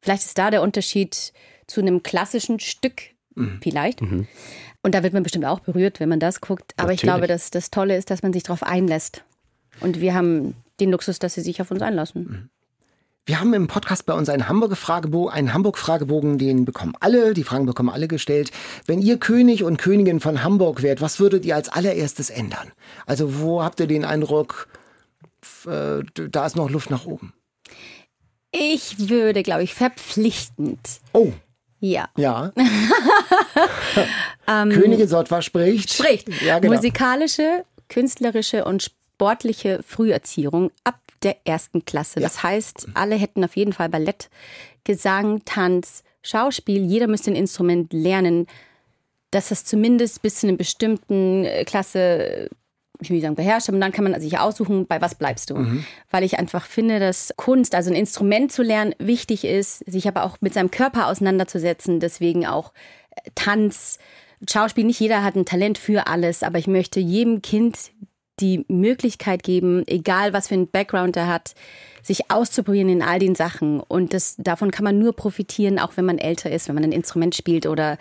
vielleicht 0.00 0.24
ist 0.24 0.38
da 0.38 0.50
der 0.50 0.62
Unterschied 0.62 1.32
zu 1.66 1.80
einem 1.80 2.02
klassischen 2.02 2.60
Stück, 2.60 3.02
vielleicht. 3.60 4.00
Und 4.82 4.94
da 4.94 5.02
wird 5.02 5.12
man 5.12 5.22
bestimmt 5.22 5.44
auch 5.44 5.60
berührt, 5.60 6.00
wenn 6.00 6.08
man 6.08 6.20
das 6.20 6.40
guckt. 6.40 6.74
Aber 6.76 6.92
ich 6.92 7.02
Natürlich. 7.02 7.02
glaube, 7.02 7.26
dass 7.26 7.50
das 7.50 7.70
Tolle 7.70 7.96
ist, 7.96 8.10
dass 8.10 8.22
man 8.22 8.32
sich 8.32 8.42
darauf 8.42 8.62
einlässt. 8.62 9.24
Und 9.80 10.00
wir 10.00 10.14
haben 10.14 10.54
den 10.80 10.90
Luxus, 10.90 11.18
dass 11.18 11.34
sie 11.34 11.40
sich 11.40 11.60
auf 11.60 11.70
uns 11.70 11.82
einlassen. 11.82 12.50
Wir 13.24 13.38
haben 13.38 13.54
im 13.54 13.68
Podcast 13.68 14.04
bei 14.04 14.14
uns 14.14 14.28
einen 14.28 14.48
Hamburger 14.48 14.74
Fragebogen, 14.74 15.32
einen 15.32 15.54
Hamburg-Fragebogen, 15.54 16.38
den 16.38 16.64
bekommen 16.64 16.94
alle, 16.98 17.34
die 17.34 17.44
Fragen 17.44 17.66
bekommen 17.66 17.88
alle 17.88 18.08
gestellt. 18.08 18.50
Wenn 18.86 19.00
ihr 19.00 19.16
König 19.18 19.62
und 19.62 19.76
Königin 19.76 20.18
von 20.18 20.42
Hamburg 20.42 20.82
wärt, 20.82 21.00
was 21.00 21.20
würdet 21.20 21.44
ihr 21.44 21.54
als 21.54 21.68
allererstes 21.68 22.30
ändern? 22.30 22.72
Also 23.06 23.38
wo 23.38 23.62
habt 23.62 23.78
ihr 23.78 23.86
den 23.86 24.04
Eindruck, 24.04 24.66
äh, 25.66 26.00
da 26.30 26.46
ist 26.46 26.56
noch 26.56 26.68
Luft 26.68 26.90
nach 26.90 27.06
oben? 27.06 27.32
Ich 28.50 29.08
würde, 29.08 29.44
glaube 29.44 29.62
ich, 29.62 29.72
verpflichtend. 29.72 30.80
Oh, 31.12 31.32
Ja. 31.78 32.08
ja. 32.16 32.50
Königin 34.46 35.06
Sotwa 35.06 35.42
spricht. 35.42 36.00
Ähm, 36.00 36.04
Spricht. 36.04 36.42
Ja, 36.42 36.58
genau. 36.58 36.74
Musikalische, 36.74 37.64
künstlerische 37.88 38.64
und 38.64 38.82
sportliche 38.82 39.80
Früherziehung 39.86 40.72
ab 40.82 40.98
der 41.24 41.36
ersten 41.46 41.84
Klasse. 41.84 42.20
Das 42.20 42.42
heißt, 42.42 42.88
alle 42.94 43.16
hätten 43.16 43.44
auf 43.44 43.56
jeden 43.56 43.72
Fall 43.72 43.88
Ballett, 43.88 44.30
Gesang, 44.84 45.44
Tanz, 45.44 46.02
Schauspiel. 46.22 46.84
Jeder 46.84 47.06
müsste 47.06 47.30
ein 47.30 47.36
Instrument 47.36 47.92
lernen, 47.92 48.46
dass 49.30 49.48
das 49.48 49.64
zumindest 49.64 50.22
bis 50.22 50.40
zu 50.40 50.48
einer 50.48 50.56
bestimmten 50.56 51.44
äh, 51.44 51.64
Klasse 51.64 52.48
ich 53.02 53.10
will 53.10 53.16
nicht 53.16 53.24
sagen 53.24 53.34
beherrscht, 53.34 53.68
aber 53.68 53.78
dann 53.78 53.92
kann 53.92 54.04
man 54.04 54.20
sich 54.20 54.38
aussuchen, 54.38 54.86
bei 54.86 55.00
was 55.00 55.16
bleibst 55.16 55.50
du. 55.50 55.56
Weil 56.10 56.24
ich 56.24 56.38
einfach 56.38 56.66
finde, 56.66 57.00
dass 57.00 57.32
Kunst, 57.36 57.74
also 57.74 57.90
ein 57.90 57.96
Instrument 57.96 58.52
zu 58.52 58.62
lernen, 58.62 58.94
wichtig 58.98 59.44
ist, 59.44 59.78
sich 59.90 60.08
aber 60.08 60.24
auch 60.24 60.38
mit 60.40 60.54
seinem 60.54 60.70
Körper 60.70 61.08
auseinanderzusetzen. 61.08 62.00
Deswegen 62.00 62.46
auch 62.46 62.72
äh, 63.10 63.30
Tanz, 63.34 63.98
Schauspiel. 64.48 64.84
Nicht 64.84 65.00
jeder 65.00 65.22
hat 65.22 65.36
ein 65.36 65.44
Talent 65.44 65.78
für 65.78 66.06
alles, 66.06 66.42
aber 66.42 66.58
ich 66.58 66.66
möchte 66.66 67.00
jedem 67.00 67.42
Kind 67.42 67.92
die 68.40 68.64
Möglichkeit 68.68 69.42
geben, 69.42 69.82
egal 69.86 70.32
was 70.32 70.48
für 70.48 70.54
ein 70.54 70.70
Background 70.70 71.16
er 71.16 71.28
hat, 71.28 71.54
sich 72.02 72.30
auszuprobieren 72.30 72.88
in 72.88 73.02
all 73.02 73.18
den 73.18 73.34
Sachen. 73.34 73.80
Und 73.80 74.14
das, 74.14 74.36
davon 74.38 74.70
kann 74.70 74.84
man 74.84 74.98
nur 74.98 75.14
profitieren, 75.14 75.78
auch 75.78 75.96
wenn 75.96 76.04
man 76.04 76.18
älter 76.18 76.50
ist, 76.50 76.68
wenn 76.68 76.74
man 76.74 76.84
ein 76.84 76.92
Instrument 76.92 77.34
spielt 77.34 77.66
oder 77.66 77.98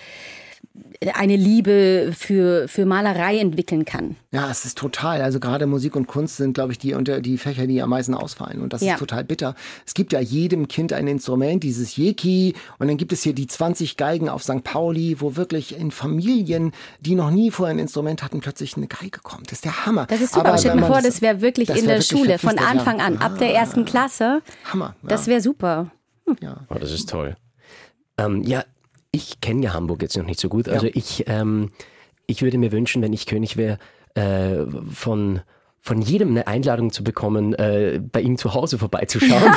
eine 1.16 1.36
Liebe 1.36 2.14
für, 2.18 2.68
für 2.68 2.86
Malerei 2.86 3.40
entwickeln 3.40 3.84
kann. 3.86 4.16
Ja, 4.32 4.50
es 4.50 4.64
ist 4.64 4.78
total. 4.78 5.22
Also 5.22 5.40
gerade 5.40 5.66
Musik 5.66 5.96
und 5.96 6.08
Kunst 6.08 6.38
sind, 6.38 6.54
glaube 6.54 6.72
ich, 6.72 6.78
die 6.78 6.94
unter 6.94 7.20
die 7.20 7.38
Fächer, 7.38 7.68
die 7.68 7.82
am 7.82 7.90
meisten 7.90 8.14
ausfallen. 8.14 8.62
Und 8.62 8.72
das 8.72 8.82
Ja. 8.82 8.94
ist 8.94 9.00
total 9.00 9.24
bitter. 9.26 9.56
Es 9.86 9.94
gibt 9.94 10.14
ja 10.14 10.20
jedem 10.20 10.68
Kind 10.68 10.94
ein 10.94 11.08
Instrument, 11.08 11.64
dieses 11.64 11.98
Jeki. 11.98 12.54
Und 12.80 12.88
dann 12.88 12.98
gibt 12.98 13.12
es 13.12 13.24
hier 13.24 13.34
die 13.34 13.48
20 13.48 13.98
Geigen 13.98 14.30
auf 14.30 14.44
St. 14.44 14.64
Pauli, 14.64 15.18
wo 15.20 15.36
wirklich 15.36 15.78
in 15.78 15.92
Familien, 15.92 16.72
die 17.02 17.16
noch 17.16 17.32
nie 17.32 17.52
vorher 17.52 17.76
ein 17.76 17.80
Instrument 17.80 18.24
hatten, 18.24 18.40
plötzlich 18.40 18.78
eine 18.78 18.88
Geige 18.88 19.20
kommt. 19.22 19.48
Das 19.48 19.54
ist 19.54 19.66
der 19.66 19.86
Hammer. 19.86 20.06
Das 20.06 20.22
ist 20.22 20.34
super. 20.34 20.50
Aber 20.50 20.58
stell 20.58 20.76
man 20.76 20.90
vor, 20.90 21.02
das 21.02 21.22
wäre 21.22 21.42
wirklich 21.42 21.68
das 21.68 21.80
in 21.80 21.88
wär 21.88 21.98
der 21.98 22.04
wirklich 22.10 22.20
Schule 22.20 22.38
von 22.40 22.58
Anfang 22.60 23.00
ja. 23.00 23.06
an, 23.06 23.18
ab 23.18 23.38
der 23.40 23.54
ersten 23.54 23.86
Klasse. 23.86 24.42
Hammer. 24.72 24.96
Ja. 25.02 25.10
Das 25.10 25.28
wäre 25.28 25.42
super. 25.42 25.92
Oh, 26.28 26.76
das 26.80 26.92
ist 26.92 27.10
toll. 27.10 27.36
Ähm, 28.18 28.44
ja, 28.44 28.64
ich 29.12 29.42
kenne 29.42 29.66
ja 29.66 29.74
Hamburg 29.74 30.02
jetzt 30.02 30.18
noch 30.18 30.26
nicht 30.26 30.40
so 30.40 30.50
gut. 30.50 30.70
Also 30.70 30.88
ich, 30.92 31.26
ähm, 31.28 31.72
ich 32.28 32.42
würde 32.42 32.58
mir 32.58 32.72
wünschen, 32.72 33.02
wenn 33.02 33.14
ich 33.14 33.26
König 33.26 33.58
wäre, 33.58 33.78
äh, 34.16 34.66
von 34.92 35.42
von 35.84 36.00
jedem 36.00 36.30
eine 36.30 36.46
Einladung 36.46 36.92
zu 36.92 37.04
bekommen, 37.04 37.56
äh, 37.56 38.00
bei 38.00 38.22
ihm 38.22 38.38
zu 38.38 38.54
Hause 38.54 38.78
vorbeizuschauen 38.78 39.42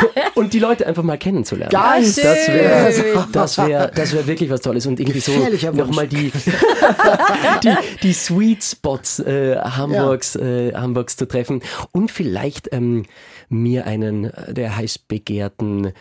und 0.34 0.54
die 0.54 0.58
Leute 0.58 0.86
einfach 0.86 1.02
mal 1.02 1.18
kennenzulernen. 1.18 1.70
Ganz 1.70 2.16
das 2.16 2.48
wäre 2.48 3.28
das 3.32 3.58
wär, 3.58 3.88
das 3.88 4.14
wär 4.14 4.26
wirklich 4.26 4.48
was 4.48 4.62
Tolles 4.62 4.86
und 4.86 4.98
irgendwie 4.98 5.20
so 5.20 5.32
nochmal 5.72 6.08
die, 6.08 6.32
die, 7.62 7.74
die 8.02 8.12
Sweet 8.14 8.64
Spots 8.64 9.18
äh, 9.18 9.58
Hamburgs, 9.58 10.34
äh, 10.36 10.72
Hamburgs 10.72 11.16
zu 11.16 11.28
treffen 11.28 11.60
und 11.92 12.10
vielleicht 12.10 12.72
ähm, 12.72 13.04
mir 13.50 13.84
einen 13.84 14.32
der 14.48 14.78
heiß 14.78 14.96
begehrten 14.96 15.92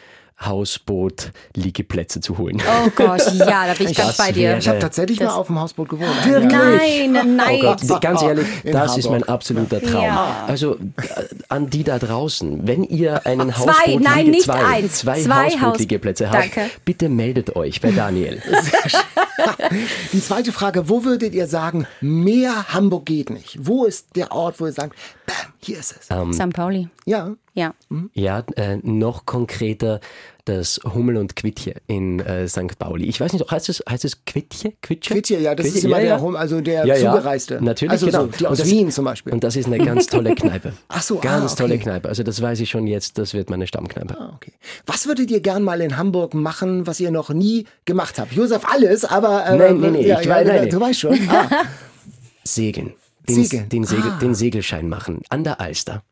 Hausboot-Liegeplätze 0.42 2.22
zu 2.22 2.38
holen. 2.38 2.62
Oh 2.86 2.90
Gott, 2.96 3.22
ja, 3.34 3.68
da 3.68 3.74
bin 3.78 3.88
ich 3.90 3.98
ganz 3.98 4.16
Das 4.16 4.18
bei 4.18 4.32
dir. 4.32 4.58
Ich 4.58 4.68
habe 4.68 4.80
tatsächlich 4.80 5.20
mal 5.20 5.30
auf 5.30 5.48
dem 5.48 5.60
Hausboot 5.60 5.90
gewohnt. 5.90 6.10
Nein, 6.26 7.36
nein. 7.36 7.60
Oh 7.62 7.76
Gott, 7.76 8.02
ganz 8.02 8.22
ehrlich, 8.22 8.48
In 8.64 8.72
das 8.74 8.98
ist 8.98 9.06
mein 9.06 9.16
Hamburg. 9.16 9.30
absoluter 9.30 9.82
Traum. 9.82 10.04
Ja. 10.04 10.46
Also 10.48 10.76
äh, 10.76 10.78
an 11.50 11.70
die 11.70 11.84
da 11.84 12.00
draußen, 12.00 12.68
wenn 12.68 12.84
ihr 12.84 13.26
einen 13.26 13.52
Zwei, 13.54 13.58
Hausboot 13.72 14.02
nein, 14.02 14.28
nicht 14.28 14.44
zwei, 14.44 14.64
eins. 14.66 15.00
zwei, 15.00 15.22
Zwei 15.22 15.50
Hausbootliegeplätze 15.52 16.30
Haus- 16.30 16.36
habt, 16.38 16.86
bitte 16.86 17.10
meldet 17.10 17.56
euch 17.56 17.82
bei 17.82 17.92
Daniel. 17.92 18.42
Die 20.14 20.22
zweite 20.22 20.52
Frage, 20.52 20.90
wo 20.90 21.04
würdet 21.04 21.34
ihr 21.34 21.48
sagen, 21.48 21.88
mehr 22.02 22.74
Hamburg 22.74 23.06
geht 23.06 23.30
nicht? 23.30 23.58
Wo 23.62 23.86
ist 23.86 24.08
der 24.16 24.32
Ort, 24.32 24.60
wo 24.60 24.66
ihr 24.66 24.72
sagt, 24.74 24.96
bam, 25.26 25.36
hier 25.62 25.80
ist 25.80 25.96
es? 26.00 26.08
Ähm, 26.10 26.34
St. 26.34 26.54
Pauli. 26.54 26.90
Ja. 27.06 27.36
Ja. 27.54 27.74
Ja, 28.14 28.44
äh, 28.56 28.78
noch 28.84 29.26
konkreter 29.26 30.00
das 30.46 30.80
Hummel 30.96 31.18
und 31.18 31.36
Quittje 31.36 31.76
in 31.88 32.20
äh, 32.22 32.48
St. 32.48 32.80
Pauli. 32.80 33.06
Ich 33.06 33.20
weiß 33.20 33.34
nicht, 33.34 33.52
heißt 33.52 33.68
es, 33.70 33.84
heißt 33.88 34.06
es 34.06 34.24
Quittje? 34.26 34.74
Quitsche? 34.82 35.14
Quitje, 35.14 35.40
ja, 35.40 35.54
das 35.54 35.66
ist 35.68 35.74
Quitje, 35.74 35.90
immer 35.90 35.98
ja, 35.98 36.04
der, 36.04 36.16
ja. 36.16 36.22
Hum- 36.22 36.36
also 36.38 36.62
der 36.62 36.86
Ja, 36.86 36.96
ja. 36.96 37.12
Zugereiste. 37.12 37.60
Natürlich, 37.62 37.92
also 37.92 38.06
genau. 38.06 38.20
so, 38.22 38.28
die 38.28 38.48
aus 38.48 38.58
das- 38.60 38.70
Wien 38.70 38.90
zum 38.92 39.06
Beispiel. 39.06 39.34
Und 39.34 39.44
das 39.44 39.56
ist 39.58 39.66
eine 39.68 39.78
ganz 39.78 40.08
tolle 40.08 40.34
Kneipe. 40.36 40.74
Ach 40.88 41.02
so, 41.04 41.18
ah, 41.20 41.22
Ganz 41.22 41.56
tolle 41.56 41.74
okay. 41.76 41.84
Kneipe. 41.84 42.08
Also 42.08 42.24
das 42.24 42.42
weiß 42.42 42.62
ich 42.62 42.70
schon 42.70 42.88
jetzt, 42.88 43.18
das 43.18 43.34
wird 43.34 43.50
meine 43.50 43.68
Stammkneipe. 43.68 44.18
Ah, 44.18 44.32
okay. 44.36 44.54
Was 44.86 45.06
würdet 45.06 45.30
ihr 45.30 45.42
gern 45.42 45.62
mal 45.64 45.82
in 45.82 45.98
Hamburg 45.98 46.34
machen, 46.34 46.88
was 46.88 47.00
ihr 47.02 47.12
noch 47.12 47.30
nie 47.30 47.66
gemacht 47.86 48.18
habt? 48.20 48.32
Josef, 48.32 48.64
alles, 48.66 49.04
aber... 49.06 49.46
Äh, 49.46 49.58
Nein, 49.58 49.80
nee, 49.82 49.90
nee, 49.92 50.08
ja, 50.08 50.20
ich 50.22 50.26
ja, 50.28 50.36
weiß- 50.38 50.46
nein. 50.46 50.70
Du 50.70 50.80
weißt 50.80 51.00
schon. 51.02 51.20
Ah, 51.30 51.50
Segeln. 52.44 52.94
Den, 53.28 53.44
Segeln. 53.44 53.70
Den, 53.70 53.84
Segel, 53.84 54.12
Ah. 54.12 54.20
den 54.20 54.36
Segelschein 54.36 54.88
machen. 54.90 55.22
An 55.30 55.44
der 55.44 55.60
Alster. 55.62 56.04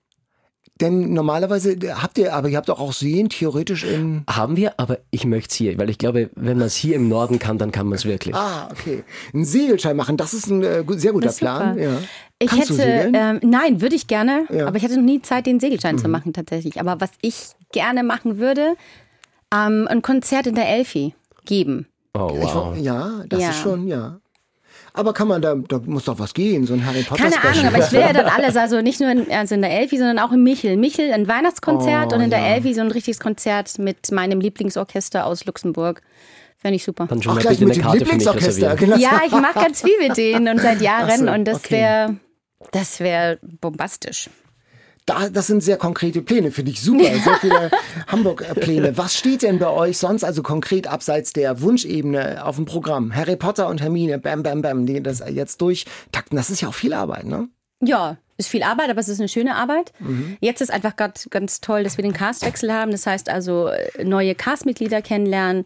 Denn 0.80 1.12
normalerweise 1.14 1.76
habt 2.04 2.20
ihr, 2.20 2.36
aber 2.36 2.50
ihr 2.50 2.58
habt 2.58 2.70
doch 2.70 2.80
auch 2.80 2.94
Seen 2.94 3.30
theoretisch 3.30 3.84
in. 3.84 4.24
Haben 4.30 4.58
wir, 4.58 4.80
aber 4.80 5.00
ich 5.10 5.26
möchte 5.26 5.50
es 5.50 5.56
hier, 5.56 5.76
weil 5.80 5.90
ich 5.90 5.98
glaube, 5.98 6.30
wenn 6.36 6.60
man 6.60 6.68
es 6.68 6.76
hier 6.76 6.96
im 6.96 7.08
Norden 7.10 7.40
kann, 7.40 7.58
dann 7.58 7.72
kann 7.72 7.88
man 7.88 7.96
es 7.96 8.06
wirklich. 8.06 8.36
Ah, 8.36 8.70
okay. 8.72 9.04
Einen 9.34 9.44
Segelschein 9.46 9.96
machen, 9.98 10.18
das 10.18 10.36
ist 10.36 10.46
ein 10.48 10.62
äh, 10.64 10.84
sehr 10.90 11.14
guter. 11.14 11.32
Plan. 11.32 11.80
Ja. 11.80 11.98
Ich 12.38 12.50
Kannst 12.52 12.70
hätte, 12.78 13.12
ähm, 13.12 13.40
nein, 13.42 13.82
würde 13.82 13.96
ich 13.96 14.06
gerne, 14.06 14.46
Ja. 14.52 14.62
Mhm. 14.62 14.68
aber 14.68 14.78
ich 14.78 14.84
hatte 14.84 14.98
noch 14.98 15.04
nie 15.04 15.20
Zeit, 15.24 15.48
den 15.48 15.60
Segelschein 15.60 15.98
zu 15.98 16.08
machen 16.10 16.34
tatsächlich. 16.34 16.80
Aber 16.80 17.02
was 17.02 17.10
ich 17.22 17.54
gerne 17.72 18.04
machen 18.04 18.38
würde, 18.38 18.76
ähm, 19.52 19.88
ein 19.90 20.04
Konzert 20.04 20.46
in 20.46 20.54
der 20.54 20.70
Elfi 20.70 21.16
geben. 21.46 21.88
Oh, 22.14 22.30
Ich, 22.36 22.44
wow. 22.54 22.76
wo- 22.78 22.80
ja, 22.80 23.24
das 23.28 23.42
Ja. 23.42 23.50
ist 23.50 23.58
schon, 23.62 23.88
ja. 23.88 24.20
Aber 24.98 25.14
kann 25.14 25.28
man 25.28 25.42
da, 25.42 25.56
da 25.56 25.80
muss 25.86 26.06
doch 26.06 26.18
was 26.18 26.34
gehen, 26.34 26.66
so 26.66 26.74
ein 26.74 26.86
Harry 26.86 27.04
Potter 27.04 27.24
Keine 27.24 27.36
Special. 27.36 27.54
Ahnung, 27.54 27.66
aber 27.68 27.86
ich 27.86 27.92
will 27.92 28.00
ja 28.02 28.14
dann 28.14 28.26
alles, 28.26 28.56
also 28.58 28.82
nicht 28.82 29.00
nur 29.00 29.12
in, 29.12 29.32
also 29.32 29.56
in 29.56 29.62
der 29.62 29.72
Elfi, 29.72 29.98
sondern 29.98 30.20
auch 30.20 30.32
in 30.32 30.44
Michel. 30.44 30.76
Michel 30.76 31.14
ein 31.14 31.28
Weihnachtskonzert 31.28 32.12
Oh, 32.12 32.16
und 32.16 32.22
in 32.22 32.30
der 32.32 32.40
ja. 32.40 32.56
Elfi 32.56 32.74
so 32.74 32.82
ein 32.82 32.92
richtiges 32.92 33.20
Konzert 33.20 33.78
mit 33.78 34.12
meinem 34.12 34.40
Lieblingsorchester 34.42 35.26
aus 35.26 35.46
Luxemburg. 35.46 36.02
Fände 36.58 36.78
ich 36.78 36.84
super. 36.84 37.06
Dann 37.06 37.22
schon 37.22 37.36
mal 37.36 37.42
gleich 37.42 37.60
bitte 37.60 37.68
mit 37.68 37.78
eine 37.78 37.86
für 37.86 37.92
mich 37.92 38.00
Lieblingsorchester. 38.02 38.72
reservieren. 38.72 38.98
Genau. 38.98 38.98
Ja, 38.98 39.22
ich 39.26 39.32
mache 39.32 39.54
ganz 39.54 39.84
viel 39.84 39.98
mit 40.00 40.18
denen 40.18 40.48
und 40.48 40.60
seit 40.60 40.82
Jahren 40.82 41.28
so, 41.28 41.32
und 41.32 41.46
das 41.46 41.58
okay. 41.58 41.76
wäre, 41.76 42.16
das 42.72 43.00
wäre 43.00 43.38
bombastisch. 43.62 44.30
Da, 45.08 45.30
das 45.30 45.48
sind 45.48 45.64
sehr 45.64 45.78
konkrete 45.78 46.22
Pläne, 46.22 46.52
finde 46.52 46.72
ich 46.72 46.82
super. 46.82 47.06
Sehr 47.06 47.36
viele 47.42 47.72
Hamburg-Pläne. 48.08 48.98
Was 48.98 49.16
steht 49.16 49.42
denn 49.42 49.58
bei 49.58 49.70
euch 49.70 49.98
sonst 49.98 50.26
also 50.26 50.44
konkret 50.44 50.86
abseits 50.86 51.32
der 51.32 51.62
Wunschebene 51.62 52.46
auf 52.46 52.58
dem 52.58 52.66
Programm? 52.66 53.16
Harry 53.16 53.38
Potter 53.38 53.70
und 53.70 53.82
Hermine, 53.82 54.20
bam, 54.20 54.44
bam, 54.44 54.62
bam, 54.62 54.86
die 54.86 55.02
das 55.02 55.24
jetzt 55.32 55.62
durchtakten. 55.62 56.36
Das 56.36 56.50
ist 56.50 56.60
ja 56.60 56.68
auch 56.68 56.74
viel 56.74 56.94
Arbeit, 56.94 57.26
ne? 57.26 57.48
Ja, 57.82 58.18
ist 58.38 58.50
viel 58.50 58.64
Arbeit, 58.64 58.90
aber 58.90 59.00
es 59.00 59.08
ist 59.08 59.20
eine 59.20 59.30
schöne 59.30 59.56
Arbeit. 59.56 59.94
Jetzt 60.42 60.62
ist 60.62 60.72
einfach 60.72 60.96
gerade 60.96 61.14
ganz 61.30 61.62
toll, 61.62 61.84
dass 61.84 61.98
wir 61.98 62.04
den 62.04 62.14
Castwechsel 62.14 62.74
haben. 62.74 62.92
Das 62.92 63.08
heißt 63.08 63.30
also 63.30 63.68
äh, 63.68 64.04
neue 64.04 64.36
Castmitglieder 64.36 65.02
kennenlernen, 65.02 65.64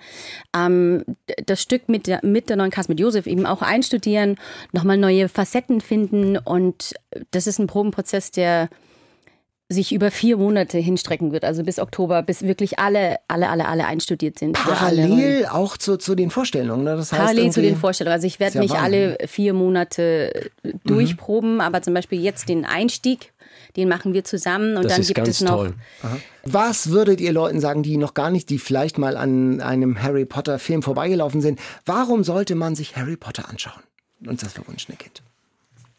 ähm, 0.56 1.04
das 1.48 1.62
Stück 1.62 1.90
mit 1.90 2.06
der, 2.06 2.20
mit 2.24 2.50
der 2.50 2.58
neuen 2.58 2.70
Cast, 2.70 2.90
mit 2.90 3.00
Josef 3.00 3.26
eben 3.26 3.48
auch 3.48 3.64
einstudieren, 3.64 4.38
nochmal 4.72 4.98
neue 4.98 5.30
Facetten 5.30 5.82
finden 5.82 6.38
und 6.38 6.94
das 7.32 7.48
ist 7.48 7.60
ein 7.60 7.68
Probenprozess, 7.68 8.30
der 8.30 8.70
sich 9.72 9.94
über 9.94 10.12
vier 10.12 10.38
Monate 10.38 10.78
hinstrecken 10.78 11.32
wird, 11.32 11.46
also 11.46 11.64
bis 11.64 11.80
Oktober, 11.80 12.22
bis 12.24 12.44
wirklich 12.44 12.80
alle, 12.80 13.18
alle, 13.28 13.50
alle, 13.50 13.68
alle 13.68 13.86
einstudiert 13.86 14.38
sind. 14.40 14.58
alle. 14.66 14.76
Parallel 14.76 15.46
auch 15.48 15.78
zu, 15.78 15.98
zu 15.98 16.16
den 16.16 16.30
Vorstellungen, 16.30 16.84
ne? 16.84 16.96
Das 16.96 17.12
heißt 17.12 17.22
Parallel 17.22 17.52
zu 17.52 17.62
den 17.62 17.78
Vorstellungen. 17.78 18.14
Also 18.14 18.28
ich 18.28 18.40
werde 18.40 18.56
ja 18.56 18.62
nicht 18.62 18.74
Wahnsinn. 18.74 19.16
alle 19.18 19.28
vier 19.28 19.54
Monate 19.54 20.34
äh, 20.64 20.74
durchproben, 20.86 21.62
aber 21.62 21.82
zum 21.82 21.94
Beispiel 21.94 22.22
jetzt 22.22 22.50
den 22.50 22.66
Einstieg, 22.66 23.34
den 23.76 23.88
machen 23.88 24.14
wir 24.14 24.24
zusammen 24.24 24.76
und 24.76 24.84
Das 24.84 24.94
dann 24.94 25.02
ist 25.02 25.08
gibt 25.08 25.18
ganz 25.18 25.30
es 25.30 25.42
noch. 25.42 25.56
toll. 25.56 25.74
Was 26.44 26.90
würdet 26.90 27.22
ihr 27.22 27.32
Leuten 27.32 27.60
sagen, 27.60 27.84
die 27.84 27.98
noch 27.98 28.14
gar 28.14 28.30
nicht, 28.32 28.50
die 28.50 28.60
vielleicht 28.60 28.98
mal 28.98 29.16
an 29.16 29.62
einem 29.62 30.02
Harry 30.02 30.26
Potter 30.26 30.60
Film 30.60 30.82
vorbeigelaufen 30.84 31.42
sind? 31.42 31.60
Warum 31.86 32.24
sollte 32.24 32.56
man 32.56 32.76
sich 32.76 32.96
Harry 32.98 33.16
Potter 33.16 33.50
anschauen? 33.50 33.82
Und 34.26 34.44
das 34.44 34.54
verwunschene 34.54 34.98
Kind. 34.98 35.22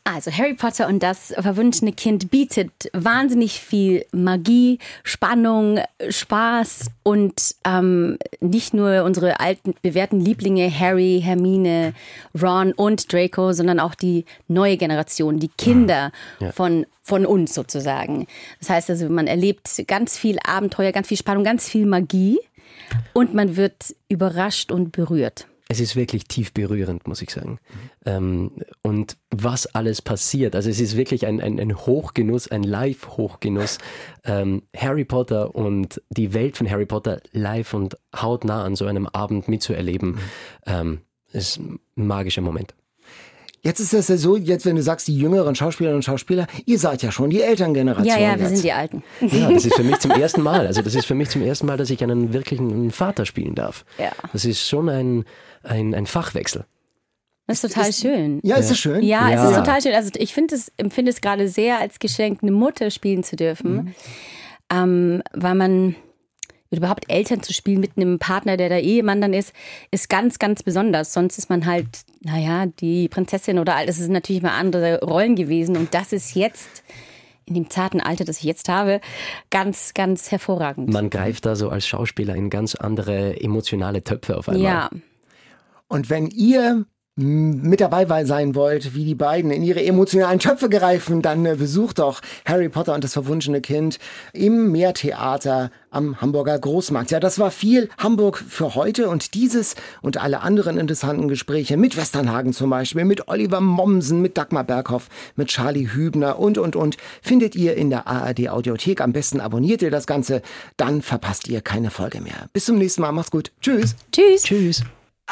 Also 0.05 0.33
Harry 0.33 0.55
Potter 0.55 0.89
und 0.89 1.01
das 1.01 1.33
verwunschene 1.39 1.93
Kind 1.93 2.31
bietet 2.31 2.91
wahnsinnig 2.93 3.61
viel 3.61 4.05
Magie, 4.11 4.81
Spannung, 5.05 5.79
Spaß 6.09 6.87
und 7.05 7.55
ähm, 7.65 8.19
nicht 8.41 8.75
nur 8.75 9.05
unsere 9.05 9.39
alten 9.39 9.75
bewährten 9.81 10.21
Lieblinge 10.21 10.69
Harry, 10.77 11.21
Hermine, 11.23 11.95
Ron 12.41 12.73
und 12.73 13.13
Draco, 13.13 13.53
sondern 13.53 13.79
auch 13.79 13.95
die 13.95 14.25
neue 14.49 14.77
Generation, 14.77 15.39
die 15.39 15.51
Kinder 15.57 16.11
von 16.53 16.87
von 17.05 17.27
uns 17.27 17.55
sozusagen. 17.55 18.27
Das 18.61 18.71
heißt 18.71 18.91
also, 18.91 19.09
man 19.09 19.27
erlebt 19.27 19.85
ganz 19.87 20.17
viel 20.17 20.39
Abenteuer, 20.45 20.93
ganz 20.93 21.09
viel 21.09 21.17
Spannung, 21.17 21.45
ganz 21.45 21.69
viel 21.69 21.87
Magie 21.87 22.39
und 23.13 23.35
man 23.35 23.57
wird 23.57 23.95
überrascht 24.09 24.73
und 24.73 24.93
berührt. 24.93 25.47
Es 25.73 25.81
ist 25.81 25.97
wirklich 25.97 26.25
tief 26.25 26.53
berührend, 26.53 27.09
muss 27.09 27.23
ich 27.23 27.31
sagen. 27.31 27.59
Ähm, 28.05 28.51
und 28.83 29.17
was 29.31 29.67
alles 29.67 30.03
passiert, 30.03 30.55
also 30.55 30.69
es 30.69 30.79
ist 30.81 30.99
wirklich 30.99 31.27
ein, 31.27 31.41
ein, 31.41 31.59
ein 31.59 31.75
Hochgenuss, 31.75 32.47
ein 32.49 32.63
Live-Hochgenuss, 32.63 33.79
ähm, 34.25 34.65
Harry 34.77 35.07
Potter 35.07 35.55
und 35.55 36.03
die 36.11 36.35
Welt 36.35 36.59
von 36.59 36.71
Harry 36.71 36.85
Potter 36.85 37.23
live 37.33 37.73
und 37.73 37.97
hautnah 38.15 38.65
an 38.65 38.77
so 38.77 38.85
einem 38.85 39.07
Abend 39.07 39.49
mitzuerleben, 39.49 40.19
ähm, 40.67 41.01
ist 41.33 41.59
ein 41.59 41.81
magischer 41.95 42.43
Moment. 42.43 42.75
Jetzt 43.65 43.79
ist 43.79 43.95
es 43.95 44.09
ja 44.09 44.17
so, 44.17 44.37
jetzt 44.37 44.67
wenn 44.67 44.75
du 44.75 44.83
sagst, 44.83 45.07
die 45.07 45.17
jüngeren 45.17 45.55
Schauspielerinnen 45.55 45.99
und 45.99 46.05
Schauspieler, 46.05 46.49
ihr 46.67 46.81
seid 46.81 47.03
ja 47.03 47.13
schon 47.13 47.31
die 47.31 47.43
Elterngeneration. 47.43 48.13
Ja, 48.13 48.21
ja, 48.21 48.35
wir 48.35 48.43
jetzt. 48.43 48.57
sind 48.57 48.65
die 48.65 48.73
Alten. 48.73 49.05
Ja, 49.21 49.53
das 49.53 49.65
ist 49.65 49.77
für 49.77 49.85
mich 49.85 50.01
zum 50.01 50.11
ersten 50.11 50.43
Mal. 50.43 50.67
Also 50.67 50.83
das 50.83 50.97
ist 50.97 51.07
für 51.07 51.15
mich 51.15 51.31
zum 51.31 51.43
ersten 51.43 51.67
Mal, 51.67 51.77
dass 51.77 51.89
ich 51.89 52.03
einen 52.03 52.33
wirklichen 52.33 52.91
Vater 52.91 53.25
spielen 53.25 53.55
darf. 53.55 53.85
Ja. 53.99 54.11
Das 54.33 54.45
ist 54.45 54.69
schon 54.69 54.89
ein, 54.89 55.25
ein, 55.63 55.95
ein 55.95 56.07
Fachwechsel. 56.07 56.65
Das 57.47 57.63
ist 57.65 57.75
total 57.75 57.93
schön. 57.93 58.41
Ja, 58.45 58.57
ist 58.57 58.71
das 58.71 58.79
schön? 58.79 59.03
Ja, 59.03 59.29
Ja. 59.29 59.45
es 59.45 59.51
ist 59.51 59.57
total 59.57 59.83
schön. 59.83 59.95
Also 59.95 60.11
ich 60.17 60.33
finde 60.33 60.55
es, 60.55 60.73
empfinde 60.77 61.11
es 61.11 61.21
gerade 61.21 61.49
sehr 61.49 61.79
als 61.81 61.99
Geschenk, 61.99 62.43
eine 62.43 62.53
Mutter 62.53 62.91
spielen 62.91 63.23
zu 63.25 63.37
dürfen, 63.37 63.95
ähm, 64.73 65.23
weil 65.33 65.55
man 65.55 65.97
überhaupt 66.71 67.11
Eltern 67.11 67.43
zu 67.43 67.53
spielen 67.53 67.81
mit 67.81 67.97
einem 67.97 68.19
Partner, 68.19 68.57
der 68.57 68.71
der 68.71 68.83
Ehemann 68.83 69.21
dann 69.21 69.35
ist, 69.35 69.53
ist 69.91 70.09
ganz, 70.09 70.39
ganz 70.39 70.63
besonders. 70.63 71.13
Sonst 71.13 71.37
ist 71.37 71.51
man 71.51 71.67
halt, 71.67 71.87
naja, 72.23 72.65
die 72.67 73.09
Prinzessin 73.09 73.59
oder 73.59 73.77
all. 73.77 73.87
Das 73.87 73.97
sind 73.99 74.13
natürlich 74.13 74.41
mal 74.41 74.57
andere 74.59 75.01
Rollen 75.03 75.37
gewesen 75.37 75.77
und 75.77 75.93
das 75.93 76.13
ist 76.15 76.35
jetzt 76.35 76.83
in 77.45 77.55
dem 77.55 77.69
zarten 77.69 78.01
Alter, 78.01 78.25
das 78.25 78.39
ich 78.39 78.45
jetzt 78.45 78.69
habe, 78.69 79.01
ganz, 79.51 79.93
ganz 79.95 80.31
hervorragend. 80.31 80.91
Man 80.91 81.11
greift 81.11 81.45
da 81.45 81.57
so 81.57 81.69
als 81.71 81.87
Schauspieler 81.87 82.37
in 82.37 82.49
ganz 82.51 82.77
andere 82.77 83.39
emotionale 83.43 84.03
Töpfe 84.05 84.39
auf 84.39 84.49
einmal. 84.49 84.63
ja, 84.63 84.91
Und 85.93 86.09
wenn 86.09 86.29
ihr 86.29 86.87
mit 87.17 87.83
dabei 87.83 88.25
sein 88.25 88.55
wollt, 88.55 88.95
wie 88.95 89.05
die 89.05 89.15
beiden 89.15 89.51
in 89.51 89.63
ihre 89.63 89.85
emotionalen 89.85 90.39
Töpfe 90.39 90.71
greifen, 90.71 91.21
dann 91.21 91.45
äh, 91.45 91.57
besucht 91.57 91.99
doch 91.99 92.23
Harry 92.47 92.71
Potter 92.71 92.95
und 92.95 93.05
das 93.05 93.13
verwunschene 93.13 93.61
Kind 93.61 93.99
im 94.33 94.73
Meertheater 94.73 95.71
am 95.91 96.23
Hamburger 96.23 96.59
Großmarkt. 96.59 97.11
Ja, 97.11 97.21
das 97.21 97.39
war 97.39 97.51
viel 97.51 97.91
Hamburg 97.99 98.39
für 98.39 98.75
heute 98.75 99.11
und 99.11 99.35
dieses 99.35 99.75
und 100.01 100.17
alle 100.17 100.41
anderen 100.41 100.79
interessanten 100.79 101.29
Gespräche 101.29 101.77
mit 101.77 101.99
Westernhagen 101.99 102.55
zum 102.55 102.71
Beispiel, 102.71 103.05
mit 103.05 103.29
Oliver 103.29 103.61
Mommsen, 103.61 104.23
mit 104.23 104.39
Dagmar 104.39 104.65
Berghoff, 104.65 105.11
mit 105.37 105.49
Charlie 105.49 105.89
Hübner 105.93 106.39
und, 106.39 106.57
und, 106.57 106.77
und 106.77 106.97
findet 107.21 107.55
ihr 107.55 107.77
in 107.77 107.91
der 107.91 108.07
ARD 108.07 108.49
Audiothek. 108.49 109.03
Am 109.03 109.13
besten 109.13 109.43
abonniert 109.43 109.83
ihr 109.83 109.91
das 109.91 110.07
Ganze, 110.07 110.41
dann 110.79 111.03
verpasst 111.03 111.47
ihr 111.49 111.61
keine 111.61 111.91
Folge 111.91 112.23
mehr. 112.23 112.49
Bis 112.55 112.65
zum 112.65 112.79
nächsten 112.79 113.03
Mal, 113.03 113.13
macht's 113.13 113.31
gut. 113.31 113.53
Tschüss. 113.61 113.97
tschüss. 114.13 114.45
Tschüss. 114.45 114.83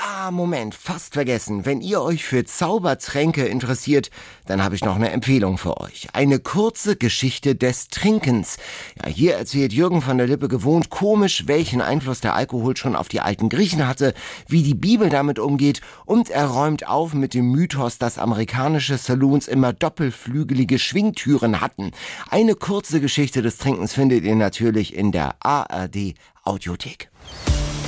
Ah, 0.03 0.31
Moment, 0.31 0.75
fast 0.75 1.13
vergessen. 1.13 1.67
Wenn 1.67 1.83
ihr 1.83 2.01
euch 2.01 2.25
für 2.25 2.47
Zaubertränke 2.47 3.45
interessiert, 3.45 4.11
dann 4.47 4.65
habe 4.65 4.75
ich 4.75 4.83
noch 4.83 4.97
eine 4.97 5.11
Empfehlung 5.11 5.59
für 5.59 5.79
euch. 5.79 6.09
Eine 6.15 6.39
kurze 6.39 6.97
Geschichte 6.97 7.55
des 7.55 7.89
Trinkens. 7.89 8.57
Ja, 9.03 9.11
hier 9.11 9.35
erzählt 9.35 9.75
Jürgen 9.75 10.01
von 10.01 10.17
der 10.17 10.27
Lippe 10.27 10.49
gewohnt 10.49 10.89
komisch, 10.89 11.49
welchen 11.49 11.83
Einfluss 11.83 12.21
der 12.21 12.35
Alkohol 12.35 12.79
schon 12.79 12.97
auf 12.97 13.09
die 13.09 13.21
alten 13.21 13.51
Griechen 13.51 13.87
hatte, 13.87 14.15
wie 14.49 14.63
die 14.63 14.75
Bibel 14.75 15.11
damit 15.11 15.39
umgeht 15.39 15.83
und 16.07 16.31
er 16.31 16.47
räumt 16.47 16.89
auf 16.89 17.13
mit 17.13 17.35
dem 17.35 17.51
Mythos, 17.51 17.99
dass 17.99 18.17
amerikanische 18.17 18.97
Saloons 18.97 19.49
immer 19.49 19.75
doppelflügelige 19.75 20.79
Schwingtüren 20.79 21.61
hatten. 21.61 21.91
Eine 22.31 22.55
kurze 22.55 23.03
Geschichte 23.03 23.43
des 23.43 23.59
Trinkens 23.59 23.93
findet 23.93 24.25
ihr 24.25 24.35
natürlich 24.35 24.95
in 24.95 25.13
der 25.13 25.35
ARD 25.41 26.15
Audiothek. 26.43 27.11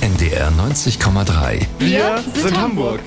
NDR 0.03 0.51
90,3. 0.51 1.65
Wir 1.79 2.21
sind 2.35 2.59
Hamburg. 2.59 2.99